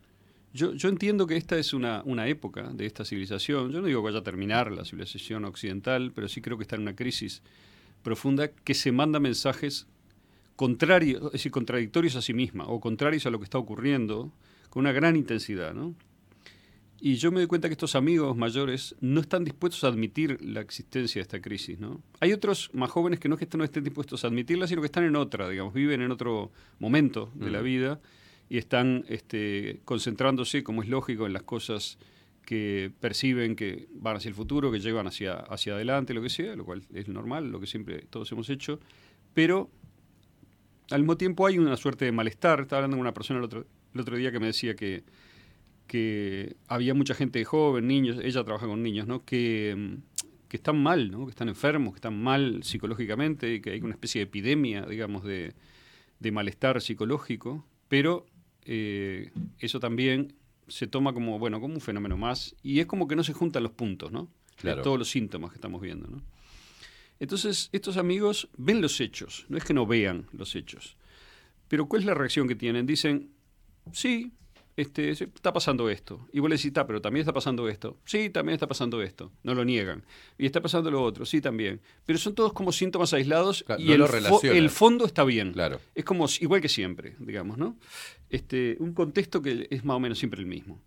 [0.53, 3.72] yo, yo entiendo que esta es una, una época de esta civilización.
[3.72, 6.77] Yo no digo que vaya a terminar la civilización occidental, pero sí creo que está
[6.77, 7.41] en una crisis
[8.03, 9.88] profunda que se manda mensajes
[10.55, 14.31] contrarios, es decir, contradictorios a sí misma o contrarios a lo que está ocurriendo
[14.69, 15.93] con una gran intensidad, ¿no?
[17.01, 20.61] Y yo me doy cuenta que estos amigos mayores no están dispuestos a admitir la
[20.61, 22.01] existencia de esta crisis, ¿no?
[22.22, 24.85] Hay otros más jóvenes que no es que no estén dispuestos a admitirla, sino que
[24.88, 27.63] están en otra, digamos, viven en otro momento de la Mm.
[27.65, 27.99] vida
[28.49, 31.97] y están este, concentrándose, como es lógico, en las cosas
[32.45, 36.55] que perciben que van hacia el futuro, que llevan hacia, hacia adelante, lo que sea,
[36.55, 38.80] lo cual es normal, lo que siempre todos hemos hecho,
[39.34, 39.69] pero
[40.91, 42.61] al mismo tiempo hay una suerte de malestar.
[42.61, 45.03] Estaba hablando con una persona el otro, el otro día que me decía que,
[45.88, 49.24] que había mucha gente joven, niños, ella trabaja con niños, ¿no?
[49.24, 51.26] que, mm, que están mal, ¿no?
[51.26, 55.53] que están enfermos, que están mal psicológicamente, que hay una especie de epidemia, digamos, de,
[56.20, 58.26] de malestar psicológico, pero
[58.64, 60.34] eh, eso también
[60.68, 63.64] se toma como, bueno, como un fenómeno más, y es como que no se juntan
[63.64, 64.24] los puntos, ¿no?
[64.24, 64.82] De Claro.
[64.84, 66.24] todos los síntomas que estamos viendo, ¿no?
[67.20, 70.98] Entonces, estos amigos ven los hechos, no es que no vean los hechos.
[71.68, 72.86] Pero ¿cuál es la reacción que tienen?
[72.86, 73.30] Dicen,
[73.91, 74.32] sí,
[74.77, 76.27] este, está pasando esto.
[76.34, 77.97] Y vos le decís, está, pero también está pasando esto.
[78.06, 79.31] Sí, también está pasando esto.
[79.43, 80.03] No lo niegan.
[80.38, 81.81] Y está pasando lo otro, sí, también.
[82.06, 85.23] Pero son todos como síntomas aislados Claro, y no el, lo fo- el fondo está
[85.23, 85.53] bien.
[85.53, 85.80] Claro.
[85.93, 87.77] Es como igual que siempre, digamos, ¿no?
[88.30, 90.81] Este, un contexto que es más o menos siempre el mismo.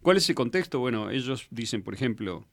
[0.00, 0.78] ¿Cuál es ese contexto?
[0.80, 2.46] Bueno, ellos dicen, por ejemplo,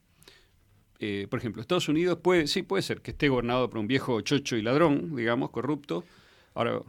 [0.99, 4.19] eh, por ejemplo, Estados Unidos puede, sí puede ser que esté gobernado por un viejo
[4.22, 6.03] chocho y ladrón, digamos, corrupto.
[6.53, 6.81] Ahora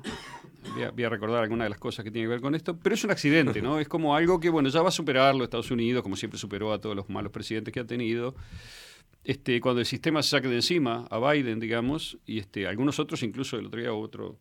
[0.75, 2.79] voy a, voy a recordar algunas de las cosas que tienen que ver con esto,
[2.79, 3.79] pero es un accidente, ¿no?
[3.79, 6.81] Es como algo que, bueno, ya va a superarlo Estados Unidos, como siempre superó a
[6.81, 8.35] todos los malos presidentes que ha tenido.
[9.25, 13.23] Este, cuando el sistema se saque de encima a Biden, digamos, y este, algunos otros,
[13.23, 14.39] incluso el otro día otro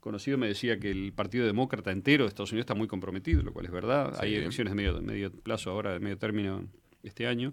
[0.00, 3.52] conocido me decía que el Partido Demócrata entero de Estados Unidos está muy comprometido, lo
[3.52, 4.16] cual es verdad.
[4.20, 6.64] Hay elecciones de medio, de medio plazo ahora, de medio término
[7.02, 7.52] este año.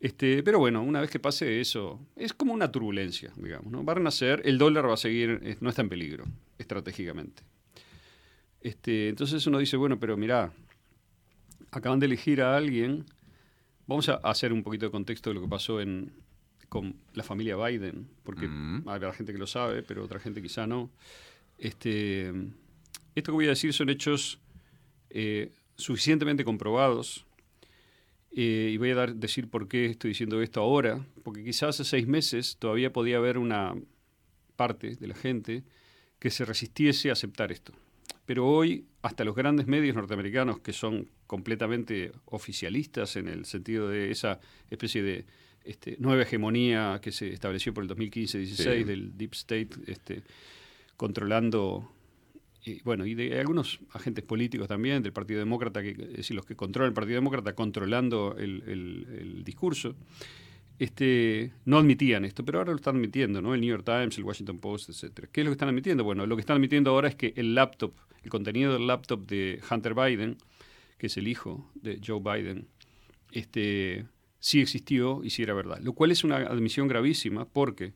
[0.00, 3.72] Este, pero bueno, una vez que pase eso, es como una turbulencia, digamos.
[3.72, 3.84] ¿no?
[3.84, 6.24] Va a renacer, el dólar va a seguir, no está en peligro,
[6.56, 7.42] estratégicamente.
[8.60, 10.52] Este, entonces uno dice, bueno, pero mirá,
[11.70, 13.04] acaban de elegir a alguien.
[13.86, 16.12] Vamos a hacer un poquito de contexto de lo que pasó en,
[16.68, 18.48] con la familia Biden, porque
[18.86, 20.90] habrá gente que lo sabe, pero otra gente quizá no.
[21.58, 22.28] Este,
[23.14, 24.38] esto que voy a decir son hechos
[25.10, 27.24] eh, suficientemente comprobados
[28.30, 31.84] eh, y voy a dar, decir por qué estoy diciendo esto ahora, porque quizás hace
[31.84, 33.74] seis meses todavía podía haber una
[34.56, 35.62] parte de la gente
[36.18, 37.72] que se resistiese a aceptar esto.
[38.26, 44.10] Pero hoy, hasta los grandes medios norteamericanos, que son completamente oficialistas en el sentido de
[44.10, 44.40] esa
[44.70, 45.24] especie de
[45.64, 48.46] este, nueva hegemonía que se estableció por el 2015-16
[48.78, 48.84] Sí.
[48.84, 50.22] del Deep State, este,
[50.96, 51.90] controlando
[52.68, 56.44] y bueno, y de algunos agentes políticos también, del Partido Demócrata, que, es decir, los
[56.46, 59.94] que controlan el Partido Demócrata controlando el, el- el discurso,
[60.78, 63.52] este, no admitían esto, pero ahora lo están admitiendo, ¿no?
[63.54, 65.28] El New York Times, el Washington Post, etcétera.
[65.32, 66.04] ¿Qué es lo que están admitiendo?
[66.04, 69.60] Bueno, lo que están admitiendo ahora es que el laptop, el contenido del laptop de
[69.70, 70.36] Hunter Biden,
[70.98, 72.68] que es el hijo de Joe Biden,
[73.32, 74.06] este,
[74.38, 75.80] sí existió y sí era verdad.
[75.82, 77.92] Lo cual es una admisión gravísima porque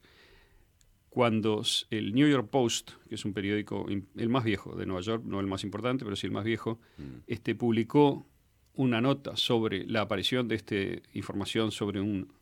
[1.12, 3.84] cuando el New York Post, que es un periódico,
[4.16, 6.80] el más viejo de Nueva York, no el más importante, pero sí el más viejo,
[7.26, 8.26] este, publicó
[8.72, 10.74] una nota sobre la aparición de esta
[11.12, 12.32] información sobre un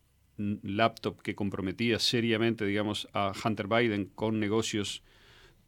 [0.63, 5.03] laptop que comprometía seriamente, digamos, a Hunter Biden con negocios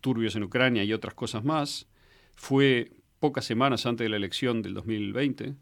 [0.00, 1.88] turbios en Ucrania y otras cosas más.
[2.36, 5.56] Fue pocas semanas antes de la elección del 2020.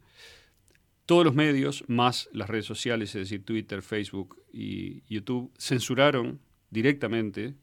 [1.06, 6.38] Todos los medios, más las redes sociales, es decir, Twitter, Facebook y YouTube, censuraron
[6.70, 7.54] directamente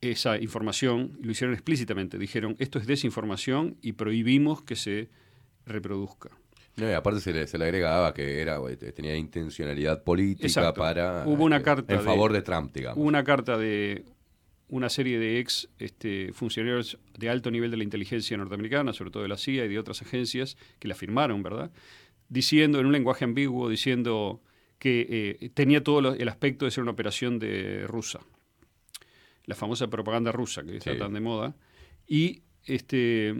[0.00, 2.18] esa información lo hicieron explícitamente.
[2.18, 5.08] Dijeron, esto es desinformación y prohibimos que se
[5.66, 6.30] reproduzca.
[6.76, 10.80] No, y aparte se le, se le agregaba que era eh, tenía intencionalidad política Exacto.
[10.80, 12.98] para Hubo una eh, carta en de- favor de Trump, digamos.
[12.98, 14.04] Hubo una carta de
[14.68, 19.22] una serie de ex este, funcionarios de alto nivel de la inteligencia norteamericana, sobre todo
[19.24, 21.72] de la CIA y de otras agencias, que la firmaron, ¿verdad?
[22.28, 24.40] Diciendo, en un lenguaje ambiguo, diciendo
[24.78, 28.20] que eh, tenía todo lo- el aspecto de ser una operación de rusa.
[29.44, 31.56] La famosa propaganda rusa, que está tan de moda.
[32.06, 33.34] Y este,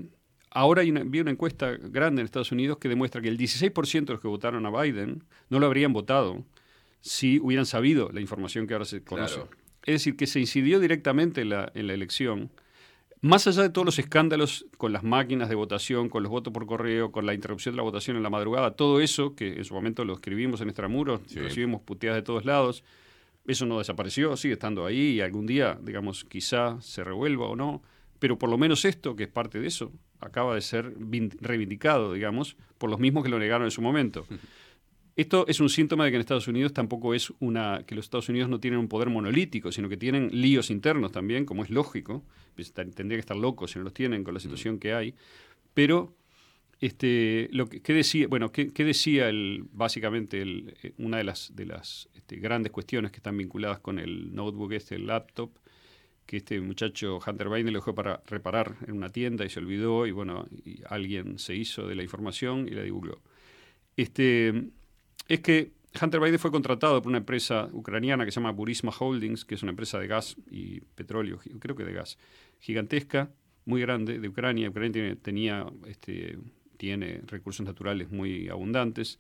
[0.51, 4.07] ahora hay una, vi una encuesta grande en Estados Unidos que demuestra que el 16%
[4.07, 6.45] de los que votaron a Biden no lo habrían votado
[7.01, 9.35] si hubieran sabido la información que ahora se conoce.
[9.37, 9.51] Claro.
[9.85, 12.51] Es decir, que se incidió directamente en la, en la elección,
[13.21, 16.67] más allá de todos los escándalos con las máquinas de votación, con los votos por
[16.67, 19.75] correo, con la interrupción de la votación en la madrugada, todo eso, que en su
[19.75, 22.85] momento lo escribimos en extramuros, recibimos puteadas de todos lados,
[23.47, 27.83] eso no desapareció, sigue estando ahí y algún día, digamos, quizá se revuelva o no,
[28.19, 29.91] pero por lo menos esto, que es parte de eso,
[30.21, 34.27] acaba de ser vin- reivindicado, digamos, por los mismos que lo negaron en su momento.
[35.19, 38.29] Esto es un síntoma de que en Estados Unidos tampoco es una que los Estados
[38.29, 42.23] Unidos no tienen un poder monolítico, sino que tienen líos internos también, como es lógico.
[42.55, 45.17] Pues, Tendría que estar locos si no los tienen con la situación que hay.
[45.75, 46.15] Pero
[46.81, 51.25] este, lo que, ¿qué decía, bueno, ¿qué, qué decía el, básicamente el, eh, una de
[51.25, 55.51] las, de las este, grandes cuestiones que están vinculadas con el notebook, este, el laptop,
[56.27, 60.07] que este muchacho Hunter Biden lo dejó para reparar en una tienda y se olvidó
[60.07, 63.21] y bueno, y alguien se hizo de la información y la divulgó.
[63.97, 64.71] Este,
[65.29, 69.45] es que Hunter Biden fue contratado por una empresa ucraniana que se llama Burisma Holdings,
[69.45, 72.19] que es una empresa de gas y petróleo, creo que de gas,
[72.61, 73.31] gigantesca,
[73.65, 74.71] muy grande, de Ucrania.
[74.71, 76.39] Ucrania tiene, tenía, este,
[76.77, 79.19] tiene recursos naturales muy abundantes,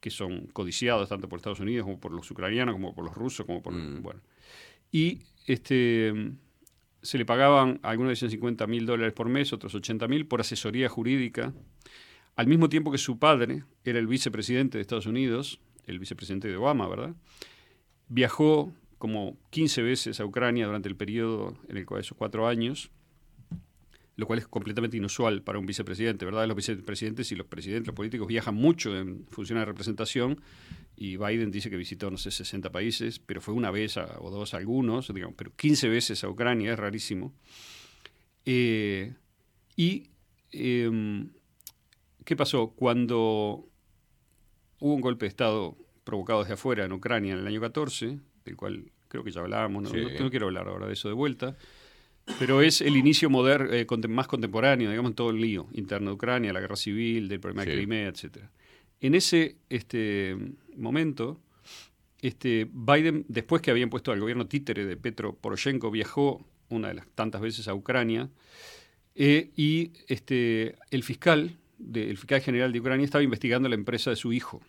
[0.00, 3.44] que son codiciados tanto por Estados Unidos como por los ucranianos, como por los rusos,
[3.44, 3.74] como por...
[4.00, 4.20] Bueno.
[4.90, 6.32] Y este,
[7.02, 10.40] se le pagaban, a algunos decían 50 mil dólares por mes, otros 80 mil, por
[10.40, 11.52] asesoría jurídica,
[12.36, 16.56] al mismo tiempo que su padre era el vicepresidente de Estados Unidos, el vicepresidente de
[16.56, 17.14] Obama, ¿verdad?
[18.08, 22.90] Viajó como 15 veces a Ucrania durante el periodo en el cual esos cuatro años,
[24.16, 26.46] lo cual es completamente inusual para un vicepresidente, ¿verdad?
[26.46, 30.40] Los vicepresidentes y los presidentes, los políticos viajan mucho en función de representación
[30.96, 34.52] y Biden dice que visitó, no sé, 60 países, pero fue una vez o dos
[34.52, 37.32] a algunos, digamos, pero 15 veces a Ucrania, es rarísimo.
[38.44, 39.14] Eh,
[39.76, 40.10] y,
[40.52, 41.30] em,
[42.30, 42.68] ¿qué pasó?
[42.76, 43.68] Cuando
[44.78, 48.56] hubo un golpe de Estado provocado desde afuera en Ucrania en el año 14, del
[48.56, 49.96] cual creo que ya hablábamos, no, Sí.
[49.96, 51.56] no- no quiero hablar ahora de eso de vuelta,
[52.38, 56.10] pero es el inicio moder- eh, contem- más contemporáneo, digamos, en todo el lío interno
[56.10, 57.72] de Ucrania, la guerra civil, del problema de.
[57.74, 58.48] Crimea, etc.
[59.00, 60.36] En ese este,
[60.76, 61.40] momento,
[62.22, 66.94] este, Biden, después que habían puesto al gobierno títere de Petro Poroshenko, viajó una de
[66.94, 68.30] las tantas veces a Ucrania
[69.16, 71.56] eh, y este, el fiscal,
[71.94, 74.60] el fiscal general de Ucrania estaba investigando la empresa de su hijo.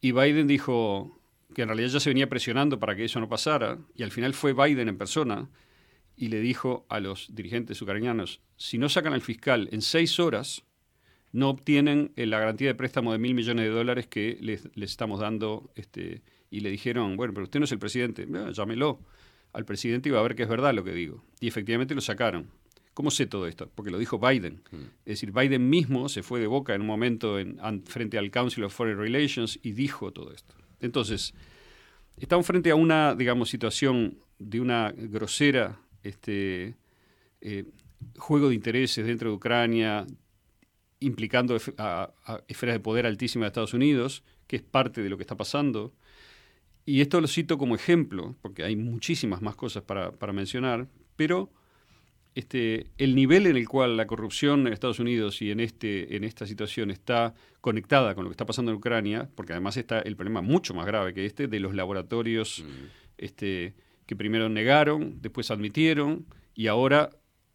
[0.00, 1.18] Y Biden dijo
[1.54, 4.34] que en realidad ya se venía presionando para que eso no pasara, y al final
[4.34, 5.48] fue Biden en persona
[6.16, 10.64] y le dijo a los dirigentes ucranianos, si no sacan al fiscal en seis horas,
[11.32, 15.20] no obtienen eh, la garantía de préstamo de mil millones de dólares que les, estamos
[15.20, 15.70] dando.
[15.74, 19.00] Este, y le dijeron, bueno, pero usted no es el presidente, "Bueno, llámelo
[19.52, 21.22] al presidente y va a ver que es verdad lo que digo.
[21.40, 22.50] Y efectivamente lo sacaron.
[22.96, 23.70] ¿Cómo sé todo esto?
[23.74, 24.62] Porque lo dijo Biden.
[25.04, 28.64] Es decir, Biden mismo se fue de boca en un momento en- frente al Council
[28.64, 30.54] of Foreign Relations y dijo todo esto.
[30.80, 31.34] Entonces,
[32.16, 36.74] estamos frente a una, digamos, situación de una grosera este,
[37.42, 37.64] eh,
[38.16, 40.06] juego de intereses dentro de Ucrania,
[40.98, 42.10] implicando a
[42.48, 45.92] esferas de poder altísimas de Estados Unidos, que es parte de lo que está pasando.
[46.86, 51.50] Y esto lo cito como ejemplo, porque hay muchísimas más cosas para, para mencionar, pero
[52.36, 56.22] este, el nivel en el cual la corrupción en Estados Unidos y en, este, en
[56.22, 57.32] esta situación está
[57.62, 60.84] conectada con lo que está pasando en Ucrania, porque además está el problema mucho más
[60.84, 62.62] grave que este de los laboratorios
[63.16, 67.08] este, que primero negaron, después admitieron, y ahora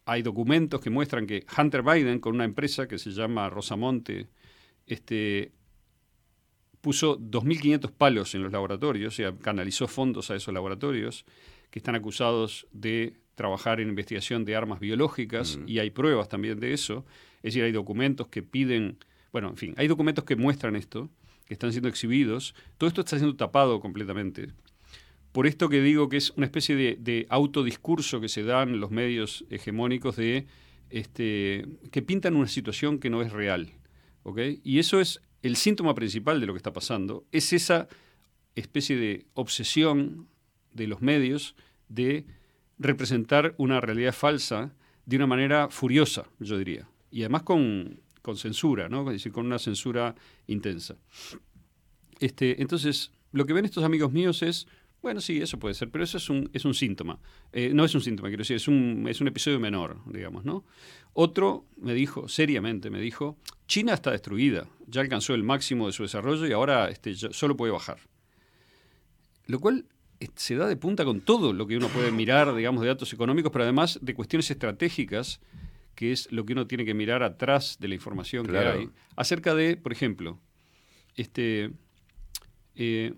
[0.04, 4.30] hay documentos que muestran que Hunter Biden, con una empresa que se llama Rosamonte,
[4.88, 5.52] este,
[6.80, 11.24] puso 2.500 palos en los laboratorios, o sea, canalizó fondos a esos laboratorios,
[11.70, 16.72] que están acusados de trabajar en investigación de armas biológicas, y hay pruebas también de
[16.72, 17.04] eso.
[17.36, 18.98] Es decir, hay documentos que piden,
[19.32, 21.10] bueno, en fin, hay documentos que muestran esto,
[21.46, 22.54] que están siendo exhibidos.
[22.78, 24.48] Todo esto está siendo tapado completamente.
[25.32, 28.80] Por esto que digo que es una especie de, de autodiscurso que se dan en
[28.80, 30.46] los medios hegemónicos de
[30.90, 33.72] este, que pintan una situación que no es real.
[34.62, 37.88] Y eso es el síntoma principal de lo que está pasando, es esa
[38.54, 40.28] especie de obsesión
[40.72, 41.56] de los medios
[41.88, 42.26] de
[42.82, 44.72] representar una realidad falsa
[45.06, 46.88] de una manera furiosa, yo diría.
[47.10, 49.04] Y además con, con censura, ¿no?
[49.04, 50.14] Decir, con una censura
[50.46, 50.96] intensa.
[52.20, 54.66] Este, entonces, lo que ven estos amigos míos es,
[55.02, 57.18] bueno, sí, eso puede ser, pero eso es un, es un síntoma.
[57.52, 60.64] Eh, no es un síntoma, quiero decir, es un, es un episodio menor, digamos, ¿no?
[61.12, 63.36] Otro me dijo, seriamente me dijo,
[63.66, 67.72] China está destruida, ya alcanzó el máximo de su desarrollo y ahora este, solo puede
[67.72, 67.98] bajar.
[69.46, 69.86] Lo cual
[70.34, 73.50] se da de punta con todo lo que uno puede mirar, digamos, de datos económicos,
[73.52, 75.40] pero además de cuestiones estratégicas,
[75.94, 78.72] que es lo que uno tiene que mirar atrás de la información Claro.
[78.72, 80.40] que hay, acerca de, por ejemplo,
[81.16, 81.70] este,
[82.76, 83.14] eh,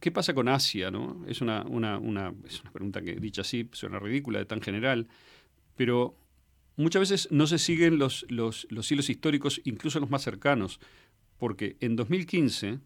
[0.00, 0.90] ¿qué pasa con Asia?
[0.90, 1.24] ¿no?
[1.28, 5.08] Es, una, una- una- es una pregunta que, dicha así, suena ridícula, de tan general,
[5.76, 6.16] pero
[6.76, 10.80] muchas veces no se siguen los, los, los hilos históricos, incluso los más cercanos,
[11.38, 12.78] porque en 2015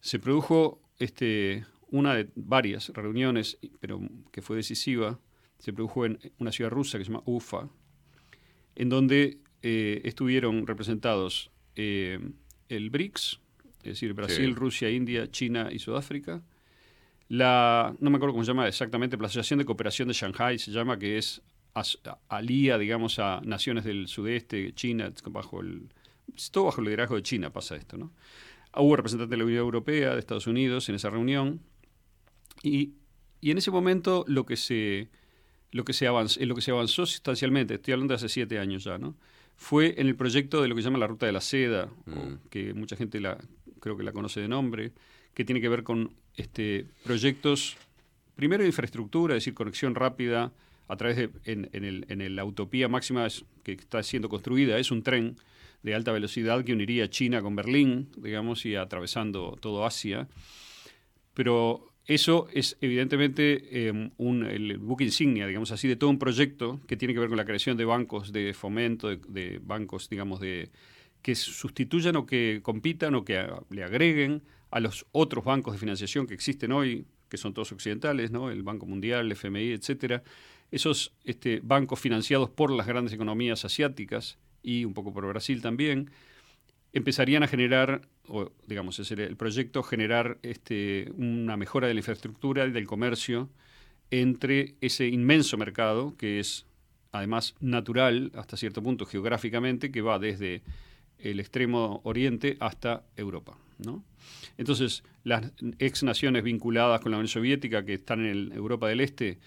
[0.00, 1.64] se produjo este,
[1.94, 4.00] una de varias reuniones, pero
[4.32, 5.18] que fue decisiva,
[5.58, 7.68] se produjo en una ciudad rusa que se llama Ufa,
[8.74, 12.18] en donde eh, estuvieron representados eh,
[12.68, 13.40] el BRICS,
[13.78, 14.54] es decir, Brasil, Sí.
[14.54, 16.42] Rusia, India, China y Sudáfrica.
[17.28, 20.70] La, no me acuerdo cómo se llama exactamente, la Asociación de Cooperación de Shanghai se
[20.72, 21.42] llama, que es
[21.74, 21.98] as-
[22.28, 25.88] alía, digamos, a naciones del sudeste, China, bajo el,
[26.50, 28.12] todo bajo el liderazgo de China pasa esto, ¿no?
[28.76, 31.60] Hubo representantes de la Unión Europea, de Estados Unidos en esa reunión,
[32.68, 32.92] y,
[33.40, 35.08] y en ese momento lo que se,
[35.70, 38.58] lo que se avanzó, en lo que se avanzó sustancialmente, estoy hablando de hace siete
[38.58, 39.14] años ya, ¿no?
[39.56, 42.48] fue en el proyecto de lo que se llama la Ruta de la Seda, o
[42.50, 43.38] que mucha gente la,
[43.80, 44.90] creo que la conoce de nombre,
[45.32, 47.76] que tiene que ver con este, proyectos,
[48.34, 50.52] primero de infraestructura, es decir, conexión rápida
[50.88, 53.28] a través de, en, en el, en el- la utopía máxima
[53.62, 55.36] que está siendo construida, es un tren
[55.84, 60.26] de alta velocidad que uniría China con Berlín, digamos, y atravesando todo Asia.
[61.34, 66.80] Pero eso es evidentemente eh, un, el buque insignia, digamos así, de todo un proyecto
[66.86, 70.70] que tiene que ver con la creación de bancos de fomento, de, bancos, digamos, de
[71.22, 75.78] que sustituyan o que compitan o que a- le agreguen a los otros bancos de
[75.78, 78.50] financiación que existen hoy, que son todos occidentales, ¿no?
[78.50, 80.22] el Banco Mundial, el FMI, etcétera.
[80.70, 86.10] Esos este, bancos financiados por las grandes economías asiáticas y un poco por Brasil también,
[86.94, 92.64] empezarían a generar, o digamos, era el proyecto, generar este, una mejora de la infraestructura
[92.66, 93.50] y del comercio
[94.10, 96.66] entre ese inmenso mercado que es
[97.10, 100.62] además natural hasta cierto punto geográficamente, que va desde
[101.18, 103.56] el extremo oriente hasta Europa.
[103.78, 104.04] ¿no?
[104.56, 109.38] Entonces, las ex naciones vinculadas con la Unión Soviética que están en Europa del Este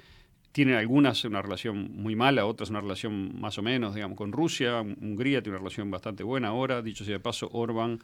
[0.57, 4.81] tienen algunas una relación muy mala, otras una relación más o menos, digamos, con Rusia.
[4.81, 6.81] Hungría tiene una relación bastante buena ahora.
[6.81, 7.99] Dicho sea de paso, Orbán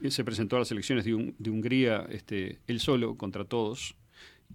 [0.00, 3.96] eh, se presentó a las elecciones de Hungría este, él solo contra todos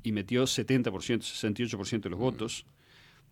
[0.02, 2.66] y metió 70%, 68% de los votos.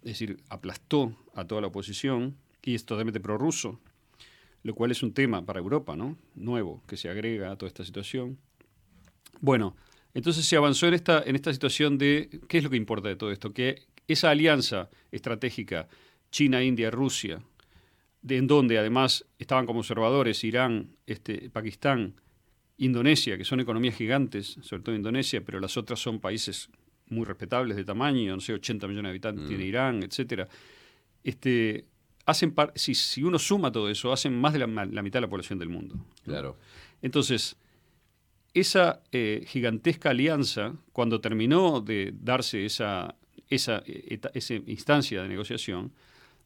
[0.03, 3.79] Es decir, aplastó a toda la oposición y es totalmente prorruso,
[4.61, 6.19] lo cual es un tema para Europa, ¿no?
[6.35, 8.37] Nuevo, que se agrega a toda esta situación.
[9.39, 9.75] Bueno,
[10.13, 13.15] entonces se avanzó en esta, en esta situación de qué es lo que importa de
[13.15, 15.87] todo esto, que esa alianza estratégica
[16.31, 17.41] China, India, Rusia,
[18.21, 22.15] de, en donde además estaban como observadores Irán, este, Pakistán,
[22.77, 26.69] Indonesia, que son economías gigantes, sobre todo Indonesia, pero las otras son países
[27.09, 30.47] muy respetables de tamaño, no sé, 80 millones de habitantes tiene Irán, etcétera.
[31.23, 31.85] Este,
[32.25, 35.29] hacen par- si, si uno suma todo eso, hacen más de la, mitad de la
[35.29, 35.95] población del mundo.
[35.95, 36.05] ¿no?
[36.23, 36.57] Claro.
[37.01, 37.55] Entonces,
[38.53, 43.15] esa eh, gigantesca alianza, cuando terminó de darse esa,
[43.49, 45.91] esa, eh, eta- esa instancia de negociación,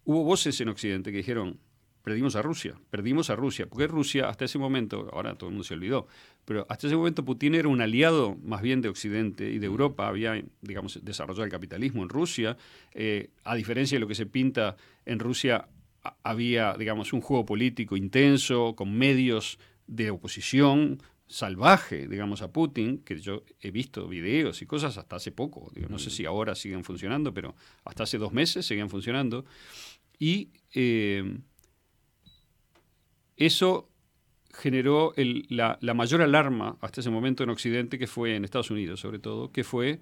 [0.05, 1.57] hubo voces en Occidente que dijeron,
[2.03, 5.63] perdimos a Rusia, perdimos a Rusia, porque Rusia hasta ese momento, ahora todo el mundo
[5.63, 6.07] se olvidó,
[6.45, 10.07] pero hasta ese momento Putin era un aliado más bien de Occidente y de Europa,
[10.07, 12.55] había, digamos, desarrollado el capitalismo en Rusia,
[12.93, 14.75] eh, a diferencia de lo que se pinta
[15.07, 15.67] en Rusia,
[16.21, 23.19] había, digamos, un juego político intenso, con medios de oposición salvaje, digamos, a Putin, que
[23.19, 26.83] yo he visto videos y cosas hasta hace poco, digo, no sé si ahora siguen
[26.83, 29.45] funcionando, pero hasta hace dos meses seguían funcionando,
[30.19, 31.37] y eh,
[33.37, 33.89] eso
[34.53, 38.71] generó el- la, la mayor alarma hasta ese momento en Occidente, que fue en Estados
[38.71, 39.99] Unidos sobre todo, que fue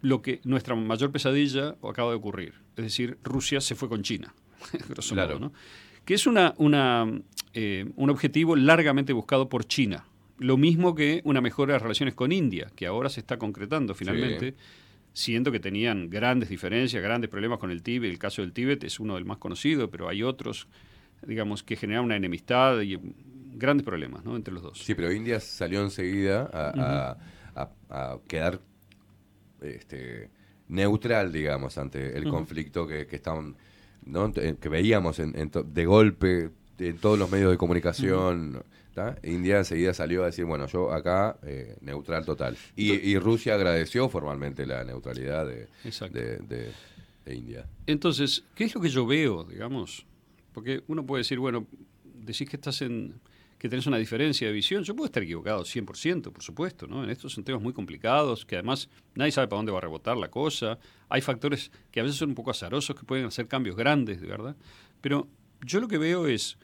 [0.00, 2.54] lo que nuestra mayor pesadilla acaba de ocurrir.
[2.76, 4.34] Es decir, Rusia se fue con China,
[4.88, 5.38] grosso Claro.
[5.38, 5.52] modo, ¿no?
[6.04, 7.04] que es una, una,
[7.58, 10.04] eh, un objetivo largamente buscado por China.
[10.38, 13.94] Lo mismo que una mejora de las relaciones con India, que ahora se está concretando
[13.94, 14.54] finalmente,
[15.14, 18.10] siendo que tenían grandes diferencias, grandes problemas con el Tíbet.
[18.10, 20.68] El caso del Tíbet es uno del más conocido, pero hay otros,
[21.26, 22.98] digamos, que generan una enemistad y
[23.54, 24.36] grandes problemas ¿no?
[24.36, 24.78] entre los dos.
[24.84, 27.16] Sí, pero India salió enseguida a,
[27.54, 28.60] a- a- a quedar
[29.62, 30.28] este,
[30.68, 33.56] neutral, digamos, ante el conflicto que, que estaban,
[34.04, 34.30] ¿no?
[34.32, 38.62] Que veíamos en- en to- de golpe en todos los medios de comunicación.
[38.94, 39.16] ¿tá?
[39.22, 42.56] India enseguida salió a decir, bueno, yo acá eh, neutral total.
[42.76, 46.18] Y, y Rusia agradeció formalmente la neutralidad de, Exacto.
[46.18, 46.72] de, de-
[47.26, 47.66] de India.
[47.88, 50.06] Entonces, ¿qué es lo que yo veo, digamos?
[50.52, 51.66] Porque uno puede decir, bueno,
[52.04, 53.14] decís que estás en
[53.58, 54.84] que tenés una diferencia de visión.
[54.84, 57.02] Yo puedo estar equivocado 100%, por supuesto, ¿no?
[57.02, 60.16] En estos son temas muy complicados, que además nadie sabe para dónde va a rebotar
[60.16, 60.78] la cosa.
[61.08, 64.26] Hay factores que a veces son un poco azarosos, que pueden hacer cambios grandes, de
[64.28, 64.54] verdad.
[65.00, 65.26] Pero
[65.62, 66.58] yo lo que veo es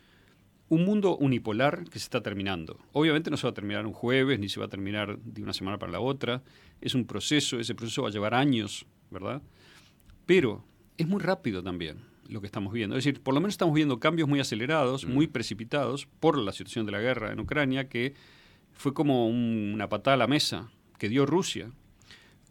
[0.72, 2.78] un mundo unipolar que se está terminando.
[2.92, 5.52] Obviamente no se va a terminar un jueves, ni se va a terminar de una
[5.52, 6.42] semana para la otra.
[6.80, 9.42] Es un proceso, ese proceso va a llevar años, ¿verdad?
[10.24, 10.64] Pero
[10.96, 12.96] es muy rápido también lo que estamos viendo.
[12.96, 16.86] Es decir, por lo menos estamos viendo cambios muy acelerados, muy precipitados por la situación
[16.86, 18.14] de la guerra en Ucrania, que
[18.72, 21.70] fue como un- una patada a la mesa que dio Rusia,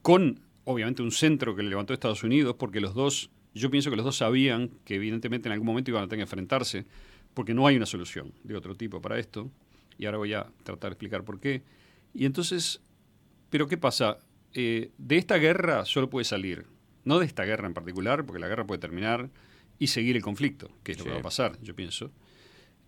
[0.04, 3.98] con obviamente un centro que le levantó Estados Unidos, porque los dos Yo pienso que
[3.98, 6.86] los dos sabían que evidentemente en algún momento iban a tener que enfrentarse,
[7.34, 9.50] porque no hay una solución de otro tipo para esto,
[9.98, 11.62] y ahora voy a tratar de explicar por qué.
[12.14, 12.82] Y entonces,
[13.50, 14.18] ¿pero qué pasa?
[14.54, 16.66] Eh, de esta guerra solo puede salir,
[17.06, 19.30] no de esta guerra en particular, porque la guerra puede terminar
[19.80, 22.12] y seguir el conflicto, que es lo que va a pasar, yo pienso.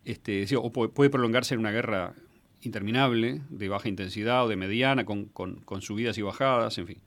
[0.05, 2.13] Este, o puede, puede prolongarse en una guerra
[2.61, 6.97] interminable, de baja intensidad o de mediana, con, con- con subidas y bajadas, en fin.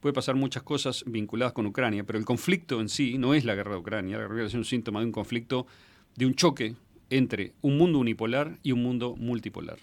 [0.00, 3.54] Puede pasar muchas cosas vinculadas con Ucrania, pero el conflicto en sí no es la
[3.54, 4.18] guerra de Ucrania.
[4.18, 5.66] La guerra es un síntoma de un conflicto,
[6.16, 6.76] de un choque
[7.10, 9.78] entre un mundo unipolar y un mundo multipolar.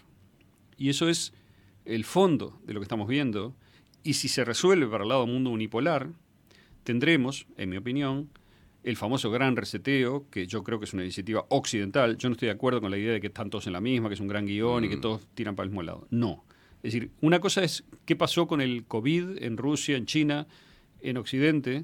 [0.77, 1.33] Y eso es
[1.85, 3.55] el fondo de lo que estamos viendo.
[4.03, 6.09] Y si se resuelve para el lado del mundo unipolar,
[6.83, 8.29] tendremos, en mi opinión,
[8.83, 12.17] el famoso gran reseteo, que yo creo que es una iniciativa occidental.
[12.17, 14.07] Yo no estoy de acuerdo con la idea de que están todos en la misma,
[14.07, 16.07] que es un gran guion y que todos tiran para el mismo lado.
[16.09, 16.45] No.
[16.81, 20.47] Es decir, una cosa es qué pasó con el COVID en Rusia, en China,
[21.01, 21.83] en Occidente,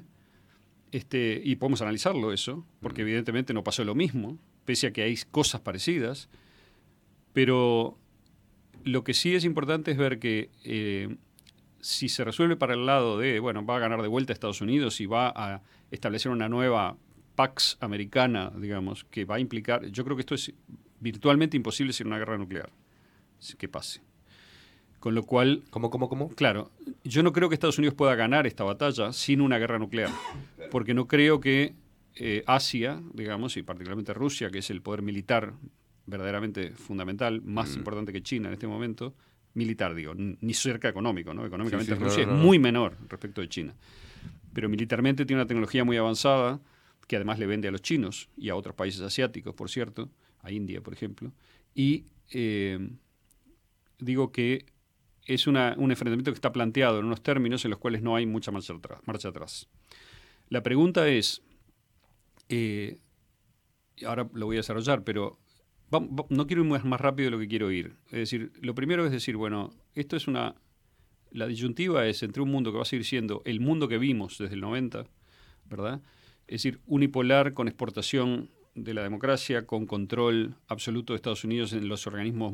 [0.92, 5.16] este, y podemos analizarlo eso, porque evidentemente no pasó lo mismo, pese a que hay
[5.30, 6.28] cosas parecidas,
[7.32, 7.98] pero
[8.84, 11.16] lo que sí es importante es ver que eh,
[11.80, 15.00] si se resuelve para el lado de, bueno, va a ganar de vuelta Estados Unidos
[15.00, 16.96] y va a establecer una nueva
[17.34, 20.54] Pax americana, digamos, que va a implicar, yo creo que esto es
[21.00, 22.70] virtualmente imposible sin una guerra nuclear,
[23.58, 24.05] que pase.
[25.06, 25.62] Con lo cual...
[25.70, 26.30] ¿Cómo, cómo, cómo?
[26.30, 26.72] Claro,
[27.04, 30.10] yo no creo que Estados Unidos pueda ganar esta batalla sin una guerra nuclear,
[30.72, 31.74] porque no creo que
[32.16, 35.52] eh, Asia, digamos, y particularmente Rusia, que es el poder militar
[36.06, 37.78] verdaderamente fundamental, más Mm.
[37.78, 39.14] importante que China en este momento,
[39.54, 41.46] militar, digo, ni cerca económico, ¿no?
[41.46, 43.76] Económicamente Sí, sí, no, Rusia no, es muy menor respecto de China,
[44.52, 46.58] pero militarmente tiene una tecnología muy avanzada
[47.06, 50.10] que además le vende a los chinos y a otros países asiáticos, por cierto,
[50.40, 51.30] a India, por ejemplo,
[51.76, 52.90] y eh,
[54.00, 54.66] digo que
[55.26, 58.52] es un enfrentamiento que está planteado en unos términos en los cuales no hay mucha
[58.52, 59.68] marcha atrás.
[60.48, 61.42] La pregunta es,
[62.48, 62.98] eh,
[64.06, 65.38] ahora lo voy a desarrollar, pero
[66.28, 67.96] no quiero ir más, rápido de lo que quiero ir.
[68.06, 70.54] Es decir, lo primero es decir, bueno, esto es una...
[71.32, 74.38] La disyuntiva es entre un mundo que va a seguir siendo el mundo que vimos
[74.38, 75.06] desde el 90,
[75.64, 76.00] ¿verdad?
[76.46, 81.88] Es decir, unipolar con exportación de la democracia, con control absoluto de Estados Unidos en
[81.88, 82.52] los organismos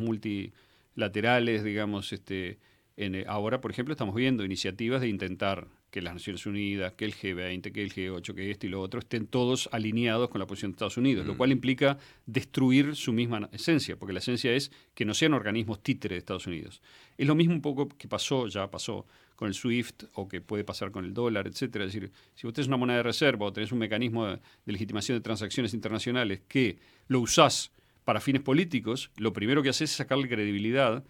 [0.92, 2.58] multilaterales, digamos, este,
[2.96, 7.04] en, eh, ahora, por ejemplo, estamos viendo iniciativas de intentar que las Naciones Unidas, que
[7.04, 10.46] el G20, que el G8, que esto y lo otro estén todos alineados con la
[10.46, 14.72] posición de Estados Unidos, lo cual implica destruir su misma esencia, porque la esencia es
[14.94, 16.80] que no sean organismos títere de Estados Unidos.
[17.18, 19.04] Es lo mismo un poco que pasó, ya pasó
[19.36, 21.84] con el SWIFT o que puede pasar con el dólar, etcétera.
[21.84, 24.72] Es decir, si vos tenés una moneda de reserva o tenés un mecanismo de, de
[24.72, 27.70] legitimación de transacciones internacionales que lo usás
[28.04, 31.04] para fines políticos, lo primero que haces es sacarle credibilidad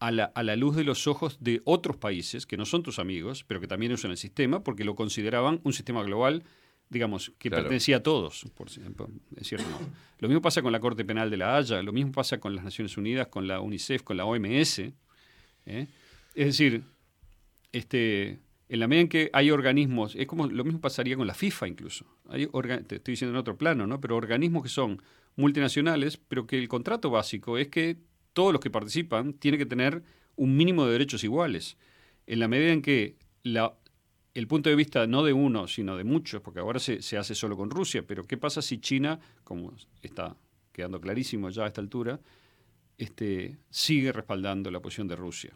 [0.00, 2.98] a la, a la luz de los ojos de otros países que no son tus
[2.98, 6.42] amigos, pero que también usan el sistema, porque lo consideraban un sistema global,
[6.90, 7.64] digamos, que Claro.
[7.64, 9.86] pertenecía a todos, por en cierto modo.
[10.18, 12.64] Lo mismo pasa con la Corte Penal de la Haya, lo mismo pasa con las
[12.64, 14.78] Naciones Unidas, con la UNICEF, con la OMS.
[14.80, 15.86] ¿eh?
[16.34, 16.82] Es decir,
[17.72, 18.38] este,
[18.68, 21.68] en la medida en que hay organismos, es como lo mismo pasaría con la FIFA
[21.68, 22.06] incluso.
[22.28, 22.46] Hay
[22.86, 24.00] te estoy diciendo en otro plano, ¿no?
[24.00, 25.02] Pero organismos que son
[25.36, 27.96] multinacionales, pero que el contrato básico es que
[28.32, 30.02] todos los que participan tienen que tener
[30.36, 31.76] un mínimo de derechos iguales.
[32.26, 36.40] En la medida en que el punto de vista no de uno, sino de muchos,
[36.42, 39.72] porque ahora se, se hace solo con Rusia, pero ¿qué pasa si China, como
[40.02, 40.36] está
[40.72, 42.20] quedando clarísimo ya a esta altura,
[42.98, 45.52] este, sigue respaldando la posición de Rusia?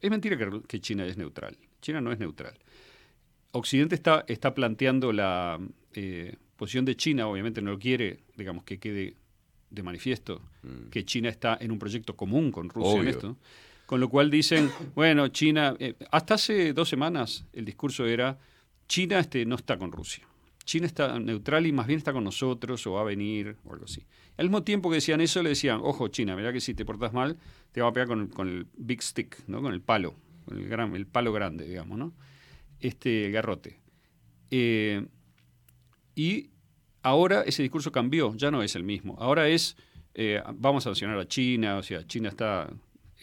[0.00, 1.56] Es mentira que, que China es neutral.
[1.80, 2.58] China no es neutral.
[3.52, 5.58] Occidente está, está planteando la
[5.94, 9.14] eh, posición de China, obviamente no quiere, digamos, que quede
[9.70, 10.42] de manifiesto
[10.90, 13.36] que China está en un proyecto común con Rusia en esto.
[13.86, 18.38] Con lo cual dicen, bueno, China, eh, hasta hace dos semanas el discurso era,
[18.86, 20.26] China este, no está con Rusia.
[20.64, 23.86] China está neutral y más bien está con nosotros o va a venir o algo
[23.86, 24.04] así.
[24.36, 27.12] Al mismo tiempo que decían eso, le decían, ojo China, mirá que si te portas
[27.12, 27.38] mal,
[27.72, 29.62] te va a pegar con, con el big stick, ¿no?
[29.62, 32.12] con el palo, con el, gran, el palo grande, digamos, ¿no?
[32.80, 33.78] Este el garrote.
[34.50, 35.06] Eh,
[36.18, 36.50] y
[37.02, 39.14] ahora ese discurso cambió, ya no es el mismo.
[39.20, 39.76] Ahora es,
[40.14, 42.68] eh, vamos a sancionar a China, o sea, China está,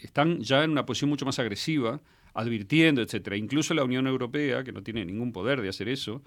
[0.00, 2.00] están ya en una posición mucho más agresiva,
[2.32, 3.36] advirtiendo, etcétera.
[3.36, 6.22] Incluso la Unión Europea, que no tiene ningún poder de hacer eso,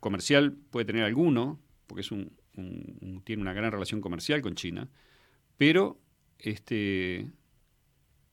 [0.00, 2.30] comercial puede tener alguno, porque es un,
[3.24, 4.88] tiene una gran relación comercial con China,
[5.56, 5.98] pero
[6.38, 7.30] este,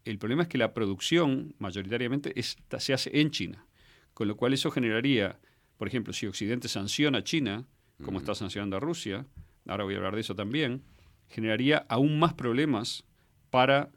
[0.06, 3.66] el problema es que la producción mayoritariamente está- se hace en China,
[4.14, 5.40] con lo cual eso generaría,
[5.82, 7.66] por ejemplo, si Occidente sanciona a China,
[8.06, 9.26] como está sancionando a Rusia,
[9.66, 10.84] ahora voy a hablar de eso también,
[11.28, 13.04] generaría aún más problemas
[13.50, 13.90] para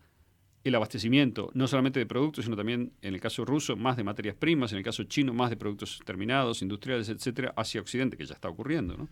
[0.64, 4.34] el abastecimiento, no solamente de productos, sino también, en el caso ruso, más de materias
[4.34, 8.32] primas, en el caso chino, más de productos terminados, industriales, etcétera, hacia Occidente, que ya
[8.32, 8.96] está ocurriendo.
[8.96, 9.10] ¿no?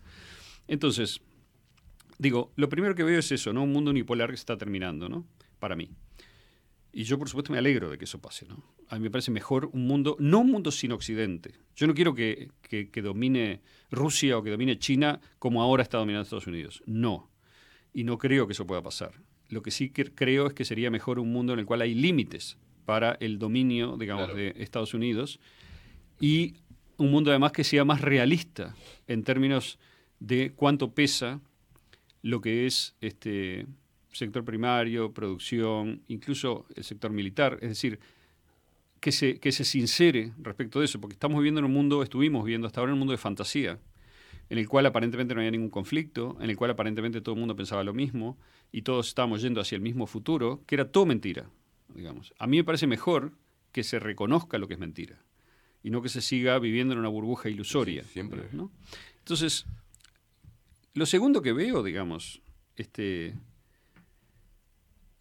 [0.67, 1.21] Entonces,
[2.17, 3.61] digo, lo primero que veo es eso, ¿no?
[3.61, 5.27] Un mundo unipolar que se está terminando, ¿no?
[5.59, 5.91] Para mí.
[6.95, 8.63] Y yo, por supuesto, me alegro de que eso pase, ¿no?
[8.87, 11.53] A mí me parece mejor un mundo, no un mundo sin Occidente.
[11.75, 15.97] Yo no quiero que, que- que domine Rusia o que domine China como ahora está
[15.97, 16.83] dominando Estados Unidos.
[16.85, 17.31] No.
[17.93, 19.11] Y no creo que eso pueda pasar.
[19.49, 21.95] Lo que sí que creo es que sería mejor un mundo en el cual hay
[21.95, 25.39] límites para el dominio, digamos, de Estados Unidos
[26.19, 26.55] y
[26.97, 28.75] un mundo además que sea más realista
[29.07, 29.79] en términos
[30.19, 31.39] de cuánto pesa
[32.21, 33.65] lo que es este
[34.13, 37.99] sector primario, producción, incluso el sector militar, es decir,
[38.99, 42.45] que se, que se sincere respecto de eso, porque estamos viviendo en un mundo, estuvimos
[42.45, 43.79] viviendo hasta ahora en un mundo de fantasía,
[44.49, 47.55] en el cual aparentemente no había ningún conflicto, en el cual aparentemente todo el mundo
[47.55, 48.37] pensaba lo mismo
[48.71, 51.49] y todos estábamos yendo hacia el mismo futuro, que era todo mentira,
[51.93, 52.33] digamos.
[52.39, 53.33] A mí me parece mejor
[53.71, 55.21] que se reconozca lo que es mentira
[55.83, 58.03] y no que se siga viviendo en una burbuja ilusoria.
[58.05, 58.43] siempre.
[58.53, 58.71] ¿no?
[59.19, 59.65] Entonces,
[60.93, 62.41] lo segundo que veo, digamos,
[62.77, 63.35] este,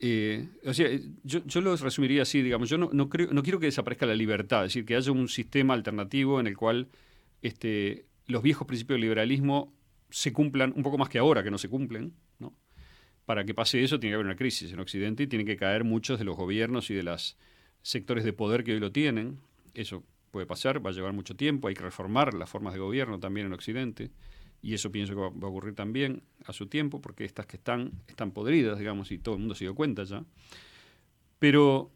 [0.05, 0.89] eh, o sea,
[1.23, 4.17] yo, yo lo resumiría así, digamos, yo no, no, creo, no quiero que desaparezca la
[4.17, 6.89] libertad, es decir, que haya un sistema alternativo en el cual
[7.41, 9.73] este, los viejos principios del liberalismo
[10.11, 12.53] se cumplan un poco más que ahora, que no se cumplen, ¿no?
[13.27, 15.85] Para que pase eso tiene que haber una crisis en Occidente y tienen que caer
[15.85, 17.39] muchos de los gobiernos y de los
[17.83, 19.39] sectores de poder que hoy lo tienen.
[19.73, 23.21] Eso puede pasar, va a llevar mucho tiempo, hay que reformar las formas de gobierno
[23.21, 24.11] también en Occidente
[24.63, 27.57] y eso pienso que va, va a ocurrir también a su tiempo, porque estas que
[27.57, 30.25] están, están podridas, digamos, y todo el mundo se dio cuenta ya.
[31.39, 31.91] Pero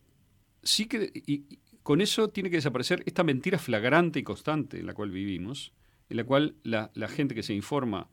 [0.63, 4.87] sí que y- y con eso tiene que desaparecer esta mentira flagrante y constante en
[4.87, 5.73] la cual vivimos,
[6.09, 8.09] en la cual la, la gente que se informa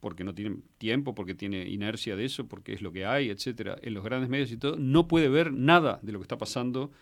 [0.00, 3.76] porque no tiene tiempo, porque tiene inercia de eso, porque es lo que hay, etcétera,
[3.82, 6.92] en los grandes medios y todo, no puede ver nada de lo que está pasando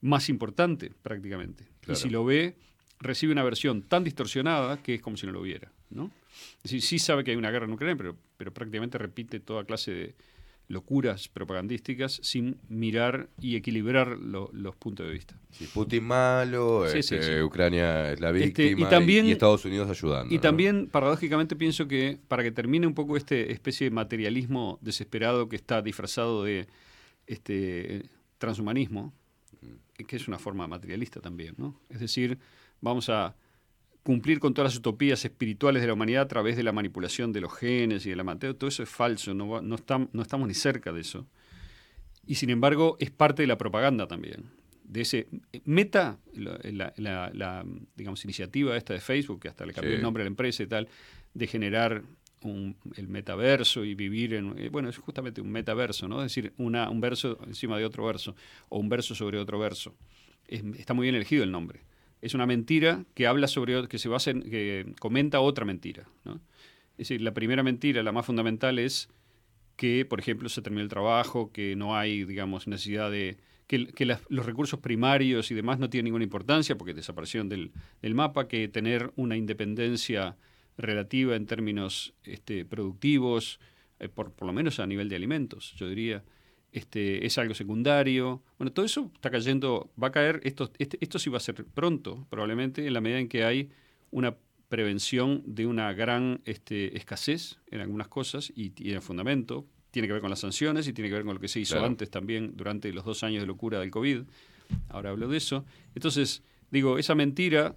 [0.00, 1.68] más importante prácticamente.
[1.80, 1.96] Claro.
[1.96, 2.56] Y si lo ve,
[2.98, 5.70] recibe una versión tan distorsionada que es como si no lo viera.
[5.90, 6.10] ¿No?
[6.58, 9.90] Es decir, sí sabe que hay una guerra nuclear, pero, pero prácticamente repite toda clase
[9.92, 10.14] de
[10.68, 15.36] locuras propagandísticas sin mirar y equilibrar lo- los puntos de vista.
[15.74, 17.40] Putin malo, Sí, este, sí.
[17.42, 20.32] Ucrania es la Este, víctima y también- y Estados Unidos ayudando.
[20.32, 20.40] Y ¿no?
[20.40, 25.56] también, paradójicamente, pienso que para que termine un poco este especie de materialismo desesperado que
[25.56, 26.68] está disfrazado de
[27.26, 29.12] este transhumanismo,
[30.06, 31.78] que es una forma materialista también, ¿no?
[31.88, 32.38] Es decir,
[32.80, 33.34] vamos a
[34.02, 37.40] cumplir con todas las utopías espirituales de la humanidad a través de la manipulación de
[37.40, 38.56] los genes y de la materia.
[38.56, 41.26] Todo eso es falso, no, va- no, estam- no estamos ni cerca de eso.
[42.26, 44.44] Y sin embargo, es parte de la propaganda también.
[44.84, 45.28] De ese
[45.64, 47.64] meta, la, la- la- la,
[47.96, 49.96] digamos, iniciativa esta de Facebook, que hasta le cambió Sí.
[49.96, 50.88] el nombre a la empresa y tal,
[51.34, 52.02] de generar
[52.42, 54.58] un- el metaverso y vivir en.
[54.58, 56.18] eh, bueno, es justamente un metaverso, ¿no?
[56.24, 58.34] Es decir, una, un verso encima de otro verso,
[58.70, 59.94] o un verso sobre otro verso.
[60.48, 61.82] Es- está muy bien elegido el nombre.
[62.22, 63.88] Es una mentira que habla sobre.
[63.88, 64.42] que se basa en.
[64.42, 66.34] que comenta otra mentira, ¿no?
[66.98, 69.08] Es decir, la primera mentira, la más fundamental, es
[69.76, 73.38] que, por ejemplo, se termina el trabajo, que no hay, digamos, necesidad de...
[73.66, 77.70] que, las- los recursos primarios y demás no tienen ninguna importancia porque desaparecieron del,
[78.02, 80.36] del mapa, que tener una independencia
[80.76, 83.58] relativa en términos este, productivos,
[83.98, 86.22] eh, por, por lo menos a nivel de alimentos, yo diría,
[86.72, 88.42] este, es algo secundario.
[88.58, 91.64] Bueno, todo eso está cayendo, va a caer, esto, este- esto sí va a ser
[91.64, 93.70] pronto, probablemente, en la medida en que hay
[94.10, 94.36] una
[94.68, 99.66] prevención de una gran este, escasez en algunas cosas y tiene fundamento.
[99.90, 101.74] Tiene que ver con las sanciones y tiene que ver con lo que se hizo
[101.74, 101.88] Claro.
[101.88, 104.20] antes también durante los dos años de locura del COVID.
[104.88, 105.64] Ahora hablo de eso.
[105.96, 107.74] Entonces, digo, esa mentira,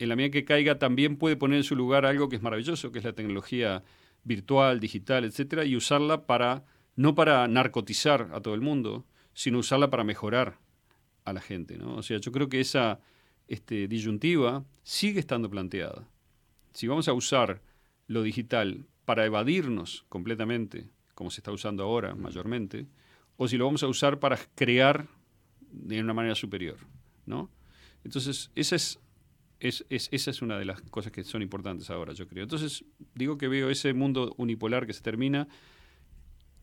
[0.00, 2.90] en la medida que caiga, también puede poner en su lugar algo que es maravilloso,
[2.90, 3.84] que es la tecnología
[4.24, 6.64] virtual, digital, etcétera, y usarla para,
[6.96, 10.58] no para narcotizar a todo el mundo, sino usarla para mejorar
[11.24, 11.76] a la gente.
[11.78, 11.96] ¿no?
[11.96, 13.00] O sea, yo creo que esa
[13.48, 16.08] este, disyuntiva sigue estando planteada.
[16.72, 17.62] Si vamos a usar
[18.06, 22.86] lo digital para evadirnos completamente, como se está usando ahora mayormente,
[23.36, 25.06] o si lo vamos a usar para crear
[25.70, 26.76] de una manera superior,
[27.26, 27.50] ¿no?
[28.04, 29.00] Entonces, esa es,
[29.60, 32.44] es- es- esa es una de las cosas que son importantes ahora, yo creo.
[32.44, 35.48] Entonces, digo que veo ese mundo unipolar que se termina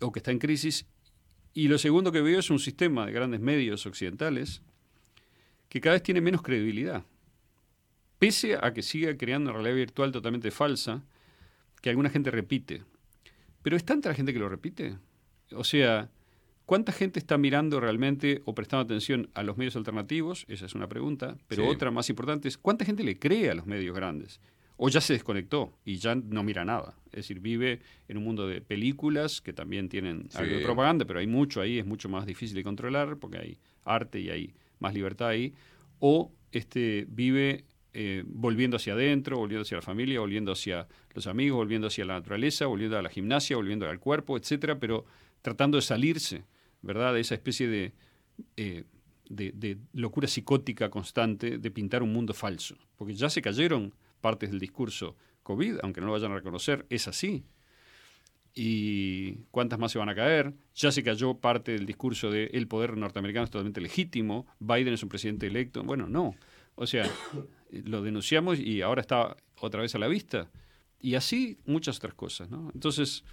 [0.02, 0.86] o que está en crisis,
[1.54, 4.62] y lo segundo que veo es un sistema de grandes medios occidentales
[5.70, 7.04] que cada vez tiene menos credibilidad.
[8.20, 11.04] Pese a que siga creando una realidad virtual totalmente falsa,
[11.82, 12.84] que alguna gente repite.
[13.64, 14.98] Pero ¿es tanta la gente que lo repite?
[15.54, 16.10] O sea,
[16.66, 20.46] ¿cuánta gente está mirando realmente o prestando atención a los medios alternativos?
[20.48, 21.38] Esa es una pregunta.
[21.48, 21.70] Pero Sí.
[21.70, 24.40] otra más importante es, ¿cuánta gente le cree a los medios grandes?
[24.84, 26.95] O ya se desconectó y ya no mira nada.
[27.11, 30.66] Es decir, vive en un mundo de películas que también tienen algo de Sí.
[30.66, 34.30] propaganda, pero hay mucho ahí, es mucho más difícil de controlar porque hay arte y
[34.32, 35.53] hay más libertad ahí.
[36.00, 41.58] O este, vive eh, volviendo hacia adentro, volviendo hacia la familia, volviendo hacia los amigos,
[41.58, 45.06] volviendo hacia la naturaleza, volviendo a la gimnasia, volviendo al cuerpo, etcétera, pero
[45.43, 46.43] tratando de salirse,
[46.82, 47.14] ¿verdad?
[47.14, 47.92] De esa especie de,
[48.58, 48.85] eh,
[49.30, 52.76] de, de locura psicótica constante de pintar un mundo falso.
[52.98, 57.08] Porque ya se cayeron partes del discurso COVID, aunque no lo vayan a reconocer, es
[57.08, 57.43] así.
[58.53, 60.53] ¿Y cuántas más se van a caer?
[60.75, 65.03] Ya se cayó parte del discurso de el poder norteamericano es totalmente legítimo, Biden es
[65.03, 65.83] un presidente electo.
[65.83, 66.35] Bueno, no.
[66.75, 67.09] O sea,
[67.72, 70.50] lo denunciamos y ahora está otra vez a la vista.
[71.00, 72.69] Y así muchas otras cosas, ¿no?
[72.74, 73.24] Entonces,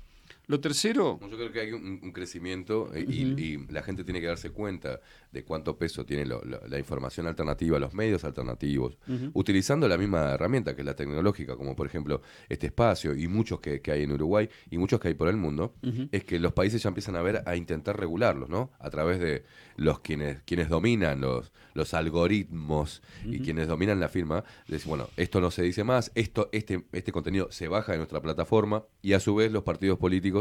[0.48, 1.18] lo tercero...
[1.30, 5.00] Yo creo que hay un, un crecimiento eh, y, la gente tiene que darse cuenta
[5.30, 8.98] de cuánto peso tiene lo- la información alternativa, los medios alternativos,
[9.34, 13.60] utilizando la misma herramienta que es la tecnológica, como por ejemplo este espacio y muchos
[13.60, 15.74] que, que hay en Uruguay y muchos que hay por el mundo,
[16.12, 18.70] es que los países ya empiezan a ver, a intentar regularlos, ¿no?
[18.78, 19.44] A través de
[19.76, 25.40] los quienes, quienes dominan los, los algoritmos y quienes dominan la firma, decir, bueno, esto
[25.40, 29.20] no se dice más, esto, este, este contenido se baja de nuestra plataforma y a
[29.20, 30.37] su vez los partidos políticos,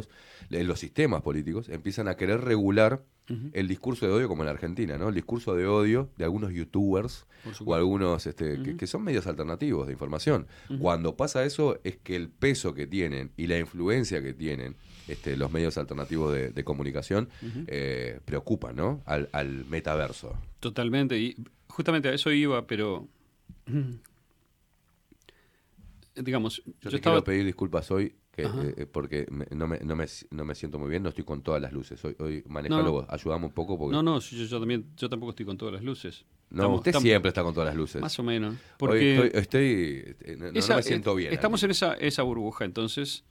[0.50, 3.04] eh, los sistemas políticos, empiezan a querer regular
[3.52, 5.10] el discurso de odio como en la Argentina, ¿no?
[5.10, 7.26] El discurso de odio de algunos youtubers
[7.66, 10.48] o algunos este, que, son medios alternativos de información.
[10.80, 14.78] Cuando pasa eso es que el peso que tienen y la influencia que tienen
[15.10, 17.28] este, los medios alternativos de, de comunicación
[17.68, 19.02] eh, preocupan, ¿no?
[19.06, 20.38] Al, al metaverso.
[20.62, 21.36] Totalmente, y
[21.68, 23.10] justamente a eso iba, pero
[26.16, 29.68] digamos, Yo, yo, te estaba quiero pedir disculpas hoy que, eh, eh, porque me- no,
[29.68, 32.04] me, no, me, no me siento muy bien, no estoy con todas las luces.
[32.06, 32.92] Hoy, hoy manejalo No.
[32.92, 33.92] vos, ayudame un poco porque...
[33.96, 36.24] No, no, yo, yo también, yo tampoco estoy con todas las luces.
[36.50, 38.00] No, Estamos- usted estamos- siempre está con todas las luces.
[38.02, 38.54] Más o menos.
[38.54, 41.34] Hoy Porque estoy, estoy- eh, no, me siento eh, bien.
[41.34, 43.24] Estamos en esa, esa burbuja, entonces.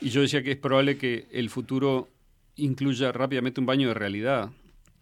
[0.00, 2.08] Y yo decía que es probable que el futuro
[2.56, 4.50] incluya rápidamente un baño de realidad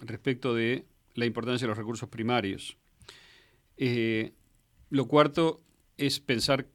[0.01, 2.77] respecto de la importancia de los recursos primarios.
[3.79, 4.33] Eh,
[4.91, 5.61] lo cuarto
[5.97, 6.67] es pensar,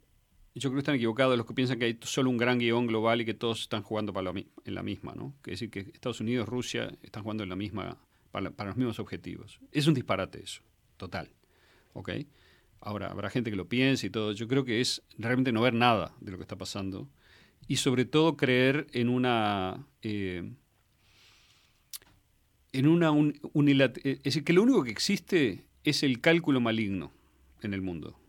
[0.55, 3.21] yo creo que están equivocados los que piensan que hay solo un gran guion global
[3.21, 5.33] y que todos están jugando para la en la misma, ¿no?
[5.43, 7.97] Que decir que Estados Unidos, Rusia están jugando en la misma,
[8.31, 9.59] para, para los mismos objetivos.
[9.71, 10.61] Es un disparate eso,
[10.97, 11.29] total.
[11.93, 12.11] ¿Ok?
[12.81, 14.33] Ahora, habrá gente que lo piense y todo.
[14.33, 17.07] Yo creo que es realmente no ver nada de lo que está pasando
[17.67, 19.87] y sobre todo creer en una...
[20.01, 20.51] eh,
[22.73, 26.59] en una un- unilat- eh, es decir, que lo único que existe es el cálculo
[26.59, 27.11] maligno
[27.61, 28.19] en el mundo.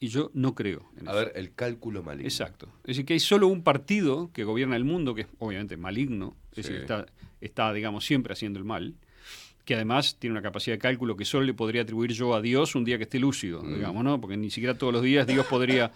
[0.00, 1.18] Y yo no creo en A eso.
[1.20, 2.28] ver, el cálculo maligno.
[2.28, 2.68] Exacto.
[2.82, 6.36] Es decir, que hay solo un partido que gobierna el mundo, que es obviamente maligno,
[6.52, 6.72] es Sí.
[6.72, 7.06] decir, está,
[7.40, 8.94] está, digamos, siempre haciendo el mal,
[9.64, 12.74] que además tiene una capacidad de cálculo que solo le podría atribuir yo a Dios
[12.76, 13.74] un día que esté lúcido, Mm.
[13.74, 14.20] digamos, ¿no?
[14.20, 15.90] Porque ni siquiera todos los días Dios podría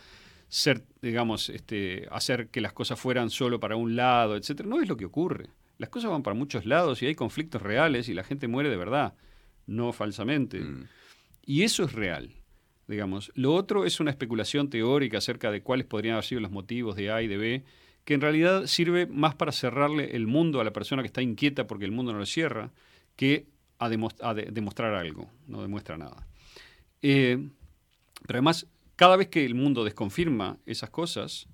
[0.49, 4.69] ser, digamos, este, hacer que las cosas fueran solo para un lado, etcétera.
[4.69, 5.47] No es lo que ocurre.
[5.79, 8.77] Las cosas van para muchos lados y hay conflictos reales y la gente muere de
[8.77, 9.15] verdad,
[9.67, 10.61] no falsamente.
[10.61, 10.85] Mm.
[11.47, 12.31] Y eso es real,
[12.93, 13.33] digamos.
[13.35, 17.11] Lo otro es una especulación teórica acerca de cuáles podrían haber sido los motivos de
[17.11, 17.65] A y de B,
[18.05, 21.67] que en realidad sirve más para cerrarle el mundo a la persona que está inquieta
[21.67, 22.71] porque el mundo no le cierra,
[23.17, 23.47] que
[23.79, 25.29] a, de- demostrar algo.
[25.49, 26.27] No demuestra nada.
[27.01, 27.49] Eh,
[28.27, 31.49] pero además, cada vez que el mundo desconfirma esas cosas,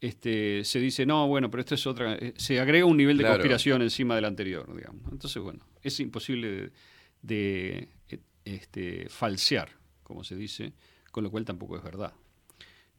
[0.00, 2.14] este, se dice, no, bueno, pero esto es otra...
[2.14, 3.36] eh, Se agrega un nivel de Claro.
[3.36, 5.02] conspiración encima del anterior, digamos.
[5.10, 6.70] Entonces, bueno, es imposible de,
[7.22, 9.70] de, eh, este, falsear,
[10.04, 10.72] como se dice,
[11.10, 12.12] con lo cual tampoco es verdad.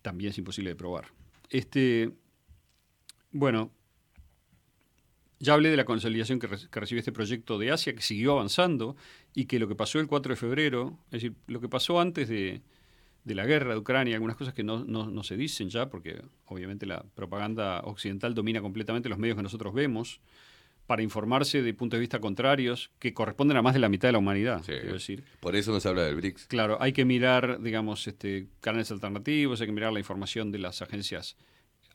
[0.02, 1.06] También es imposible de probar.
[1.50, 2.12] Este,
[3.32, 3.72] bueno,
[5.40, 8.34] ya hablé de la consolidación que, re- que recibió este proyecto de Asia, que siguió
[8.34, 8.96] avanzando
[9.34, 12.30] y que lo que pasó el 4 de febrero, es decir, lo que pasó antes
[12.30, 12.62] de,
[13.26, 16.22] de la guerra de Ucrania, algunas cosas que no, no- no se dicen ya, porque
[16.46, 20.20] obviamente la propaganda occidental domina completamente los medios que nosotros vemos,
[20.88, 24.12] para informarse de puntos de vista contrarios que corresponden a más de la mitad de
[24.14, 25.24] la humanidad, quiero decir.
[25.40, 26.46] Por eso no se habla del BRICS.
[26.48, 30.82] Claro, hay que mirar, digamos, este, canales alternativos, hay que mirar la información de las
[30.84, 31.38] agencias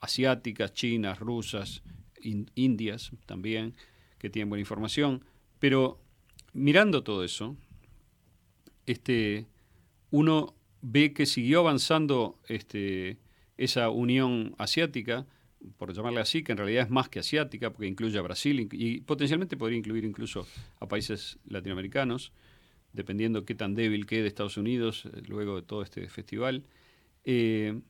[0.00, 1.82] asiáticas, chinas, rusas,
[2.20, 3.74] in- indias también,
[4.18, 5.24] que tienen buena información.
[5.60, 6.00] Pero
[6.52, 7.56] mirando todo eso,
[8.86, 9.46] este,
[10.10, 13.18] uno ve que siguió avanzando este,
[13.56, 15.26] esa unión asiática,
[15.76, 19.00] por llamarle así, que en realidad es más que asiática, porque incluye a Brasil y
[19.02, 20.46] potencialmente podría incluir incluso
[20.80, 22.32] a países latinoamericanos,
[22.92, 26.64] dependiendo qué tan débil quede Estados Unidos eh, luego de todo este festival,
[27.24, 27.80] eh,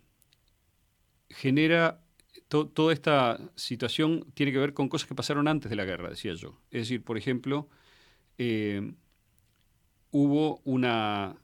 [1.29, 2.01] genera
[2.49, 6.11] to- toda esta situación tiene que ver con cosas que pasaron antes de la guerra,
[6.11, 6.59] decía yo.
[6.71, 7.69] Es decir, por ejemplo,
[8.39, 8.93] eh,
[10.11, 11.37] hubo una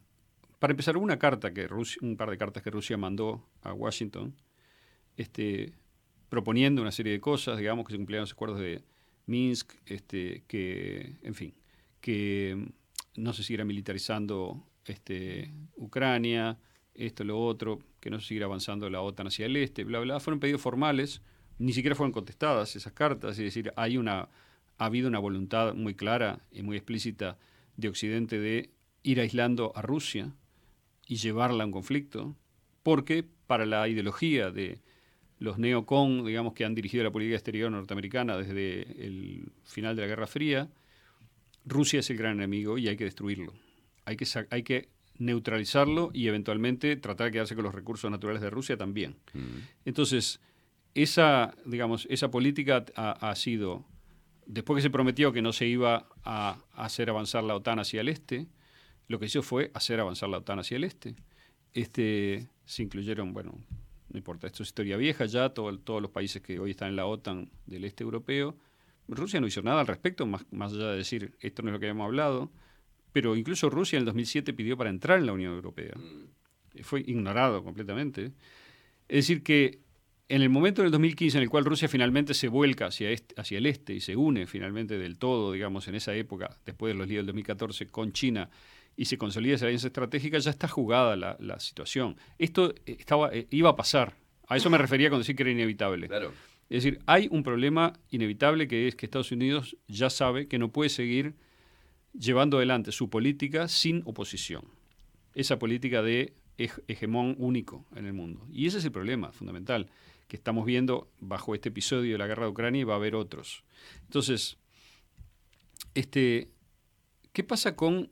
[0.59, 4.35] para empezar, una carta que Rusia, un par de cartas que Rusia mandó a Washington,
[5.17, 5.75] este,
[6.37, 8.83] proponiendo una serie de cosas, digamos, que se cumplieran los acuerdos de
[9.25, 11.55] Minsk, este, que, en fin,
[12.03, 16.59] que mm, no se siguiera militarizando este, Ucrania,
[16.93, 20.21] esto, lo otro, que no se siguiera avanzando la OTAN hacia el este, bla, bla.
[20.21, 21.23] Fueron pedidos formales,
[21.59, 24.29] ni siquiera fueron contestadas esas cartas, es decir, hay una,
[24.77, 27.39] ha habido una voluntad muy clara y muy explícita
[27.79, 28.69] de Occidente de
[29.03, 30.35] ir aislando a Rusia
[31.07, 32.37] y llevarla a un conflicto,
[32.83, 34.83] porque para la ideología de
[35.39, 40.09] los neocon, digamos, que han dirigido la política exterior norteamericana desde el final de la
[40.09, 40.69] Guerra Fría,
[41.65, 43.53] Rusia es el gran enemigo y hay que destruirlo.
[44.05, 48.51] Hay que, hay que neutralizarlo y eventualmente tratar de quedarse con los recursos naturales de
[48.51, 49.17] Rusia también.
[49.85, 50.41] Entonces,
[50.95, 53.85] esa, digamos, esa política ha, ha sido,
[54.47, 58.09] después que se prometió que no se iba a hacer avanzar la OTAN hacia el
[58.09, 58.47] este,
[59.09, 61.15] lo que hizo fue hacer avanzar la OTAN hacia el este.
[61.75, 63.59] Este, se incluyeron, bueno,
[64.09, 66.97] no importa, esto es historia vieja ya, todo- todos los países que hoy están en
[66.97, 68.57] la OTAN del este europeo.
[69.09, 71.79] Rusia no hizo nada al respecto, más, más allá de decir, esto no es lo
[71.81, 72.51] que habíamos hablado,
[73.13, 75.95] pero incluso Rusia en el 2007 pidió para entrar en la Unión Europea.
[76.83, 78.33] Fue ignorado completamente.
[79.09, 79.79] Es decir, que
[80.29, 83.59] en el momento del 2015 en el cual Rusia finalmente se vuelca hacia, este- hacia
[83.59, 87.07] el este y se une finalmente del todo, digamos, en esa época, después de los
[87.09, 88.51] líos del 2014 con China,
[88.97, 92.17] y se consolida esa alianza estratégica, ya está jugada la, la situación.
[92.39, 94.17] Esto eh, estaba, eh, iba a pasar.
[94.49, 96.09] A eso me refería con decir que era inevitable.
[96.69, 100.73] Es decir, hay un problema inevitable que es que Estados Unidos ya sabe que no
[100.73, 101.35] puede seguir
[102.19, 104.65] llevando adelante su política sin oposición.
[105.35, 108.47] Esa política de heg- hegemón único en el mundo.
[108.51, 109.91] Y ese es el problema fundamental
[110.27, 113.15] que estamos viendo bajo este episodio de la guerra de Ucrania y va a haber
[113.15, 113.63] otros.
[114.05, 114.57] Entonces,
[115.95, 116.51] este,
[117.33, 118.11] ¿qué pasa con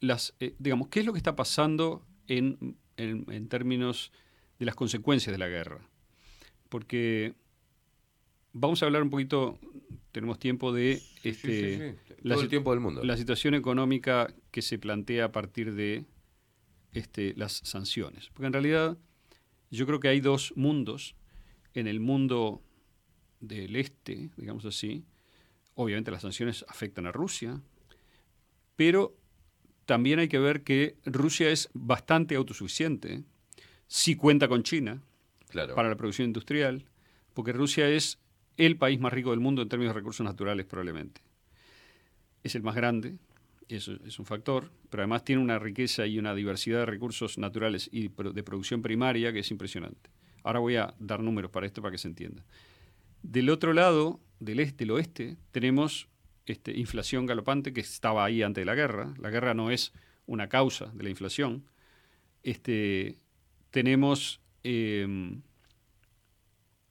[0.00, 4.12] las, eh, digamos, qué es lo que está pasando en, en- en términos
[4.58, 5.88] de las consecuencias de la guerra?
[6.68, 7.34] Porque
[8.52, 9.58] vamos a hablar un poquito,
[10.12, 12.14] tenemos tiempo de este, sí, sí.
[12.28, 13.04] Todo el tiempo del mundo.
[13.04, 16.04] la situación económica que se plantea a partir de
[16.92, 18.30] este, las sanciones.
[18.32, 18.96] Porque en realidad
[19.70, 21.14] yo creo que hay dos mundos.
[21.74, 22.62] En el mundo
[23.40, 25.04] del este, digamos así,
[25.74, 27.60] obviamente las sanciones afectan a Rusia,
[28.76, 29.14] pero
[29.86, 33.22] también hay que ver que Rusia es bastante autosuficiente,
[33.86, 35.00] si cuenta con China
[35.48, 35.74] Claro.
[35.74, 36.84] para la producción industrial,
[37.32, 38.18] porque Rusia es
[38.56, 41.20] el país más rico del mundo en términos de recursos naturales probablemente.
[42.42, 43.16] Es el más grande,
[43.68, 47.88] eso es un factor, pero además tiene una riqueza y una diversidad de recursos naturales
[47.92, 50.10] y de producción primaria que es impresionante.
[50.42, 52.44] Ahora voy a dar números para esto para que se entienda.
[53.22, 56.08] Del otro lado, del este, del oeste, tenemos
[56.46, 59.14] este, inflación galopante que estaba ahí antes de la guerra.
[59.18, 59.92] La guerra no es
[60.26, 61.64] una causa de la inflación.
[62.42, 63.18] Este,
[63.70, 65.42] tenemos em,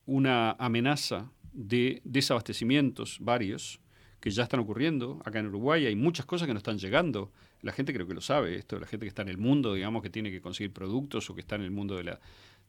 [0.05, 3.79] una amenaza de desabastecimientos varios
[4.19, 5.21] que ya están ocurriendo.
[5.23, 7.31] Acá en Uruguay hay muchas cosas que no están llegando.
[7.61, 10.01] La gente creo que lo sabe esto, la gente que está en el mundo, digamos,
[10.01, 12.19] que tiene que conseguir productos o que está en el mundo de la,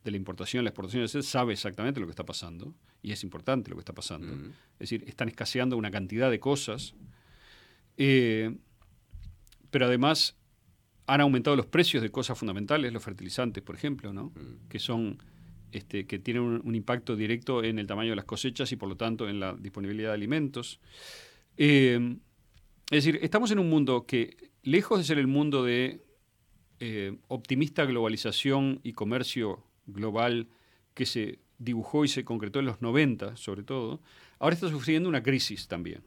[0.07, 3.71] de la importación, la exportación, etcétera, sabe exactamente lo que está pasando y es importante
[3.71, 4.33] lo que está pasando.
[4.75, 6.95] Es decir, están escaseando una cantidad de cosas,
[7.97, 8.57] eh,
[9.71, 10.37] pero además
[11.07, 14.33] han aumentado los precios de cosas fundamentales, los fertilizantes, por ejemplo, ¿no?
[14.69, 15.19] que son
[15.73, 18.89] este, que tienen un, un impacto directo en el tamaño de las cosechas y por
[18.89, 20.81] lo tanto en la disponibilidad de alimentos.
[21.57, 22.17] Eh,
[22.91, 26.07] es decir, estamos en un mundo que, lejos de ser el mundo de
[26.79, 30.49] eh, optimista globalización y comercio global
[30.95, 34.01] que se dibujó y se concretó en los 90, sobre todo,
[34.39, 36.03] ahora está sufriendo una crisis también.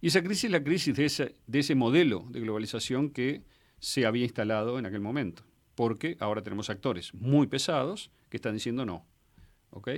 [0.00, 3.42] Y esa crisis es la crisis de ese, de ese modelo de globalización que
[3.78, 5.42] se había instalado en aquel momento,
[5.74, 9.06] porque ahora tenemos actores muy pesados que están diciendo no.
[9.70, 9.90] ¿ok?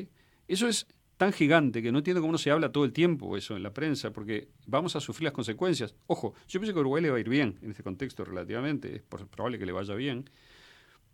[0.49, 3.57] Eso es tan gigante que no entiendo cómo no se habla todo el tiempo eso
[3.57, 5.95] en la prensa, porque vamos a sufrir las consecuencias.
[6.07, 8.97] Ojo, yo pienso que a Uruguay le va a ir bien en este contexto relativamente,
[8.97, 10.29] es probable que le vaya bien,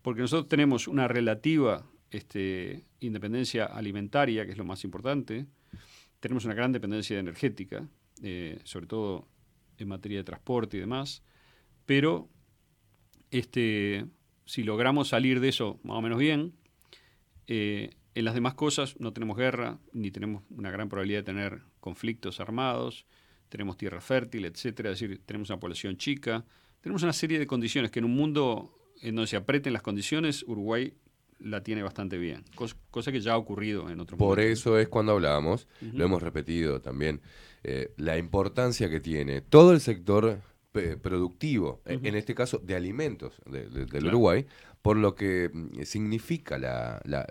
[0.03, 5.47] porque nosotros tenemos una relativa este, independencia alimentaria, que es lo más importante,
[6.21, 7.87] tenemos una gran dependencia energética,
[8.23, 9.29] eh, sobre todo
[9.79, 11.23] en materia de transporte y demás,
[11.87, 12.29] pero
[13.31, 14.07] este,
[14.45, 16.55] si logramos salir de eso más o menos bien,
[17.47, 21.63] eh, en las demás cosas no tenemos guerra, ni tenemos una gran probabilidad de tener
[21.81, 23.07] conflictos armados,
[23.49, 26.45] tenemos tierra fértil, etcétera, es decir, tenemos una población chica,
[26.81, 30.45] tenemos una serie de condiciones que en un mundo en donde se aprieten las condiciones,
[30.47, 30.95] Uruguay
[31.41, 34.59] la tiene bastante bien, cos- cosa que ya ha ocurrido en otros Por momentos.
[34.59, 37.21] eso es cuando hablábamos, lo hemos repetido también,
[37.63, 40.41] eh, la importancia que tiene todo el sector
[41.03, 42.07] productivo, e- Ujú.
[42.07, 44.09] en este caso de alimentos de- de- del Claro.
[44.09, 44.47] Uruguay,
[44.83, 47.27] por lo que mm, significa la, la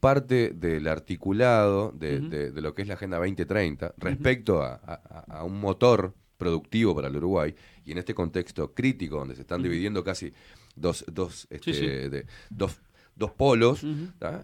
[0.00, 5.60] parte del articulado de, lo que es la Agenda 2030 respecto a, a- a un
[5.60, 7.52] motor productivo para el Uruguay
[7.84, 10.32] y en este contexto crítico donde se están dividiendo casi
[10.80, 11.86] dos, dos, este, sí.
[11.86, 12.80] de- dos,
[13.16, 13.84] dos polos,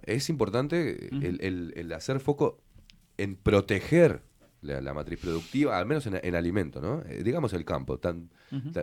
[0.04, 2.60] es importante el, el- el hacer foco
[3.18, 4.22] en proteger
[4.62, 7.02] la, la matriz productiva, al menos en, en alimento, ¿no?
[7.06, 8.30] Eh, digamos el campo, tan,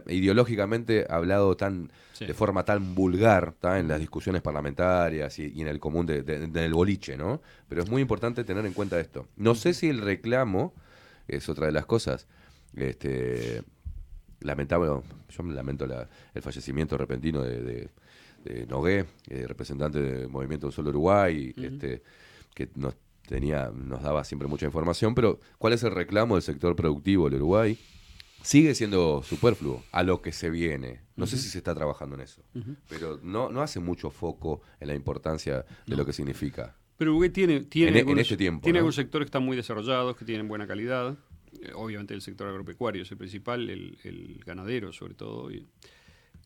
[0.08, 2.26] ideológicamente hablado tan Sí.
[2.28, 3.80] de forma tan vulgar, ¿tá?
[3.80, 7.42] en las discusiones parlamentarias y, y en el común de- de- del boliche, ¿no?
[7.68, 9.28] Pero es muy importante tener en cuenta esto.
[9.38, 10.74] No sé si el reclamo
[11.28, 12.28] es otra de las cosas.
[12.76, 13.64] Este,
[14.42, 14.88] lamentable,
[15.30, 17.90] yo me lamento la- el fallecimiento repentino de, de,
[18.44, 22.02] de Nogué, eh, representante del Movimiento del Sol Uruguay, este,
[22.54, 22.96] que nos
[23.28, 27.36] tenía, nos daba siempre mucha información, pero ¿cuál es el reclamo del sector productivo del
[27.42, 27.78] Uruguay?
[28.44, 31.02] Sigue siendo superfluo a lo que se viene.
[31.16, 32.42] No sé si se está trabajando en eso,
[32.90, 36.76] pero no, no hace mucho foco en la importancia de lo que significa.
[36.98, 38.80] Pero Uruguay tiene, tiene, En e- en algunos, este tiempo, tiene ¿no?
[38.80, 41.16] algunos sectores que están muy desarrollados, que tienen buena calidad.
[41.76, 45.52] Obviamente el sector agropecuario es el principal, el, el ganadero sobre todo.
[45.52, 45.68] Y,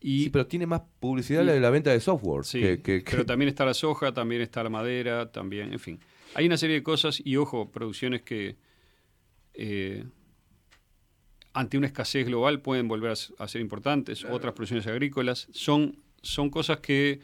[0.00, 2.44] y- Sí, pero tiene más publicidad y- la de la venta de software.
[2.44, 5.78] Sí, que- que- que- pero también está la soja, también está la madera, también, en
[5.78, 6.00] fin.
[6.34, 8.56] Hay una serie de cosas y, ojo, producciones que
[9.54, 10.04] eh,
[11.54, 15.48] ante una escasez global pueden volver a ser importantes, otras producciones agrícolas.
[15.52, 17.20] Son, son cosas que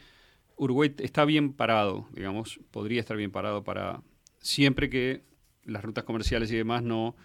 [0.55, 4.01] Uruguay está bien parado, digamos, podría estar bien parado para
[4.39, 5.21] siempre que
[5.65, 7.15] las rutas comerciales y demás no...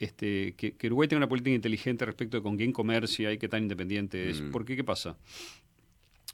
[0.00, 3.48] Este, que, que Uruguay tenga una política inteligente respecto de con quién comercia y qué
[3.48, 4.40] tan independiente es.
[4.40, 4.50] Mm.
[4.50, 5.16] Porque, ¿qué pasa?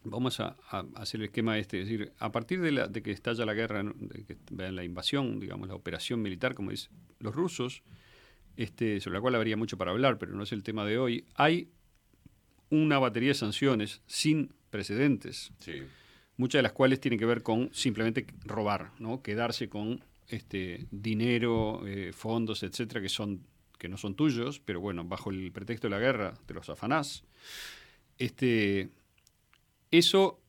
[0.05, 3.11] Vamos a, a hacer el esquema este, es decir, a partir de, la, de que
[3.11, 7.83] estalla la guerra, de que la invasión, digamos, la operación militar, como dicen los rusos,
[8.57, 11.25] este, sobre la cual habría mucho para hablar, pero no es el tema de hoy,
[11.35, 11.69] hay
[12.71, 15.53] una batería de sanciones sin precedentes,
[16.37, 19.23] muchas de las cuales tienen que ver con simplemente robar, ¿no?
[19.23, 23.43] quedarse con este, dinero, eh, fondos, etcétera, que, son,
[23.79, 27.25] que no son tuyos, pero bueno, bajo el pretexto de la guerra te los afanás.
[28.19, 28.91] Este,
[29.91, 30.41] eso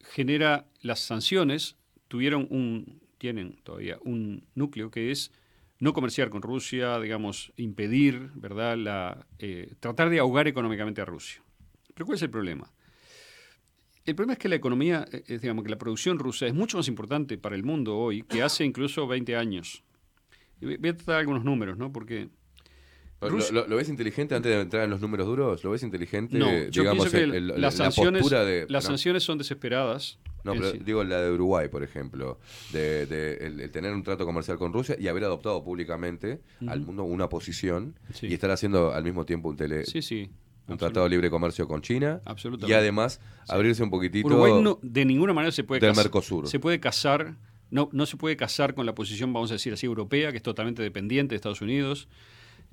[0.00, 1.76] genera las sanciones,
[2.08, 5.32] tuvieron un, tienen todavía un núcleo que es
[5.78, 8.76] no comerciar con Rusia, digamos, impedir, ¿verdad?
[8.76, 11.42] La, eh, tratar de ahogar económicamente a Rusia.
[11.92, 12.70] Pero ¿cuál es el problema?
[14.04, 16.88] El problema es que la economía, eh, digamos, que la producción rusa es mucho más
[16.88, 19.82] importante para el mundo hoy que hace incluso 20 años.
[20.62, 21.92] Y voy a tratar algunos números, ¿no?
[21.92, 22.28] Porque
[23.20, 25.62] ¿Lo, Rusia- lo- lo ves inteligente antes de entrar en los números duros?
[25.62, 26.36] ¿Lo ves inteligente?
[26.38, 28.66] no, yo digamos, pienso que el- el- las, la sanciones, postura de.
[28.68, 30.18] las no, sanciones son desesperadas.
[30.42, 30.78] no, pero sí.
[30.84, 32.40] digo la de Uruguay, por ejemplo,
[32.72, 36.80] de, de el, el tener un trato comercial con Rusia y haber adoptado públicamente al
[36.80, 38.26] mundo una posición Sí.
[38.26, 40.28] y estar haciendo al mismo tiempo un tele, Sí, sí.
[40.66, 42.74] un tratado de libre comercio con China y Absolutamente.
[42.74, 46.48] además abrirse un poquitito Uruguay no, de ninguna manera se puede del Mercosur.
[46.48, 47.36] Se puede casar,
[47.72, 50.42] no, no se puede casar con la posición, vamos a decir así, europea, que es
[50.42, 52.06] totalmente dependiente de Estados Unidos,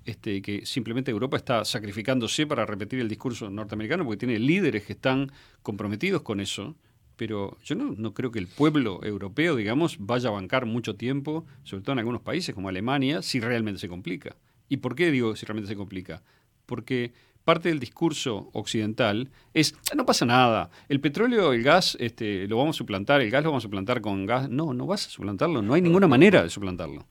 [0.04, 4.94] este, que simplemente Europa está sacrificándose para repetir el discurso norteamericano, porque tiene líderes que
[4.94, 6.76] están comprometidos con eso.
[7.16, 11.46] Pero yo no, no creo que el pueblo europeo, digamos, vaya a bancar mucho tiempo,
[11.64, 14.36] sobre todo en algunos países como Alemania, si realmente se complica.
[14.68, 16.24] ¿Y por qué digo si realmente se complica?
[16.66, 17.14] Porque
[17.46, 22.58] parte del discurso occidental es, "Ah, no pasa nada, el petróleo, el gas, este, lo
[22.58, 24.50] vamos a suplantar, el gas lo vamos a suplantar con gas.
[24.50, 27.08] No, no vas a suplantarlo, no hay ninguna manera de suplantarlo.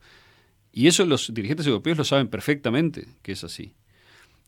[0.72, 3.72] Y eso los dirigentes europeos lo saben perfectamente que es así.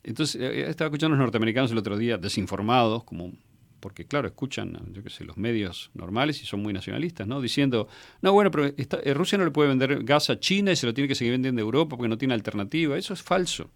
[0.03, 3.33] Entonces, eh, estaba escuchando a los norteamericanos el otro día, desinformados, como
[3.79, 7.41] porque claro, escuchan, yo qué sé, los medios normales y son muy nacionalistas, ¿no?
[7.41, 7.87] Diciendo,
[8.21, 10.85] no, bueno, pero esta- eh, Rusia no le puede vender gas a China y se
[10.85, 12.95] lo tiene que seguir vendiendo a Europa porque no tiene alternativa.
[12.95, 13.71] Eso es falso.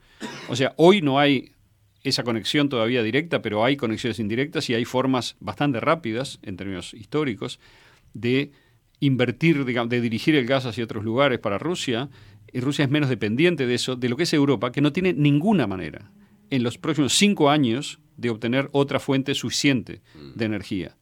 [0.47, 1.51] O sea, hoy no hay
[2.05, 6.93] esa conexión todavía directa, pero hay conexiones indirectas y hay formas bastante rápidas, en términos
[6.93, 7.59] históricos,
[8.13, 8.51] de
[8.99, 12.09] invertir, digamos, de dirigir el gas hacia otros lugares para Rusia.
[12.53, 15.13] Y Rusia es menos dependiente de eso, de lo que es Europa, que no tiene
[15.13, 16.11] ninguna manera
[16.51, 20.01] en los próximos cinco años de obtener otra fuente suficiente
[20.35, 20.95] de energía,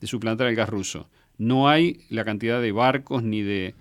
[0.00, 1.08] de suplantar el gas ruso.
[1.38, 3.76] No hay la cantidad de barcos ni de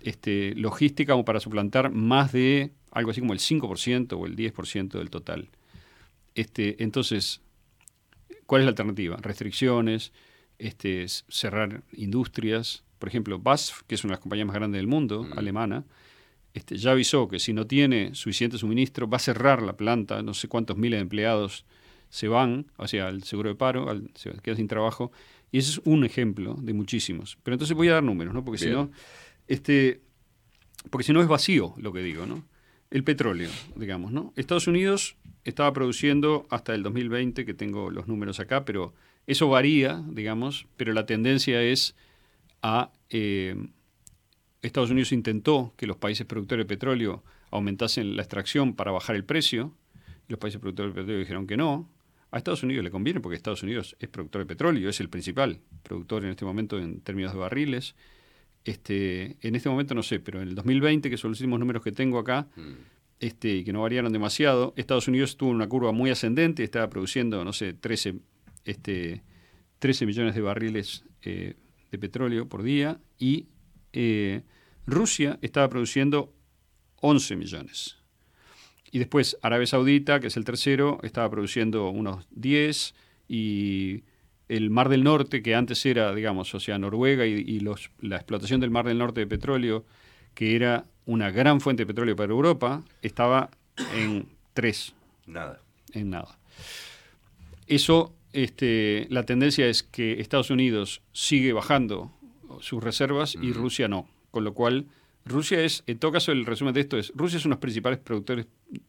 [0.00, 4.98] este, logística como para suplantar más de algo así como el 5% o el 10%
[4.98, 5.50] del total.
[6.34, 7.40] Este, entonces,
[8.46, 9.16] ¿cuál es la alternativa?
[9.20, 10.12] Restricciones,
[10.58, 12.84] este, cerrar industrias.
[12.98, 15.84] Por ejemplo, BASF, que es una de las compañías más grandes del mundo, alemana,
[16.54, 20.34] este, ya avisó que si no tiene suficiente suministro va a cerrar la planta, no
[20.34, 21.64] sé cuántos miles de empleados
[22.10, 25.10] se van, o sea, al seguro de paro, al- se quedan sin trabajo.
[25.50, 27.38] Y ese es un ejemplo de muchísimos.
[27.42, 28.44] Pero entonces voy a dar números, ¿no?
[28.44, 28.90] Porque si no,
[29.48, 30.02] este,
[30.90, 32.44] porque si no es vacío lo que digo, ¿no?
[32.92, 34.32] El petróleo, digamos, ¿no?
[34.36, 38.94] Estados Unidos estaba produciendo hasta el 2020, que tengo los números acá, pero
[39.26, 41.96] eso varía, digamos, pero la tendencia es
[42.62, 42.90] a...
[43.10, 43.56] eh,
[44.62, 49.24] Estados Unidos intentó que los países productores de petróleo aumentasen la extracción para bajar el
[49.24, 49.74] precio.
[50.28, 51.90] Los países productores de petróleo dijeron que no.
[52.30, 55.58] A Estados Unidos le conviene porque Estados Unidos es productor de petróleo, es el principal
[55.82, 57.96] productor en este momento en términos de barriles.
[58.64, 61.82] Este, en este momento no sé, pero en el 2020, que son los últimos números
[61.82, 62.46] que tengo acá,
[63.18, 67.44] este, y que no variaron demasiado, Estados Unidos tuvo una curva muy ascendente, estaba produciendo,
[67.44, 68.16] no sé, 13,
[68.64, 69.22] este,
[69.78, 71.54] 13 millones de barriles eh,
[71.90, 73.46] de petróleo por día y
[73.92, 74.42] eh,
[74.86, 76.32] Rusia estaba produciendo
[77.00, 77.96] 11 millones.
[78.90, 82.94] Y después Arabia Saudita, que es el tercero, estaba produciendo unos 10
[83.28, 84.04] y
[84.56, 88.16] el Mar del Norte, que antes era, digamos, o sea, Noruega y, y los, la
[88.16, 89.84] explotación del Mar del Norte de petróleo,
[90.34, 93.50] que era una gran fuente de petróleo para Europa, estaba
[93.94, 94.94] en 3.
[95.26, 95.60] Nada.
[95.92, 96.38] En nada.
[97.66, 102.12] Eso, este, la tendencia es que Estados Unidos sigue bajando
[102.60, 104.06] sus reservas y Rusia no.
[104.30, 104.86] Con lo cual,
[105.24, 107.62] Rusia es, en todo caso, el resumen de esto es, Rusia es uno de los
[107.62, 108.46] principales productores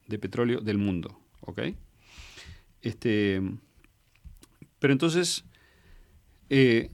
[0.07, 1.19] de petróleo del mundo.
[1.41, 1.61] ¿Ok?
[2.81, 3.41] Este,
[4.79, 5.45] pero entonces,
[6.49, 6.89] eh,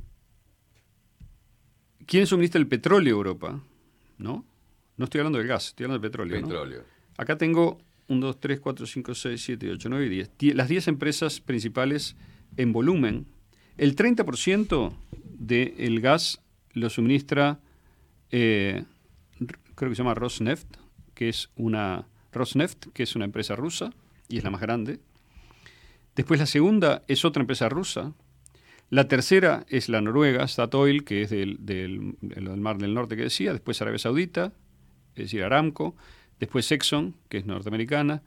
[2.06, 3.62] ¿quién suministra el petróleo a Europa?
[4.18, 4.46] ¿No?
[4.98, 6.42] No estoy hablando del gas, estoy hablando del petróleo.
[6.42, 6.48] ¿no?
[6.48, 6.84] Petróleo.
[7.18, 10.32] Acá tengo 1, 2, 3, 4, 5, 6, 7, 8, 9 y 10.
[10.38, 12.16] Die- Las 10 empresas principales
[12.58, 13.28] en volumen.
[13.78, 16.42] El 30% del gas
[16.74, 17.60] lo suministra,
[18.32, 18.84] eh,
[19.76, 20.68] creo que se llama Rosneft,
[21.14, 23.92] que es una Rosneft, que es una empresa rusa
[24.28, 25.00] y es la más grande.
[26.16, 28.14] Después la segunda es otra empresa rusa.
[28.90, 33.24] La tercera es la noruega, Statoil, que es del, del- del Mar del Norte que
[33.24, 33.52] decía.
[33.54, 34.54] Después Arabia Saudita,
[35.16, 35.96] es decir, Aramco.
[36.40, 38.24] Después Exxon, que es norteamericana.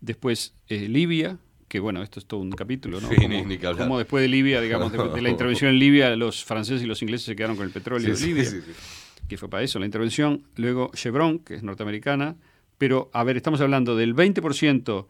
[0.00, 3.08] Después eh, Libia, que bueno, esto es todo un capítulo, ¿no?
[3.08, 6.14] Sí, Como- ni- ni como después de Libia, digamos, de, de la intervención en Libia,
[6.14, 8.72] los franceses y los ingleses se quedaron con el petróleo Sí, de Libia sí, sí,
[8.72, 9.24] sí.
[9.26, 10.44] que fue para eso la intervención.
[10.56, 12.36] Luego Chevron, que es norteamericana.
[12.78, 15.06] Pero, a ver, estamos hablando del 20%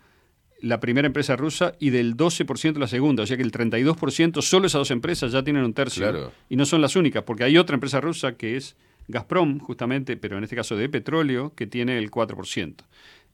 [0.61, 3.23] la primera empresa rusa y del 12% la segunda.
[3.23, 6.03] O sea que el 32%, solo esas dos empresas ya tienen un tercio.
[6.11, 6.33] Claro.
[6.49, 8.77] Y no son las únicas, porque hay otra empresa rusa que es
[9.09, 12.75] Gazprom, justamente, pero en este caso de petróleo, que tiene el 4%.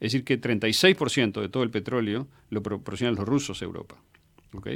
[0.01, 3.97] Es decir, que 36% de todo el petróleo lo proporcionan los rusos a Europa.
[4.55, 4.69] ¿ok?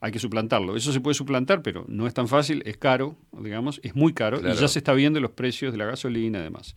[0.00, 0.76] Hay que suplantarlo.
[0.76, 4.38] Eso se puede suplantar, pero no es tan fácil, es caro, digamos, es muy caro,
[4.38, 4.54] Claro.
[4.54, 6.76] y ya se está viendo en los precios de la gasolina y demás.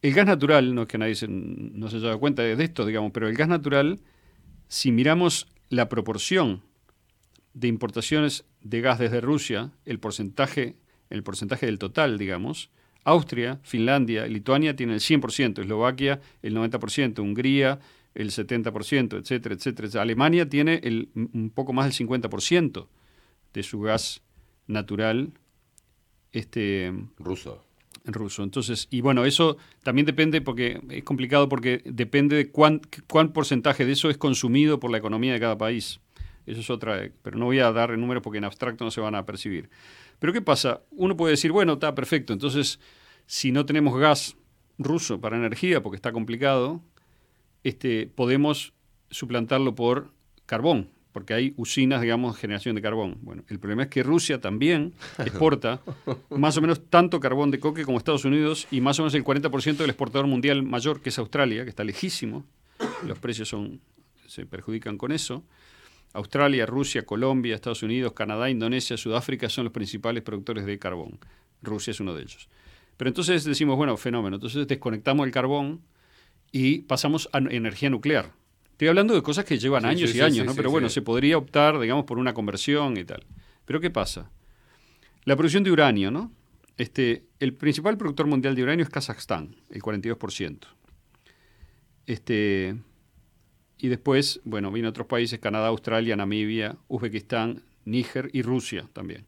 [0.00, 2.86] El gas natural, no es que nadie se, no se haya dado cuenta de esto,
[2.86, 4.00] digamos, pero el gas natural,
[4.68, 6.62] si miramos la proporción
[7.54, 10.76] de importaciones de gas desde Rusia, el porcentaje,
[11.10, 12.70] el porcentaje del total, digamos,
[13.04, 17.80] Austria, Finlandia, Lituania tienen el 100%, Eslovaquia el 90%, Hungría
[18.14, 20.02] el 70%, etcétera, etcétera.
[20.02, 22.86] Alemania tiene el, un poco más del 50%
[23.54, 24.22] de su gas
[24.66, 25.32] natural
[26.32, 27.64] este, ruso.
[28.12, 28.42] Ruso.
[28.42, 33.84] Entonces, y bueno, eso también depende porque es complicado porque depende de cuán, cuán porcentaje
[33.84, 36.00] de eso es consumido por la economía de cada país.
[36.46, 39.14] Eso es otra, pero no voy a dar números porque en abstracto no se van
[39.14, 39.68] a percibir.
[40.18, 40.80] Pero ¿qué pasa?
[40.90, 42.80] Uno puede decir, bueno, está perfecto, entonces
[43.26, 44.36] si no tenemos gas
[44.78, 46.80] ruso para energía porque está complicado,
[47.64, 48.72] este, podemos
[49.10, 50.12] suplantarlo por
[50.46, 53.18] carbón, porque hay usinas, digamos, de generación de carbón.
[53.22, 55.80] Bueno, el problema es que Rusia también exporta
[56.30, 59.24] más o menos tanto carbón de coque como Estados Unidos y más o menos el
[59.24, 62.44] 40% del exportador mundial mayor, que es Australia, que está lejísimo.
[63.06, 63.80] Los precios son,
[64.26, 65.44] se perjudican con eso.
[66.12, 71.18] Australia, Rusia, Colombia, Estados Unidos, Canadá, Indonesia, Sudáfrica son los principales productores de carbón.
[71.62, 72.48] Rusia es uno de ellos.
[72.96, 74.36] Pero entonces decimos, bueno, fenómeno.
[74.36, 75.82] Entonces desconectamos el carbón
[76.50, 78.32] y pasamos a energía nuclear.
[78.78, 80.54] Estoy hablando de cosas que llevan Sí, años sí, y años, ¿no?
[80.54, 83.26] Pero bueno, se podría optar, digamos, por una conversión y tal.
[83.64, 84.30] Pero ¿qué pasa?
[85.24, 86.30] La producción de uranio, ¿no?
[86.76, 90.60] Este, el principal productor mundial de uranio es Kazajstán, el 42%.
[92.06, 92.76] Este,
[93.78, 99.26] y después, bueno, vienen otros países, Canadá, Australia, Namibia, Uzbekistán, Níger y Rusia también.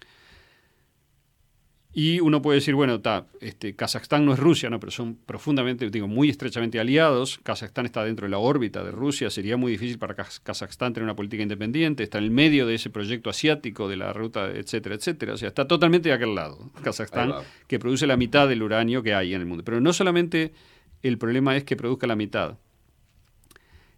[1.92, 4.78] Y uno puede decir, bueno, ta, este, Kazajstán no es Rusia, ¿no?
[4.78, 7.40] pero son profundamente, digo, muy estrechamente aliados.
[7.42, 9.28] Kazajstán está dentro de la órbita de Rusia.
[9.28, 12.04] Sería muy difícil para Kaz- Kazajstán tener una política independiente.
[12.04, 15.34] Está en el medio de ese proyecto asiático, de la ruta, etcétera, etcétera.
[15.34, 16.70] O sea, está totalmente de aquel lado.
[16.84, 17.30] Kazajstán,
[17.66, 19.64] que produce la mitad del uranio que hay en el mundo.
[19.64, 20.52] Pero no solamente
[21.02, 22.56] el problema es que produzca la mitad.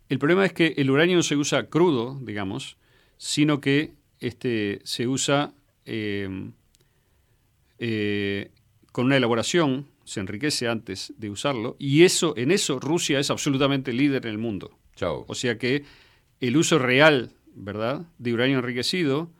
[0.09, 2.79] El problema es que el uranio no se usa crudo, digamos,
[3.19, 5.53] sino que este, se usa
[5.85, 6.51] eh,
[7.85, 8.53] eh,
[8.93, 13.93] con una elaboración se enriquece antes de usarlo, y eso, en eso Rusia es absolutamente
[13.93, 14.79] líder en el mundo.
[14.95, 15.25] Chao.
[15.27, 15.83] O sea que
[16.39, 19.33] el uso real, ¿verdad?, de uranio enriquecido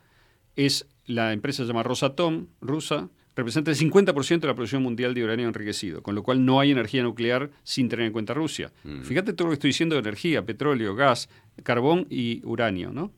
[0.57, 5.23] es la empresa se llama Rosatom, rusa, representa el 50% de la producción mundial de
[5.23, 8.73] uranio enriquecido, con lo cual no hay energía nuclear sin tener en cuenta Rusia.
[8.83, 9.03] Mm.
[9.03, 11.29] Fíjate todo lo que estoy diciendo de energía, petróleo, gas,
[11.63, 13.13] carbón y uranio, ¿no?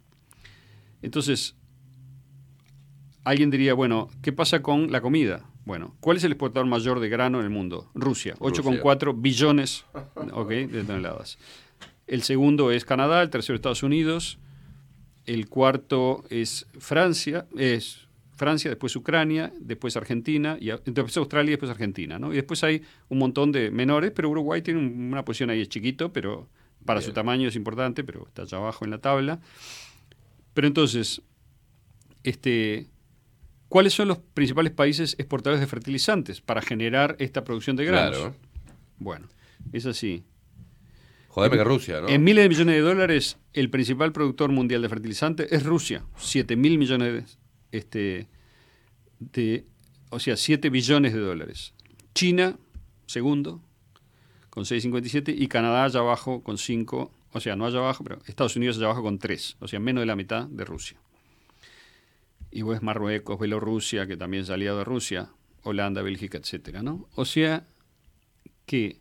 [1.01, 1.55] Entonces,
[3.25, 5.45] alguien diría, bueno, ¿qué pasa con la comida?
[5.65, 7.89] Bueno, ¿cuál es el exportador mayor de grano en el mundo?
[7.95, 9.83] Rusia, 8,4 billones
[10.67, 11.37] de toneladas.
[12.07, 14.37] El segundo es Canadá, el tercero Estados Unidos,
[15.25, 21.71] el cuarto es Francia, es Francia, después Ucrania, después Argentina, y después Australia y después
[21.71, 22.31] Argentina, ¿no?
[22.31, 25.69] Y después hay un montón de menores, pero Uruguay tiene un- una posición ahí, es
[25.69, 26.47] chiquito, pero
[26.85, 29.39] para su tamaño es importante, pero está allá abajo en la tabla.
[30.53, 31.23] Pero entonces,
[32.23, 32.87] este,
[33.69, 38.17] ¿cuáles son los principales países exportadores de fertilizantes para generar esta producción de granos?
[38.17, 38.35] Claro.
[38.97, 39.27] Bueno,
[39.73, 40.23] es así.
[41.35, 42.07] Jodeme que Rusia, ¿no?
[42.07, 46.05] En miles de millones de dólares, el principal productor mundial de fertilizantes es Rusia.
[46.15, 47.37] 7 mil millones
[47.71, 48.27] de, este,
[49.19, 49.65] de.
[50.11, 51.73] O sea, 7 billones de dólares.
[52.13, 52.57] China,
[53.05, 53.61] segundo,
[54.49, 55.35] con 6,57.
[55.37, 57.11] Y Canadá allá abajo con 5.
[57.33, 59.57] O sea, no allá abajo, pero Estados Unidos allá abajo con 3.
[59.59, 60.97] O sea, menos de la mitad de Rusia.
[62.55, 65.27] Y pues Marruecos, Bielorrusia, que también es aliado de Rusia,
[65.63, 67.05] Holanda, Bélgica, etcétera, ¿no?
[67.15, 67.65] O sea
[68.65, 68.97] que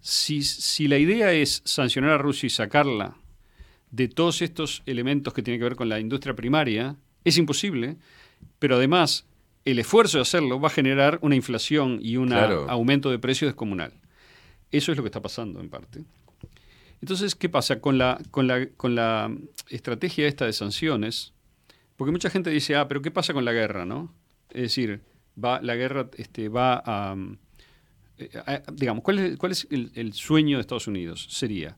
[0.00, 3.16] si, si la idea es sancionar a Rusia y sacarla
[3.90, 7.98] de todos estos elementos que tienen que ver con la industria primaria, es imposible,
[8.58, 9.26] pero además
[9.66, 12.64] el esfuerzo de hacerlo va a generar una inflación y un Claro.
[12.70, 13.92] aumento de precios descomunal.
[14.70, 16.02] Eso es lo que está pasando en parte.
[17.02, 19.30] Entonces, ¿qué pasa con la, con la, con la
[19.68, 21.33] estrategia esta de sanciones?
[21.96, 24.12] Porque mucha gente dice, ah, pero ¿qué pasa con la guerra, no?
[24.50, 25.02] Es decir,
[25.42, 27.16] va, la guerra este, va a...
[28.18, 31.26] eh, a- digamos, ¿cuál es, cuál es el, el sueño de Estados Unidos?
[31.30, 31.76] Sería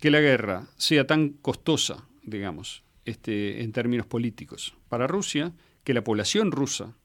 [0.00, 5.52] que la guerra sea tan costosa, digamos, este, en términos políticos para Rusia,
[5.84, 6.96] que la población rusa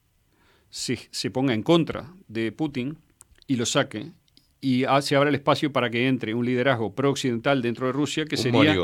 [0.70, 2.98] se, se ponga en contra de Putin
[3.46, 4.12] y lo saque
[4.64, 8.24] y ha- se abra el espacio para que entre un liderazgo pro-occidental dentro de Rusia,
[8.24, 8.74] que Un sería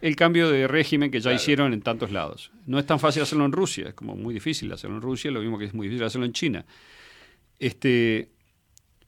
[0.00, 1.36] el cambio de régimen que ya Claro.
[1.36, 2.50] hicieron en tantos lados.
[2.66, 5.40] No es tan fácil hacerlo en Rusia, es como muy difícil hacerlo en Rusia, lo
[5.40, 6.66] mismo que es muy difícil hacerlo en China.
[7.58, 8.30] Este,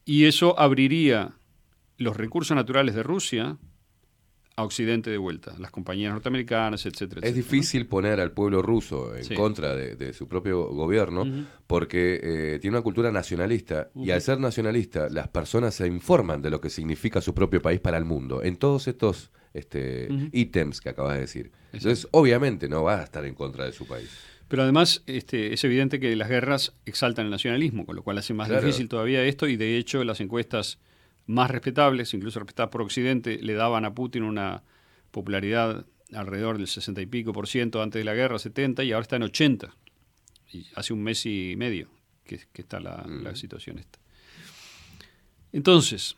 [0.04, 1.32] y eso abriría
[1.98, 3.56] los recursos naturales de Rusia
[4.60, 7.20] a Occidente de vuelta, las compañías norteamericanas, etcétera.
[7.22, 9.34] Es etcétera, difícil poner al pueblo ruso en Sí.
[9.34, 11.26] contra de, de su propio gobierno
[11.66, 16.50] porque eh, tiene una cultura nacionalista y al ser nacionalista las personas se informan de
[16.50, 20.88] lo que significa su propio país para el mundo en todos estos este, ítems que
[20.90, 21.50] acabas de decir.
[21.72, 24.08] Entonces, obviamente no va a estar en contra de su país.
[24.48, 28.34] Pero además este, es evidente que las guerras exaltan el nacionalismo, con lo cual hace
[28.34, 28.66] más Claro.
[28.66, 30.78] difícil todavía esto y de hecho las encuestas
[31.30, 34.62] más respetables, incluso respetadas por Occidente, le daban a Putin una
[35.10, 39.02] popularidad alrededor del 60 y pico por ciento antes de la guerra, 70, y ahora
[39.02, 39.74] está en 80.
[40.52, 41.88] Y hace un mes y medio
[42.24, 44.00] que, que está la, la situación esta.
[45.52, 46.16] Entonces,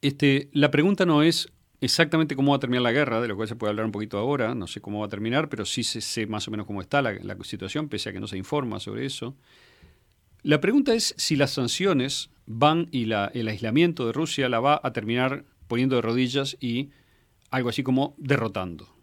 [0.00, 1.48] este, la pregunta no es
[1.80, 4.18] exactamente cómo va a terminar la guerra, de lo cual se puede hablar un poquito
[4.18, 6.80] ahora, no sé cómo va a terminar, pero sí sé, sé más o menos cómo
[6.80, 9.36] está la, la situación, pese a que no se informa sobre eso.
[10.46, 14.80] La pregunta es si las sanciones van y la- el aislamiento de Rusia la va
[14.80, 16.90] a terminar poniendo de rodillas y
[17.50, 18.94] algo así como derrotando.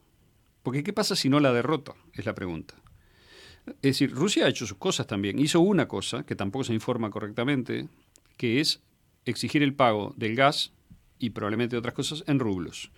[0.64, 1.96] Porque ¿qué pasa si no la derrota?
[2.14, 2.76] Es la pregunta.
[3.66, 5.38] Es decir, Rusia ha hecho sus cosas también.
[5.38, 7.90] Hizo una cosa que tampoco se informa correctamente,
[8.38, 8.82] que es
[9.26, 10.72] exigir el pago del gas
[11.20, 12.90] y probablemente de otras cosas en rublos.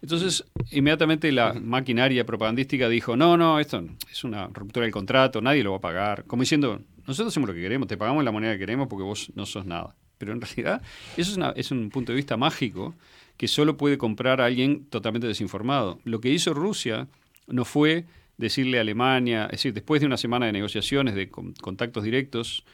[0.00, 5.62] Entonces, inmediatamente la maquinaria propagandística dijo, no, no, esto es una ruptura del contrato, nadie
[5.62, 6.24] lo va a pagar.
[6.24, 9.32] Como diciendo, nosotros hacemos lo que queremos, te pagamos la moneda que queremos porque vos
[9.34, 9.94] no sos nada.
[10.18, 10.82] Pero en realidad
[11.16, 12.94] eso es, un punto de vista mágico
[13.36, 15.98] que solo puede comprar a alguien totalmente desinformado.
[16.04, 17.08] Lo que hizo Rusia
[17.46, 21.52] no fue decirle a Alemania, es decir, después de una semana de negociaciones, de con-
[21.54, 22.64] contactos directos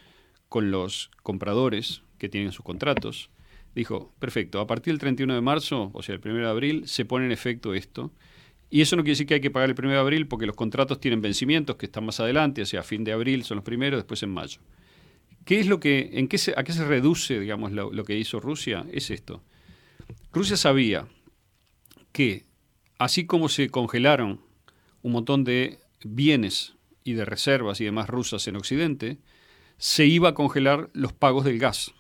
[0.49, 3.31] con los compradores que tienen sus contratos,
[3.75, 7.05] dijo, perfecto, a partir del 31 de marzo, o sea, el 1 de abril, se
[7.05, 8.11] pone en efecto esto.
[8.71, 10.55] Y eso no quiere decir que hay que pagar el 1 de abril porque los
[10.55, 13.65] contratos tienen vencimientos que están más adelante, o sea, a fin de abril son los
[13.65, 14.61] primeros, después en mayo.
[15.45, 18.17] ¿Qué es lo que, en qué se, ¿A qué se reduce, digamos, lo, lo que
[18.17, 18.87] hizo Rusia?
[18.93, 19.43] Es esto.
[20.33, 21.09] Rusia sabía
[22.13, 22.45] que,
[22.99, 24.41] así como se congelaron
[25.03, 29.19] un montón de bienes y de reservas y demás rusas en Occidente,
[29.79, 31.93] se iba a congelar los pagos del gas.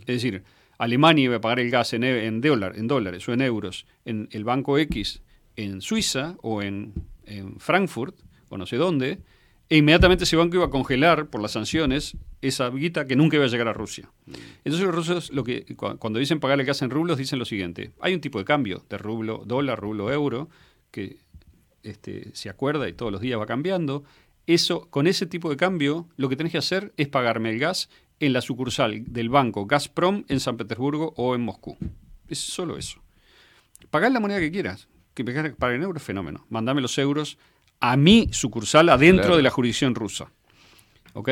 [0.00, 0.42] Es decir,
[0.78, 3.86] Alemania iba a pagar el gas en, e- en, dólar, en dólares o en euros
[4.04, 5.22] en el banco X
[5.62, 6.92] en Suiza o en,
[7.58, 8.16] Frankfurt
[8.48, 9.18] o no sé dónde,
[9.70, 13.44] E inmediatamente ese banco iba a congelar por las sanciones esa guita que nunca iba
[13.44, 14.08] a llegar a Rusia.
[14.64, 17.90] Entonces los rusos, que, cu- cuando dicen pagarle gas en rublos, dicen lo siguiente.
[18.00, 20.48] Hay un tipo de cambio de rublo, dólar, rublo, euro,
[20.90, 21.18] que
[21.82, 24.04] este, se acuerda y todos los días va cambiando.
[24.46, 27.90] Eso, con ese tipo de cambio, lo que tenés que hacer es pagarme el gas
[28.20, 31.76] en la sucursal del banco Gazprom en San Petersburgo o en Moscú.
[32.26, 33.02] Es solo eso.
[33.90, 34.88] Pagar la moneda que quieras.
[35.24, 36.46] Que pagar en euros, fenómeno.
[36.50, 37.38] Mandame los euros
[37.80, 39.36] a mi sucursal adentro Claro.
[39.36, 40.30] de la jurisdicción rusa.
[41.14, 41.30] ¿Ok?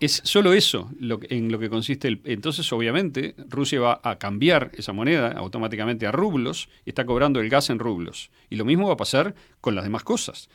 [0.00, 2.20] Es solo eso lo que- en lo que consiste el...
[2.24, 7.48] Entonces, obviamente, Rusia va a cambiar esa moneda automáticamente a rublos y está cobrando el
[7.48, 8.30] gas en rublos.
[8.50, 10.48] Y lo mismo va a pasar con las demás cosas.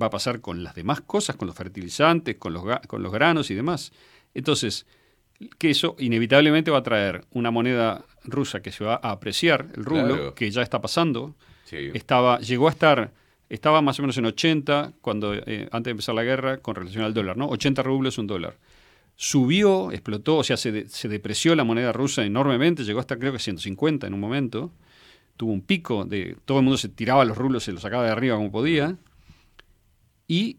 [0.00, 3.50] Va a pasar con las demás cosas, con los fertilizantes, con los, con los granos
[3.50, 3.92] y demás.
[4.34, 4.86] Entonces,
[5.58, 9.84] que eso inevitablemente va a traer una moneda rusa que se va a apreciar, el
[9.84, 10.34] rublo, Claro.
[10.34, 11.36] que ya está pasando.
[11.80, 11.90] Sí.
[11.94, 13.12] Estaba, llegó a estar,
[13.48, 17.04] estaba más o menos en 80 cuando, eh, antes de empezar la guerra con relación
[17.04, 17.48] al dólar, ¿no?
[17.48, 18.56] 80 rublos un dólar.
[19.16, 23.32] Subió, explotó, o sea, se, de- se depreció la moneda rusa enormemente, llegó hasta creo
[23.32, 24.72] que 150 en un momento.
[25.36, 26.36] Tuvo un pico de.
[26.44, 28.96] Todo el mundo se tiraba los rublos, se los sacaba de arriba como podía.
[30.28, 30.58] Y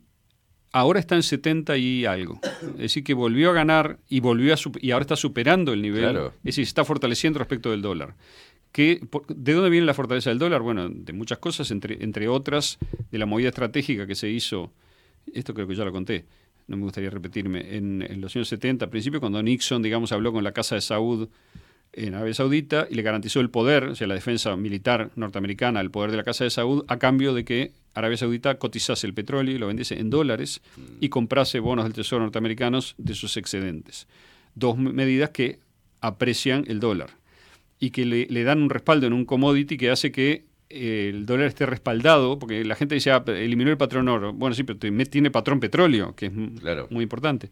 [0.71, 2.39] ahora está en 70 y algo.
[2.73, 6.01] Es decir, que volvió a ganar y, volvió a y ahora está superando el nivel.
[6.11, 6.27] Claro.
[6.39, 8.15] Es decir, se está fortaleciendo respecto del dólar.
[8.75, 10.61] ¿Qué- por- ¿De dónde viene la fortaleza del dólar?
[10.61, 12.77] Bueno, de muchas cosas, entre, entre otras,
[13.09, 14.69] de la movida estratégica que se hizo,
[15.33, 16.25] esto creo que ya lo conté,
[16.67, 20.33] no me gustaría repetirme, en, en los años 70, al principio, cuando Nixon, digamos, habló
[20.33, 21.29] con la Casa de Saud
[21.93, 25.89] en Arabia Saudita y le garantizó el poder, o sea, la defensa militar norteamericana, el
[25.89, 29.55] poder de la Casa de Saud, a cambio de que Arabia Saudita cotizase el petróleo
[29.55, 30.61] y lo vendiese en dólares
[30.99, 34.05] y comprase bonos del Tesoro norteamericanos de sus excedentes.
[34.53, 35.59] Dos medidas que
[36.01, 37.11] aprecian el dólar
[37.79, 41.25] y que le, le dan un respaldo en un commodity que hace que eh, el
[41.25, 44.33] dólar esté respaldado, porque la gente dice, ah, eliminó el patrón oro.
[44.33, 47.51] Bueno, sí, pero tiene patrón petróleo, que es muy importante.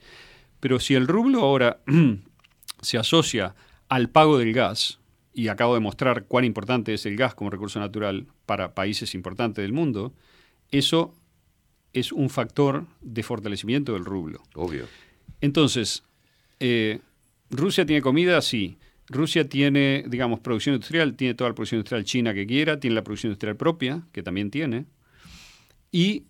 [0.60, 1.80] Pero si el rublo ahora
[2.82, 3.56] se asocia
[3.90, 5.00] al pago del gas,
[5.34, 9.64] y acabo de mostrar cuán importante es el gas como recurso natural para países importantes
[9.64, 10.14] del mundo,
[10.72, 11.14] eso
[11.92, 14.44] es un factor de fortalecimiento del rublo.
[14.56, 14.88] Obvio.
[15.42, 16.04] Entonces,
[16.60, 17.00] eh,
[17.50, 18.78] Rusia tiene comida, sí.
[19.14, 23.04] Rusia tiene, digamos, producción industrial, tiene toda la producción industrial china que quiera, tiene la
[23.04, 24.86] producción industrial propia, que también tiene.
[25.92, 26.24] Y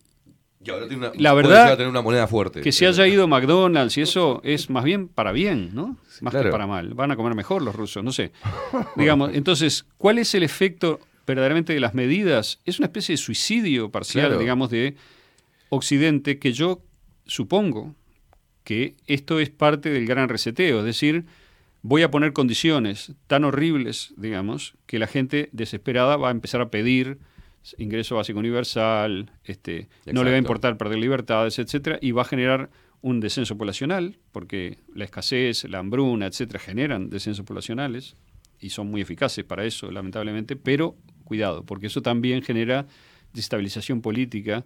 [0.66, 2.62] Y ahora tiene una, la verdad, tener una moneda fuerte.
[2.62, 5.98] que se haya ido McDonald's y eso es más bien para bien, ¿no?
[6.22, 6.48] Más claro.
[6.48, 6.94] que para mal.
[6.94, 8.32] Van a comer mejor los rusos, no sé.
[8.96, 12.60] Digamos, entonces, ¿cuál es el efecto verdaderamente de las medidas?
[12.66, 14.40] Es una especie de suicidio parcial, Claro.
[14.40, 14.96] digamos, de
[15.70, 16.82] Occidente que yo
[17.26, 17.96] supongo
[18.64, 21.26] que esto es parte del gran reseteo, es decir,
[21.84, 26.72] voy a poner condiciones tan horribles, digamos, que la gente desesperada va a empezar a
[26.72, 27.20] pedir
[27.78, 32.26] ingreso básico universal, este, no le va a importar perder libertades, etcétera, y va a
[32.26, 32.70] generar
[33.02, 38.16] un descenso poblacional, porque la escasez, la hambruna, etcétera, generan descensos poblacionales
[38.60, 40.96] y son muy eficaces para eso, lamentablemente, pero
[41.26, 42.86] cuidado, porque eso también genera
[43.34, 44.66] desestabilización política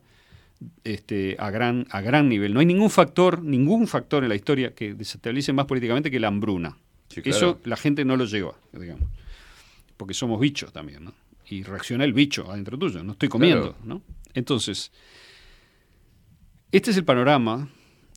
[0.83, 2.53] este, a, gran, a gran nivel.
[2.53, 6.27] No hay ningún factor, ningún factor en la historia que desestabilice más políticamente que la
[6.27, 6.77] hambruna.
[7.09, 7.37] Sí, claro.
[7.37, 9.09] Eso la gente no lo lleva, digamos,
[9.97, 11.13] porque somos bichos también, ¿no?
[11.49, 13.85] Y reacciona el bicho adentro tuyo, no estoy comiendo, Claro.
[13.85, 14.01] ¿no?
[14.33, 14.91] Entonces,
[16.71, 17.69] este es el panorama,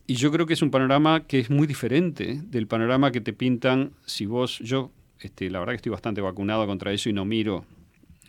[0.07, 3.33] y yo creo que es un panorama que es muy diferente del panorama que te
[3.33, 7.23] pintan si vos, yo, este, la verdad que estoy bastante vacunado contra eso y no
[7.23, 7.65] miro,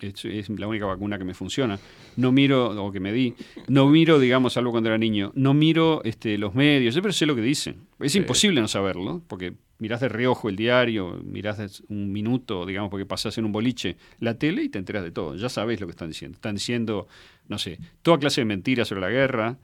[0.00, 1.78] es, es la única vacuna que me funciona,
[2.16, 3.34] no miro, o que me di,
[3.68, 7.26] no miro, digamos, algo cuando era niño, no miro este, los medios, yo pero sé
[7.26, 7.76] lo que dicen.
[7.98, 8.18] Es Sí.
[8.18, 13.04] imposible no saberlo, porque mirás de reojo el diario, mirás de un minuto, digamos, porque
[13.04, 15.90] pasás en un boliche, la tele y te enteras de todo, ya sabés lo que
[15.90, 16.36] están diciendo.
[16.36, 17.08] Están diciendo,
[17.48, 19.58] no sé, toda clase de mentiras sobre la guerra,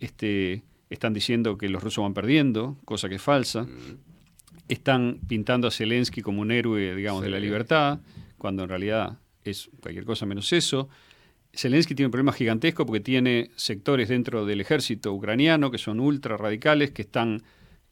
[0.00, 3.66] este, están diciendo que los rusos van perdiendo, cosa que es falsa.
[4.68, 8.00] Están pintando a Zelensky como un héroe, digamos, de la libertad,
[8.36, 10.90] cuando en realidad es cualquier cosa menos eso.
[11.54, 16.36] Zelensky tiene un problema gigantesco porque tiene sectores dentro del ejército ucraniano que son ultra
[16.36, 17.42] radicales, que están,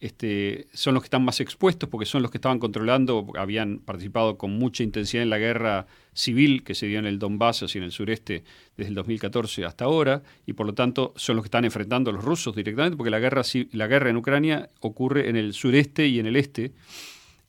[0.02, 4.36] este, son los que están más expuestos porque son los que estaban controlando, habían participado
[4.36, 7.84] con mucha intensidad en la guerra civil que se dio en el Donbass, así en
[7.84, 8.42] el sureste,
[8.76, 12.14] desde el 2014 hasta ahora, y por lo tanto son los que están enfrentando a
[12.14, 16.18] los rusos directamente, porque la guerra, la guerra en Ucrania ocurre en el sureste y
[16.18, 16.72] en el este.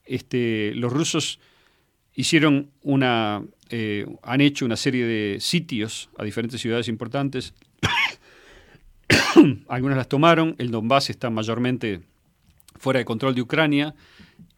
[0.05, 1.39] Este, los rusos
[2.13, 7.55] hicieron una, eh, han hecho una serie de sitios a diferentes ciudades importantes.
[9.67, 12.12] Algunas las tomaron, el Donbass está mayormente
[12.83, 13.95] fuera de control de Ucrania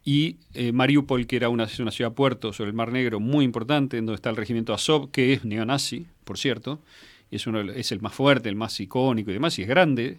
[0.04, 3.98] y eh, Mariupol, que era una, una ciudad puerto sobre el Mar Negro muy importante,
[3.98, 6.82] en donde está el regimiento Azov, que es neonazi, por cierto,
[7.30, 10.18] es, uno, es el más fuerte, el más icónico y demás, y es grande,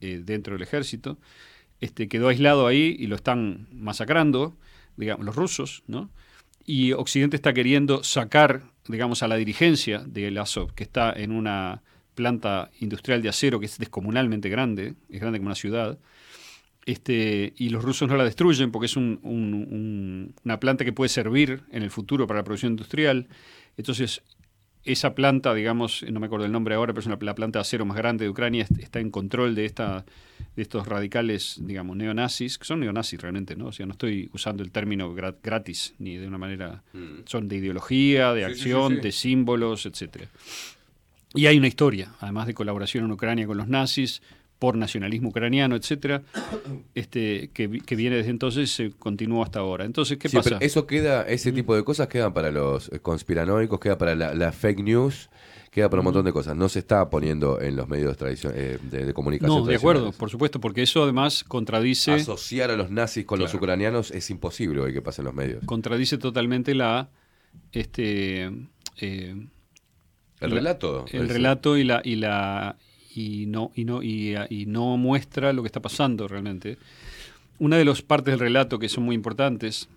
[0.00, 1.18] eh, dentro del ejército.
[1.80, 4.56] Este, quedó aislado ahí y lo están masacrando,
[4.96, 6.08] digamos, los rusos, ¿no?
[6.64, 11.82] Y Occidente está queriendo sacar, digamos, a la dirigencia del Azov, que está en una
[12.14, 15.98] planta industrial de acero que es descomunalmente grande, es grande como una ciudad,
[16.90, 20.92] este, y los rusos no la destruyen porque es un- un- un- una planta que
[20.92, 23.28] puede servir en el futuro para la producción industrial.
[23.76, 24.22] Entonces,
[24.84, 27.60] esa planta, digamos, no me acuerdo el nombre ahora, pero es una, la planta de
[27.62, 30.06] acero más grande de Ucrania, est- está en control de, esta,
[30.56, 33.66] de estos radicales, digamos, neonazis, que son neonazis realmente, ¿no?
[33.66, 36.82] O sea, no estoy usando el término gra- gratis, ni de una manera...
[37.26, 39.00] Son de ideología, de Sí, sí, sí, acción, sí.
[39.02, 40.26] de símbolos, etcétera.
[41.34, 44.20] Y hay una historia, además de colaboración en Ucrania con los nazis,
[44.60, 46.22] por nacionalismo ucraniano, etcétera,
[46.94, 49.84] este, que, vi- que viene desde entonces y se continúa hasta ahora.
[49.84, 50.50] Entonces, ¿qué Sí, pasa?
[50.50, 54.34] pero eso queda, ese tipo de cosas quedan para los eh, conspiranoicos, queda para la,
[54.34, 55.30] la fake news,
[55.70, 56.54] queda para un montón de cosas.
[56.56, 59.60] No se está poniendo en los medios eh, de, de comunicación.
[59.60, 63.54] No, de acuerdo, por supuesto, porque eso además contradice, Asociar a los nazis con los
[63.54, 65.64] ucranianos es imposible hoy que pase en los medios.
[65.64, 67.08] contradice totalmente la
[67.72, 68.44] este
[68.98, 69.34] eh,
[70.40, 71.32] El la- relato, el ese.
[71.32, 72.76] relato y la y la
[73.20, 76.78] y no y no y, y no muestra lo que está pasando realmente.
[77.58, 79.88] Una de las partes del relato que son muy importantes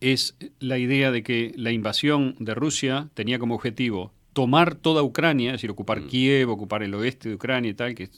[0.00, 5.50] es la idea de que la invasión de Rusia tenía como objetivo tomar toda Ucrania,
[5.50, 8.08] es decir, ocupar Kiev, ocupar el oeste de Ucrania y tal, que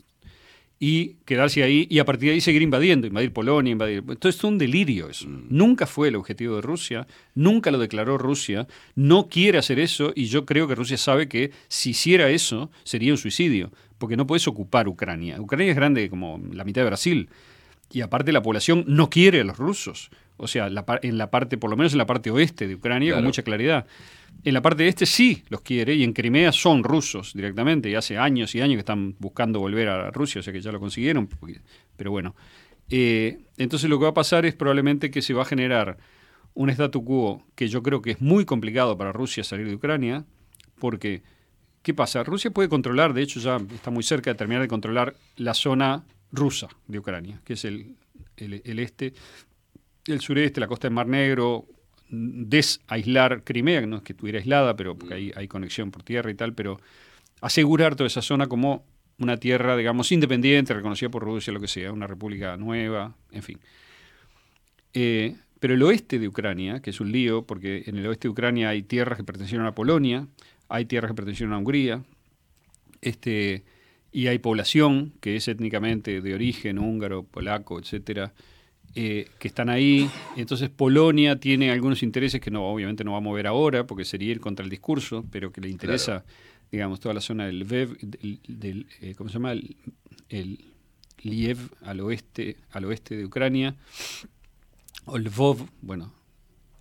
[0.78, 3.98] y quedarse ahí y a partir de ahí seguir invadiendo, invadir Polonia, invadir.
[4.08, 5.26] Entonces es un delirio eso.
[5.28, 10.26] Nunca fue el objetivo de Rusia, nunca lo declaró Rusia, no quiere hacer eso y
[10.26, 14.46] yo creo que Rusia sabe que si hiciera eso sería un suicidio, porque no puedes
[14.48, 15.40] ocupar Ucrania.
[15.40, 17.28] Ucrania es grande como la mitad de Brasil
[17.90, 20.10] y aparte la población no quiere a los rusos.
[20.36, 23.10] O sea, la en la parte, por lo menos en la parte oeste de Ucrania,
[23.14, 23.86] con mucha claridad.
[24.42, 28.18] En la parte este sí los quiere y en Crimea son rusos directamente y hace
[28.18, 31.28] años y años que están buscando volver a Rusia, o sea que ya lo consiguieron,
[31.96, 32.34] pero bueno.
[32.90, 35.96] Eh, entonces lo que va a pasar es probablemente que se va a generar
[36.52, 40.24] un statu quo que yo creo que es muy complicado para Rusia salir de Ucrania,
[40.78, 41.22] porque
[41.82, 42.22] ¿qué pasa?
[42.24, 46.04] Rusia puede controlar, de hecho ya está muy cerca de terminar de controlar la zona
[46.32, 47.94] rusa de Ucrania, que es el,
[48.36, 49.14] el- el este,
[50.06, 51.66] el sureste, la costa del Mar Negro,
[52.08, 56.30] desaislar Crimea, que no es que estuviera aislada, pero porque hay, hay conexión por tierra
[56.30, 56.80] y tal, pero
[57.40, 58.84] asegurar toda esa zona como
[59.18, 63.58] una tierra, digamos, independiente, reconocida por Rusia, lo que sea, una república nueva, en fin.
[64.92, 68.32] Eh, pero el oeste de Ucrania, que es un lío, porque en el oeste de
[68.32, 70.26] Ucrania hay tierras que pertenecieron a Polonia,
[70.68, 72.02] hay tierras que pertenecieron a Hungría,
[73.00, 73.64] este,
[74.12, 78.32] y hay población que es étnicamente de origen húngaro, polaco, etcétera,
[78.94, 80.08] eh, que están ahí.
[80.36, 84.30] Entonces Polonia tiene algunos intereses que no, obviamente no va a mover ahora, porque sería
[84.30, 86.24] ir contra el discurso, pero que le interesa,
[86.70, 89.52] digamos, toda la zona del Lviv, del, del, eh, ¿cómo se llama?
[89.52, 89.76] El,
[90.28, 90.58] el
[91.22, 93.74] Liev al oeste, al oeste de Ucrania,
[95.06, 96.12] o Lvov, bueno,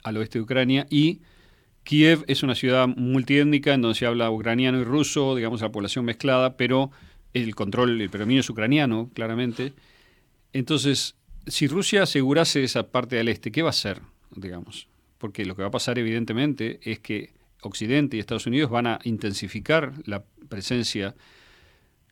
[0.03, 1.22] al oeste de Ucrania, y
[1.83, 6.06] Kiev es una ciudad multiétnica en donde se habla ucraniano y ruso, digamos, la población
[6.06, 6.92] mezclada, pero
[7.33, 9.74] el control, el predominio es ucraniano, claramente.
[10.53, 11.16] Entonces,
[11.48, 14.02] si Rusia asegurase esa parte del este, ¿qué va a hacer,
[14.36, 14.88] digamos?
[15.18, 19.00] Porque lo que va a pasar, evidentemente, es que Occidente y Estados Unidos van a
[19.04, 21.16] intensificar la presencia,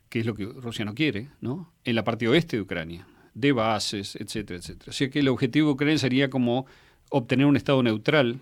[0.08, 1.72] que es lo que Rusia no quiere, ¿no?
[1.84, 4.90] En la parte oeste de Ucrania, de bases, etcétera, etcétera.
[4.90, 6.66] Así que el objetivo de Ucrania sería como
[7.10, 8.40] obtener un estado neutral,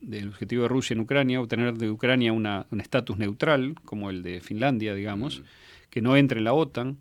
[0.00, 4.22] del objetivo de Rusia en Ucrania, obtener de Ucrania una- un estatus neutral, como el
[4.22, 5.42] de Finlandia, digamos,
[5.90, 6.98] que no entre en la OTAN,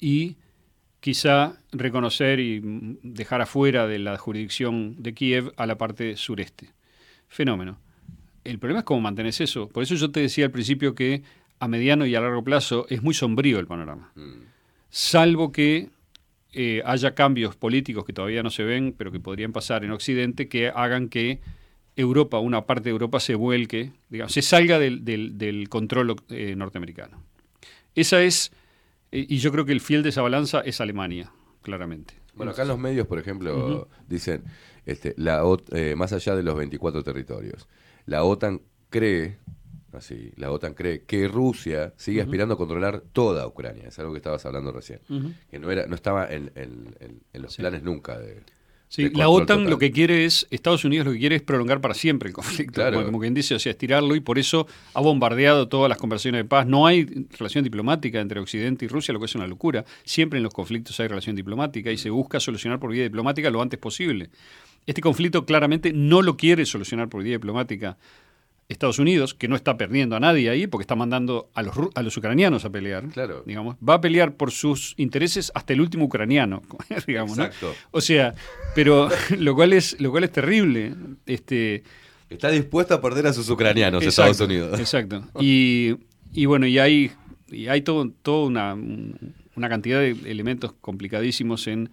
[0.00, 0.36] y
[1.00, 6.70] quizá reconocer y mm, dejar afuera de la jurisdicción de Kiev a la parte sureste.
[7.28, 7.78] Fenómeno.
[8.44, 9.68] El problema es cómo mantenés eso.
[9.68, 11.22] Por eso yo te decía al principio que
[11.60, 14.12] a mediano y a largo plazo es muy sombrío el panorama.
[14.90, 15.90] Salvo que
[16.52, 20.48] eh, haya cambios políticos que todavía no se ven, pero que podrían pasar en Occidente,
[20.48, 21.40] que hagan que
[21.94, 26.54] Europa, una parte de Europa, se vuelque, digamos, se salga del, del- del control eh,
[26.56, 27.22] norteamericano.
[27.94, 28.52] Esa es,
[29.12, 31.30] y yo creo que el fiel de esa balanza es Alemania,
[31.62, 32.14] claramente.
[32.34, 34.44] Bueno, acá en los medios, por ejemplo, dicen,
[34.86, 37.68] este, la eh, más allá de los 24 territorios,
[38.06, 39.38] la OTAN cree,
[39.92, 43.88] así, la OTAN cree que Rusia sigue aspirando a controlar toda Ucrania.
[43.88, 45.00] Es algo que estabas hablando recién.
[45.50, 48.42] Que no era, no estaba en, en- en- en los planes nunca de.
[48.90, 49.70] Sí, la OTAN total.
[49.70, 52.72] lo que quiere es, Estados Unidos lo que quiere es prolongar para siempre el conflicto,
[52.74, 52.94] Claro.
[52.94, 56.40] como, como quien dice, o sea, estirarlo y por eso ha bombardeado todas las conversaciones
[56.40, 56.66] de paz.
[56.66, 59.84] No hay relación diplomática entre Occidente y Rusia, lo que es una locura.
[60.04, 63.60] Siempre en los conflictos hay relación diplomática y se busca solucionar por vía diplomática lo
[63.60, 64.30] antes posible.
[64.86, 67.98] Este conflicto claramente no lo quiere solucionar por vía diplomática
[68.68, 72.02] Estados Unidos, que no está perdiendo a nadie ahí porque está mandando a los, a
[72.02, 73.42] los ucranianos a pelear, Claro.
[73.46, 76.62] digamos, va a pelear por sus intereses hasta el último ucraniano,
[77.06, 77.44] digamos, ¿no?
[77.44, 77.74] Exacto.
[77.92, 78.34] O sea,
[78.74, 80.94] pero lo cual es, lo cual es terrible.
[81.24, 81.82] Este,
[82.28, 84.78] Está dispuesto a perder a sus ucranianos Exacto, Estados Unidos.
[84.78, 85.24] Exacto.
[85.40, 85.96] Y,
[86.34, 87.10] y bueno, y hay,
[87.50, 88.74] y hay todo, toda una,
[89.56, 91.88] una cantidad de elementos complicadísimos en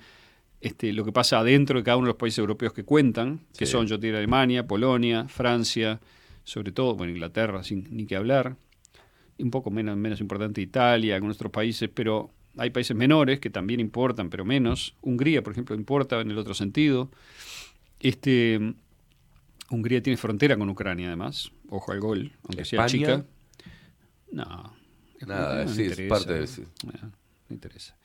[0.60, 3.66] este, lo que pasa adentro de cada uno de los países europeos que cuentan, que
[3.66, 3.72] Sí.
[3.72, 6.02] son, yo diría, Alemania, Polonia, Francia,
[6.46, 8.56] sobre todo, bueno, Inglaterra, sin ni que hablar,
[9.38, 13.82] un poco menos, menos importante Italia, algunos otros países, pero hay países menores que también
[13.82, 14.96] importan, pero menos.
[15.02, 17.12] Hungría, por ejemplo, importa en el otro sentido.
[18.00, 18.76] Este,
[19.70, 21.52] Hungría tiene frontera con Ucrania, además.
[21.70, 23.18] Ojo al gol, aunque sea ¿España?
[23.18, 23.26] chica.
[24.32, 24.74] No.
[25.26, 26.64] Nada, no sí, es parte sí.
[26.86, 27.96] No, no interesa.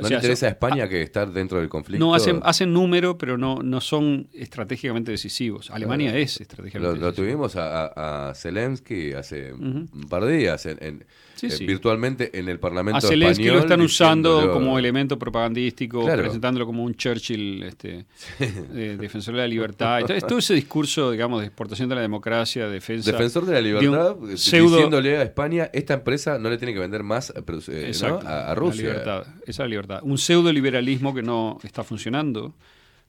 [0.00, 2.04] O ¿No sea, le interesa a España que estar dentro del conflicto?
[2.06, 5.72] No, hacen, hacen número, pero no, no son estratégicamente decisivos.
[5.72, 6.22] Alemania Claro.
[6.24, 7.26] es Lo, estratégicamente lo decisiva.
[7.26, 11.04] tuvimos a, a- Zelensky hace un par de días, en, en-
[11.34, 11.66] Sí, eh, sí.
[11.66, 13.64] virtualmente en el Parlamento A Zelensky lo español.
[13.70, 16.22] están usando como elemento propagandístico, Claro.
[16.22, 18.06] presentándolo como un Churchill este,
[18.40, 20.00] eh, defensor de la libertad.
[20.00, 23.12] Entonces, todo ese discurso, digamos, de exportación de la democracia, defensa.
[23.12, 26.80] Defensor de la libertad, eh, pseudo- diciéndole a España, esta empresa no le tiene que
[26.80, 28.82] vender más eh, a, la Rusia.
[28.82, 29.87] libertad, esa es la libertad.
[30.02, 32.54] Un pseudo liberalismo que no está funcionando,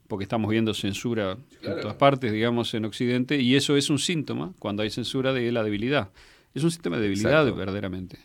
[0.08, 4.54] porque estamos viendo censura en todas partes, digamos, en Occidente, y eso es un síntoma,
[4.60, 6.10] cuando hay censura, de la debilidad.
[6.54, 7.56] Es un sistema de debilidad, Exacto.
[7.56, 8.18] verdaderamente.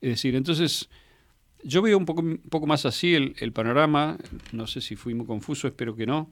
[0.00, 0.90] Es decir, entonces,
[1.62, 4.18] yo veo un poco, un poco más así el, el panorama,
[4.52, 6.28] no sé si fui muy confuso, espero que no,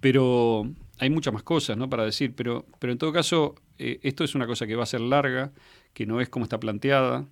[0.00, 1.88] pero hay muchas más cosas ¿no?
[1.88, 4.86] para decir, pero, pero en todo caso, eh, esto es una cosa que va a
[4.86, 5.52] ser larga,
[5.92, 7.26] que no es como está planteada,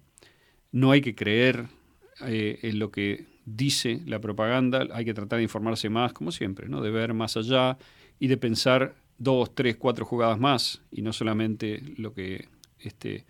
[0.73, 1.67] no hay que creer
[2.27, 6.69] eh, en lo que dice la propaganda, hay que tratar de informarse más, como siempre,
[6.69, 6.81] ¿no?
[6.81, 7.77] de ver más allá
[8.19, 12.49] y de pensar dos, tres, cuatro jugadas más y no solamente lo que,
[12.79, 13.25] este,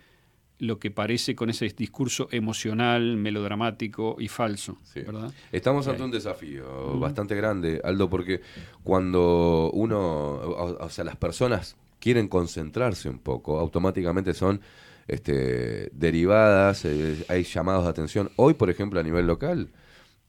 [0.59, 4.77] lo que parece con ese discurso emocional, melodramático y falso.
[4.95, 5.31] ¿verdad?
[5.51, 8.41] Estamos ante un desafío bastante grande, Aldo, porque
[8.83, 14.61] cuando uno, o, o sea, las personas quieren concentrarse un poco, automáticamente son
[15.07, 18.31] este, derivadas, eh, hay llamados de atención.
[18.35, 19.69] Hoy, por ejemplo, a nivel local,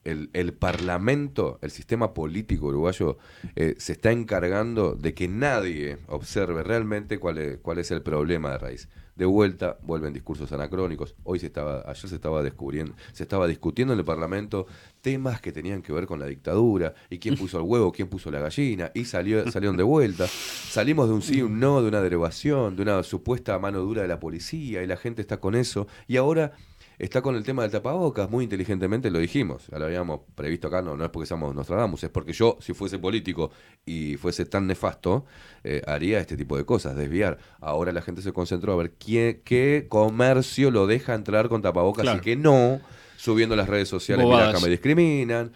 [0.06, 3.18] el, el Parlamento, el sistema político uruguayo,
[3.56, 8.52] eh, se está encargando de que nadie observe realmente cuál es, cuál es el problema
[8.52, 8.88] de raíz.
[9.16, 11.14] De vuelta, vuelven discursos anacrónicos.
[11.24, 14.66] Hoy se estaba, ayer se estaba descubriendo, se estaba discutiendo en el Parlamento
[15.00, 18.30] temas que tenían que ver con la dictadura y quién puso el huevo, quién puso
[18.30, 20.26] la gallina y salió, salieron de vuelta.
[20.28, 24.08] Salimos de un sí, un no, de una derogación, de una supuesta mano dura de
[24.08, 26.52] la policía y la gente está con eso y ahora
[26.98, 30.82] está con el tema del tapabocas, muy inteligentemente lo dijimos, ya lo habíamos previsto acá,
[30.82, 33.50] no, no es porque seamos Nostradamus, es porque yo, si fuese político
[33.84, 35.24] y fuese tan nefasto,
[35.64, 37.38] eh, haría este tipo de cosas, desviar.
[37.60, 42.02] Ahora la gente se concentró a ver quién, qué comercio lo deja entrar con tapabocas
[42.02, 42.18] Claro.
[42.18, 42.80] y que no,
[43.16, 45.52] subiendo las redes sociales, mira acá me discriminan.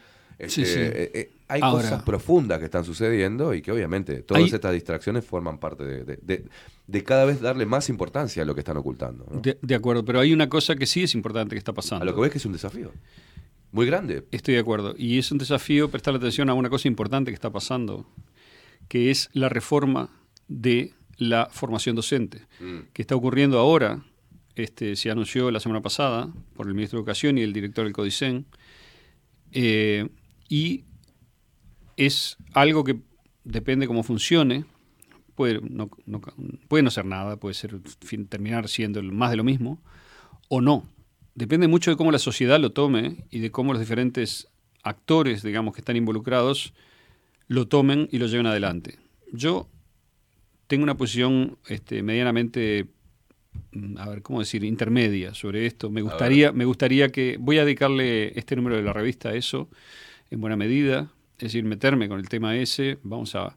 [0.46, 0.80] Sí, Este, sí.
[0.80, 4.72] eh, eh, hay Ahora- cosas profundas que están sucediendo y que obviamente todas Hay- estas
[4.72, 6.44] distracciones forman parte de, de- de-
[6.86, 9.26] de cada vez darle más importancia a lo que están ocultando.
[9.30, 9.40] ¿no?
[9.40, 12.02] De, de acuerdo, pero hay una cosa que sí es importante que está pasando.
[12.02, 12.92] A lo que ves que es un desafío.
[13.72, 14.24] Muy grande.
[14.32, 14.94] Estoy de acuerdo.
[14.98, 18.06] Y es un desafío prestar atención a una cosa importante que está pasando,
[18.88, 20.10] que es la reforma
[20.48, 22.78] de la formación docente, Mm.
[22.92, 24.02] que está ocurriendo ahora.
[24.56, 27.92] Este, se anunció la semana pasada por el ministro de Educación y el director del
[27.92, 28.46] CODICEN.
[29.52, 30.08] eh,
[30.48, 30.84] y
[32.06, 32.96] es algo que
[33.44, 34.64] depende cómo funcione.
[35.34, 36.20] Puede no, no-
[36.68, 37.80] puede no ser nada, puede ser
[38.28, 39.80] terminar siendo más de lo mismo,
[40.48, 40.84] o no.
[41.34, 44.48] Depende mucho de cómo la sociedad lo tome y de cómo los diferentes
[44.82, 46.74] actores, digamos, que están involucrados,
[47.48, 48.98] lo tomen y lo lleven adelante.
[49.32, 49.68] Yo
[50.66, 52.86] tengo una posición este, medianamente,
[53.72, 55.90] mm, a ver, ¿cómo decir?, intermedia sobre esto.
[55.90, 59.68] Me gustaría, me gustaría que, voy a dedicarle este número de la revista a eso,
[60.30, 61.10] en buena medida,
[61.46, 62.98] es decir, meterme con el tema ese.
[63.02, 63.56] Vamos a,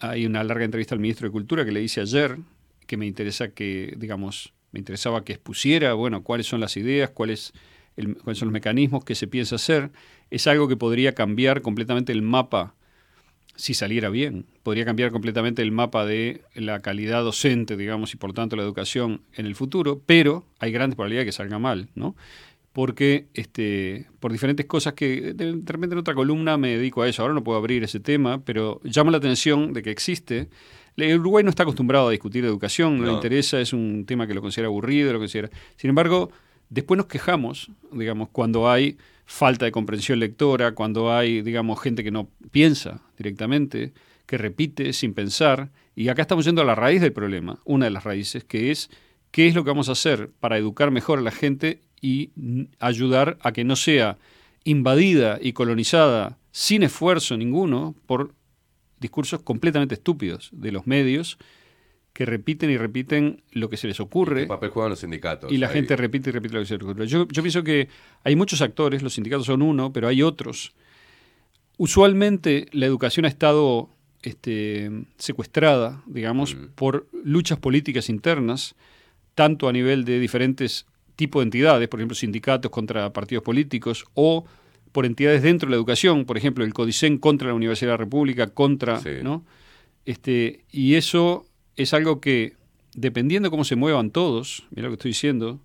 [0.00, 2.38] hay una larga entrevista al ministro de Cultura que le hice ayer,
[2.86, 7.52] que me interesa que, digamos, me interesaba que expusiera, bueno, cuáles son las ideas, cuáles,
[7.94, 9.90] cuáles son los mecanismos que se piensa hacer.
[10.30, 12.74] Es algo que podría cambiar completamente el mapa
[13.56, 18.32] si saliera bien, podría cambiar completamente el mapa de la calidad docente, digamos, y por
[18.32, 22.16] tanto la educación en el futuro, pero hay grandes probabilidades de que salga mal, ¿no?
[22.74, 27.08] Porque este, por diferentes cosas que de, de repente en otra columna me dedico a
[27.08, 30.48] eso, ahora no puedo abrir ese tema, pero llama la atención de que existe.
[30.96, 34.34] El Uruguay no está acostumbrado a discutir educación, no, le interesa, es un tema que
[34.34, 35.50] lo considera aburrido, lo considera.
[35.76, 36.32] Sin embargo,
[36.68, 42.10] después nos quejamos, digamos, cuando hay falta de comprensión lectora, cuando hay, digamos, gente que
[42.10, 43.92] no piensa directamente,
[44.26, 45.70] que repite sin pensar.
[45.94, 48.90] Y acá estamos yendo a la raíz del problema, una de las raíces, que es
[49.30, 52.64] qué es lo que vamos a hacer para educar mejor a la gente y mm,
[52.80, 54.18] ayudar a que no sea
[54.62, 58.34] invadida y colonizada sin esfuerzo ninguno por
[59.00, 61.38] discursos completamente estúpidos de los medios
[62.12, 64.42] que repiten y repiten lo que se les ocurre.
[64.42, 65.50] ¿Qué papel juegan los sindicatos?
[65.50, 65.72] Y la ahí?
[65.72, 67.06] gente repite y repite lo que se les ocurre.
[67.06, 67.88] Yo, yo pienso que
[68.22, 70.74] hay muchos actores, los sindicatos son uno, pero hay otros.
[71.78, 73.88] Usualmente la educación ha estado
[74.22, 78.74] este, secuestrada, digamos, por luchas políticas internas,
[79.34, 80.86] tanto a nivel de diferentes
[81.16, 84.44] tipos de entidades, por ejemplo, sindicatos contra partidos políticos, o
[84.92, 87.98] por entidades dentro de la educación, por ejemplo, el CODICEN contra la Universidad de la
[87.98, 89.44] República, contra, ¿no?
[90.04, 92.54] Este, y eso es algo que,
[92.94, 95.60] dependiendo de cómo se muevan todos, mira lo que estoy diciendo,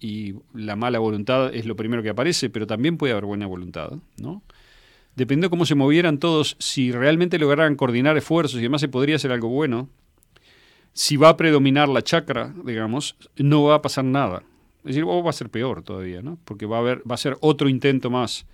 [0.00, 3.92] y la mala voluntad es lo primero que aparece, pero también puede haber buena voluntad,
[4.16, 4.42] ¿no?
[5.16, 9.16] Dependiendo de cómo se movieran todos, si realmente lograran coordinar esfuerzos y además se podría
[9.16, 9.88] hacer algo bueno,
[10.92, 14.42] si va a predominar la chacra, digamos, no va a pasar nada.
[14.84, 16.38] Es decir, o va a ser peor todavía, ¿no?
[16.44, 18.46] Porque va a haber, va a ser otro intento más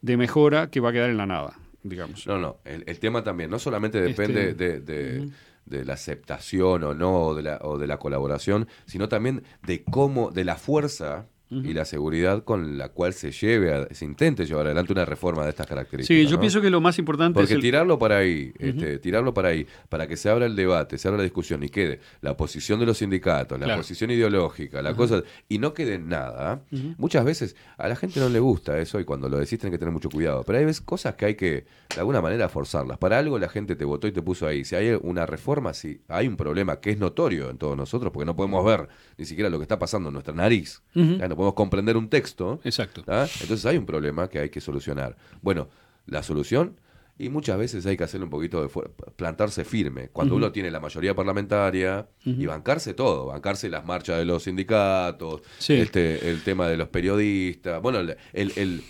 [0.00, 2.26] de mejora que va a quedar en la nada, digamos.
[2.26, 5.30] No, no, el, el tema también no solamente depende Este, de, de-
[5.66, 9.84] de la aceptación o no, o de la, o de la colaboración, sino también de
[9.84, 14.44] cómo, de la fuerza y la seguridad con la cual se lleve, a- se intente
[14.44, 16.22] llevar adelante una reforma de estas características.
[16.22, 16.40] Sí, yo ¿no?
[16.40, 19.66] pienso que lo más importante Porque es el- tirarlo para ahí, este, tirarlo para ahí,
[19.88, 22.86] para que se abra el debate, se abra la discusión y quede la posición de
[22.86, 23.80] los sindicatos, la Claro.
[23.80, 26.62] posición ideológica, la cosa, y no quede nada.
[26.98, 29.78] Muchas veces a la gente no le gusta eso y cuando lo decís tienen que
[29.78, 30.42] tener mucho cuidado.
[30.44, 32.98] Pero hay veces cosas que hay que, de alguna manera, forzarlas.
[32.98, 34.64] Para algo la gente te votó y te puso ahí.
[34.64, 38.26] Si hay una reforma, si hay un problema que es notorio en todos nosotros, porque
[38.26, 40.82] no podemos ver ni siquiera lo que está pasando en nuestra nariz.
[40.94, 41.26] ¿ah?
[41.28, 42.60] no podemos comprender un texto.
[42.64, 43.04] Exacto.
[43.06, 43.26] ¿ah?
[43.40, 45.16] Entonces hay un problema que hay que solucionar.
[45.40, 45.68] Bueno,
[46.06, 46.80] la solución,
[47.16, 48.68] y muchas veces hay que hacerle un poquito de
[49.16, 50.08] plantarse firme.
[50.08, 55.42] Cuando uno tiene la mayoría parlamentaria y bancarse todo, bancarse las marchas de los sindicatos,
[55.58, 55.74] Sí.
[55.74, 57.80] este, el tema de los periodistas.
[57.82, 58.82] Bueno, el, el- el-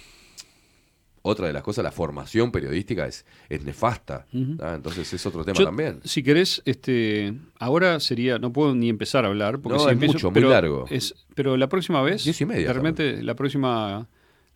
[1.29, 4.27] otra de las cosas, la formación periodística es, es nefasta.
[4.33, 4.57] Ujú.
[4.61, 4.73] ¿ah?
[4.75, 6.01] Entonces es otro tema Yo, también.
[6.05, 9.93] Si querés, este, ahora sería, no puedo ni empezar a hablar, porque No, si es
[9.93, 10.85] empiezo- mucho, muy pero largo.
[10.91, 14.09] es- pero la próxima vez, Diez y media de repente, la próxima...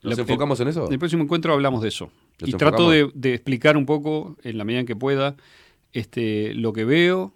[0.02, 0.86] ¿Nos la- enfocamos en eso?
[0.88, 2.10] En el próximo encuentro hablamos de eso.
[2.40, 5.36] ¿Nos y trato de, de explicar un poco, en la medida en que pueda,
[5.92, 7.34] este, lo que veo,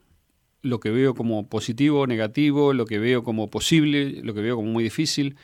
[0.63, 4.69] lo que veo como positivo, negativo, lo que veo como posible, lo que veo como
[4.73, 5.37] muy difícil.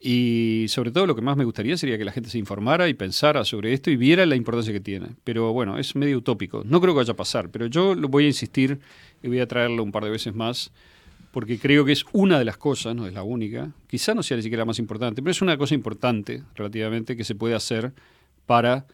[0.00, 2.94] Y sobre todo lo que más me gustaría sería que la gente se informara y
[2.94, 5.08] pensara sobre esto y viera la importancia que tiene.
[5.24, 6.62] Pero bueno, es medio utópico.
[6.64, 8.78] No creo que vaya a pasar, pero yo lo voy a insistir
[9.22, 10.70] y voy a traerlo un par de veces más
[11.32, 14.36] porque creo que es una de las cosas, no es la única, quizá no sea
[14.36, 17.92] ni siquiera la más importante, pero es una cosa importante relativamente que se puede hacer
[18.46, 18.86] para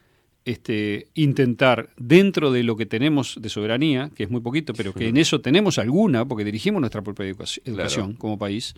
[0.44, 5.08] este, intentar, dentro de lo que tenemos de soberanía, que es muy poquito, pero que
[5.08, 8.74] en eso tenemos alguna, porque dirigimos nuestra propia educaci- educación como país,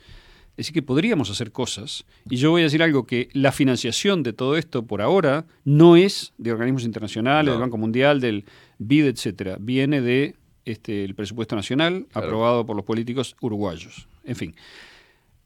[0.56, 2.04] es decir, que podríamos hacer cosas.
[2.30, 5.96] Y yo voy a decir algo, que la financiación de todo esto por ahora no
[5.96, 7.52] es de organismos internacionales, No.
[7.52, 8.44] del Banco Mundial, del
[8.78, 9.58] BID, etcétera.
[9.60, 12.26] Viene de este, el presupuesto nacional Claro.
[12.26, 14.08] aprobado por los políticos uruguayos.
[14.24, 14.54] En fin.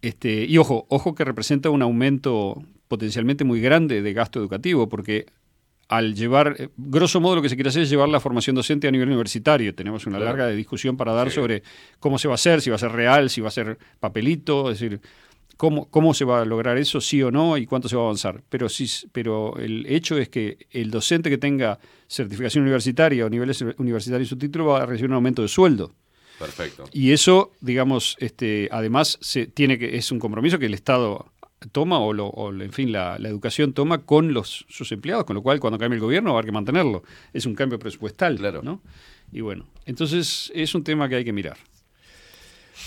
[0.02, 5.26] Este, y ojo, ojo que representa un aumento potencialmente muy grande de gasto educativo, porque
[5.90, 8.86] al llevar, eh, grosso modo lo que se quiere hacer es llevar la formación docente
[8.86, 9.74] a nivel universitario.
[9.74, 10.36] Tenemos una Claro.
[10.36, 11.34] larga discusión para dar Sí.
[11.34, 11.64] sobre
[11.98, 14.70] cómo se va a hacer, si va a ser real, si va a ser papelito,
[14.70, 15.00] es decir,
[15.56, 18.04] cómo, cómo se va a lograr eso, sí o no, y cuánto se va a
[18.04, 18.40] avanzar.
[18.48, 23.60] Pero, sí, pero el hecho es que el docente que tenga certificación universitaria o niveles
[23.76, 25.92] universitarios su título va a recibir un aumento de sueldo.
[26.38, 26.84] Perfecto.
[26.92, 31.26] Y eso, digamos, este, además se tiene que es un compromiso que el Estado
[31.72, 35.34] toma o, lo, o en fin la, la educación toma con los sus empleados, con
[35.36, 37.02] lo cual cuando cambie el gobierno va a haber que mantenerlo.
[37.32, 38.80] Es un cambio presupuestal, ¿no?
[39.32, 41.56] Y bueno, entonces es un tema que hay que mirar.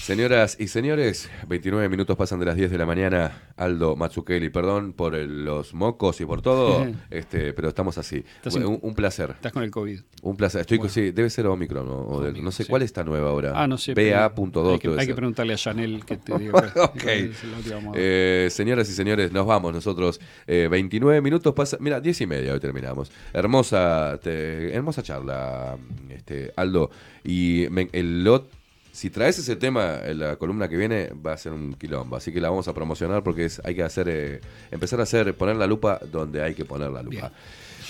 [0.01, 3.43] Señoras y señores, 29 minutos pasan de las 10 de la mañana.
[3.55, 8.17] Aldo Matsukeli, perdón por el- los mocos y por todo, este, pero estamos así.
[8.35, 9.29] Estás Bueno, en- un, un placer.
[9.31, 10.01] Estás con el COVID.
[10.23, 10.61] Un placer.
[10.61, 13.53] Estoy con- sí, debe ser Omicron o, o del- no sé cuál está nueva ahora.
[13.55, 13.93] Ah, no sé.
[13.93, 15.15] pero BA.2 Hay que, debe hay que ser.
[15.15, 16.73] preguntarle a Chanel que te diga.
[16.83, 17.03] Ok.
[17.05, 17.93] Es la última moda.
[17.97, 20.19] Eh, señoras y señores, nos vamos nosotros.
[20.47, 21.77] Eh, 29 minutos pasa.
[21.79, 23.09] Mira, 10 y media hoy terminamos.
[23.31, 25.77] Hermosa, te- hermosa charla,
[26.09, 26.89] este, Aldo.
[27.23, 28.49] Y me- el lot.
[28.93, 32.15] Si traes ese tema en la columna que viene, va a ser un quilombo.
[32.15, 34.39] Así que la vamos a promocionar porque es, hay que hacer, eh,
[34.69, 37.31] empezar a hacer, poner la lupa donde hay que poner la lupa.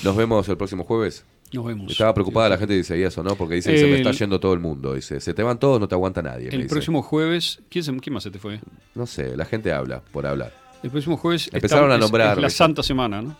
[0.03, 1.25] Nos vemos el próximo jueves.
[1.51, 1.91] Nos vemos.
[1.91, 3.35] Estaba preocupada la gente dice, ¿y eso no?
[3.35, 4.93] Porque dice que se me está yendo todo el mundo.
[4.93, 6.47] Dice, se te van todos, no te aguanta nadie.
[6.49, 8.61] El próximo jueves, ¿quién, se- quién más se te fue?
[8.95, 10.53] No sé, la gente habla por hablar.
[10.81, 12.49] El próximo jueves Empezaron está- a nombrar, es la.
[12.49, 13.35] Santa Semana, ¿no?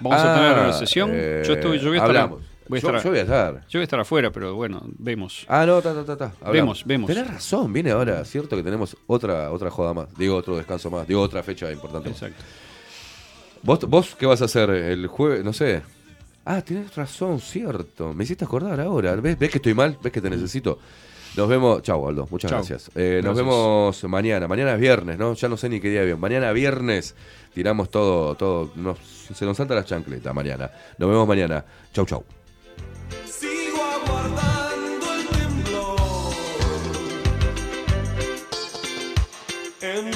[0.00, 1.10] Vamos Ah, a tener una sesión.
[1.14, 2.42] eh, yo estoy, yo voy a estar, hablamos.
[2.68, 3.54] Voy a Yo- estar, yo voy a estar.
[3.68, 5.44] Yo voy a estar afuera, pero bueno, vemos.
[5.48, 6.50] Ah, no, ta, ta, ta, ta.
[6.50, 7.08] Vemos, vemos.
[7.08, 10.08] Tenés razón, viene ahora, cierto que tenemos otra, otra joda más.
[10.16, 11.06] Digo, otro descanso más.
[11.06, 12.08] Digo, otra fecha importante.
[12.10, 12.22] más.
[12.22, 12.44] Exacto.
[13.62, 15.44] ¿Vos, ¿Vos qué vas a hacer el jueves?
[15.44, 15.82] No sé.
[16.44, 18.14] Ah, tenés razón, cierto.
[18.14, 19.16] Me hiciste acordar ahora.
[19.16, 19.98] ¿Ves, ¿Ves que estoy mal?
[20.02, 20.78] ¿Ves que te necesito?
[21.36, 21.82] Nos vemos.
[21.82, 22.28] Chau, Aldo.
[22.30, 22.58] Muchas Chau.
[22.60, 22.90] gracias.
[22.94, 23.36] Eh, Nos Gracias.
[23.36, 24.46] vemos mañana.
[24.48, 25.34] Mañana es viernes, ¿no?
[25.34, 26.20] Ya no sé ni qué día es bien.
[26.20, 27.14] Mañana viernes
[27.54, 28.70] tiramos todo, todo.
[28.76, 28.98] nos-
[29.34, 30.70] se nos salta la chancleta mañana.
[30.98, 31.64] Nos vemos mañana.
[31.92, 32.24] Chau, chau
[34.08, 36.34] guardando el temblor.
[39.80, 40.15] En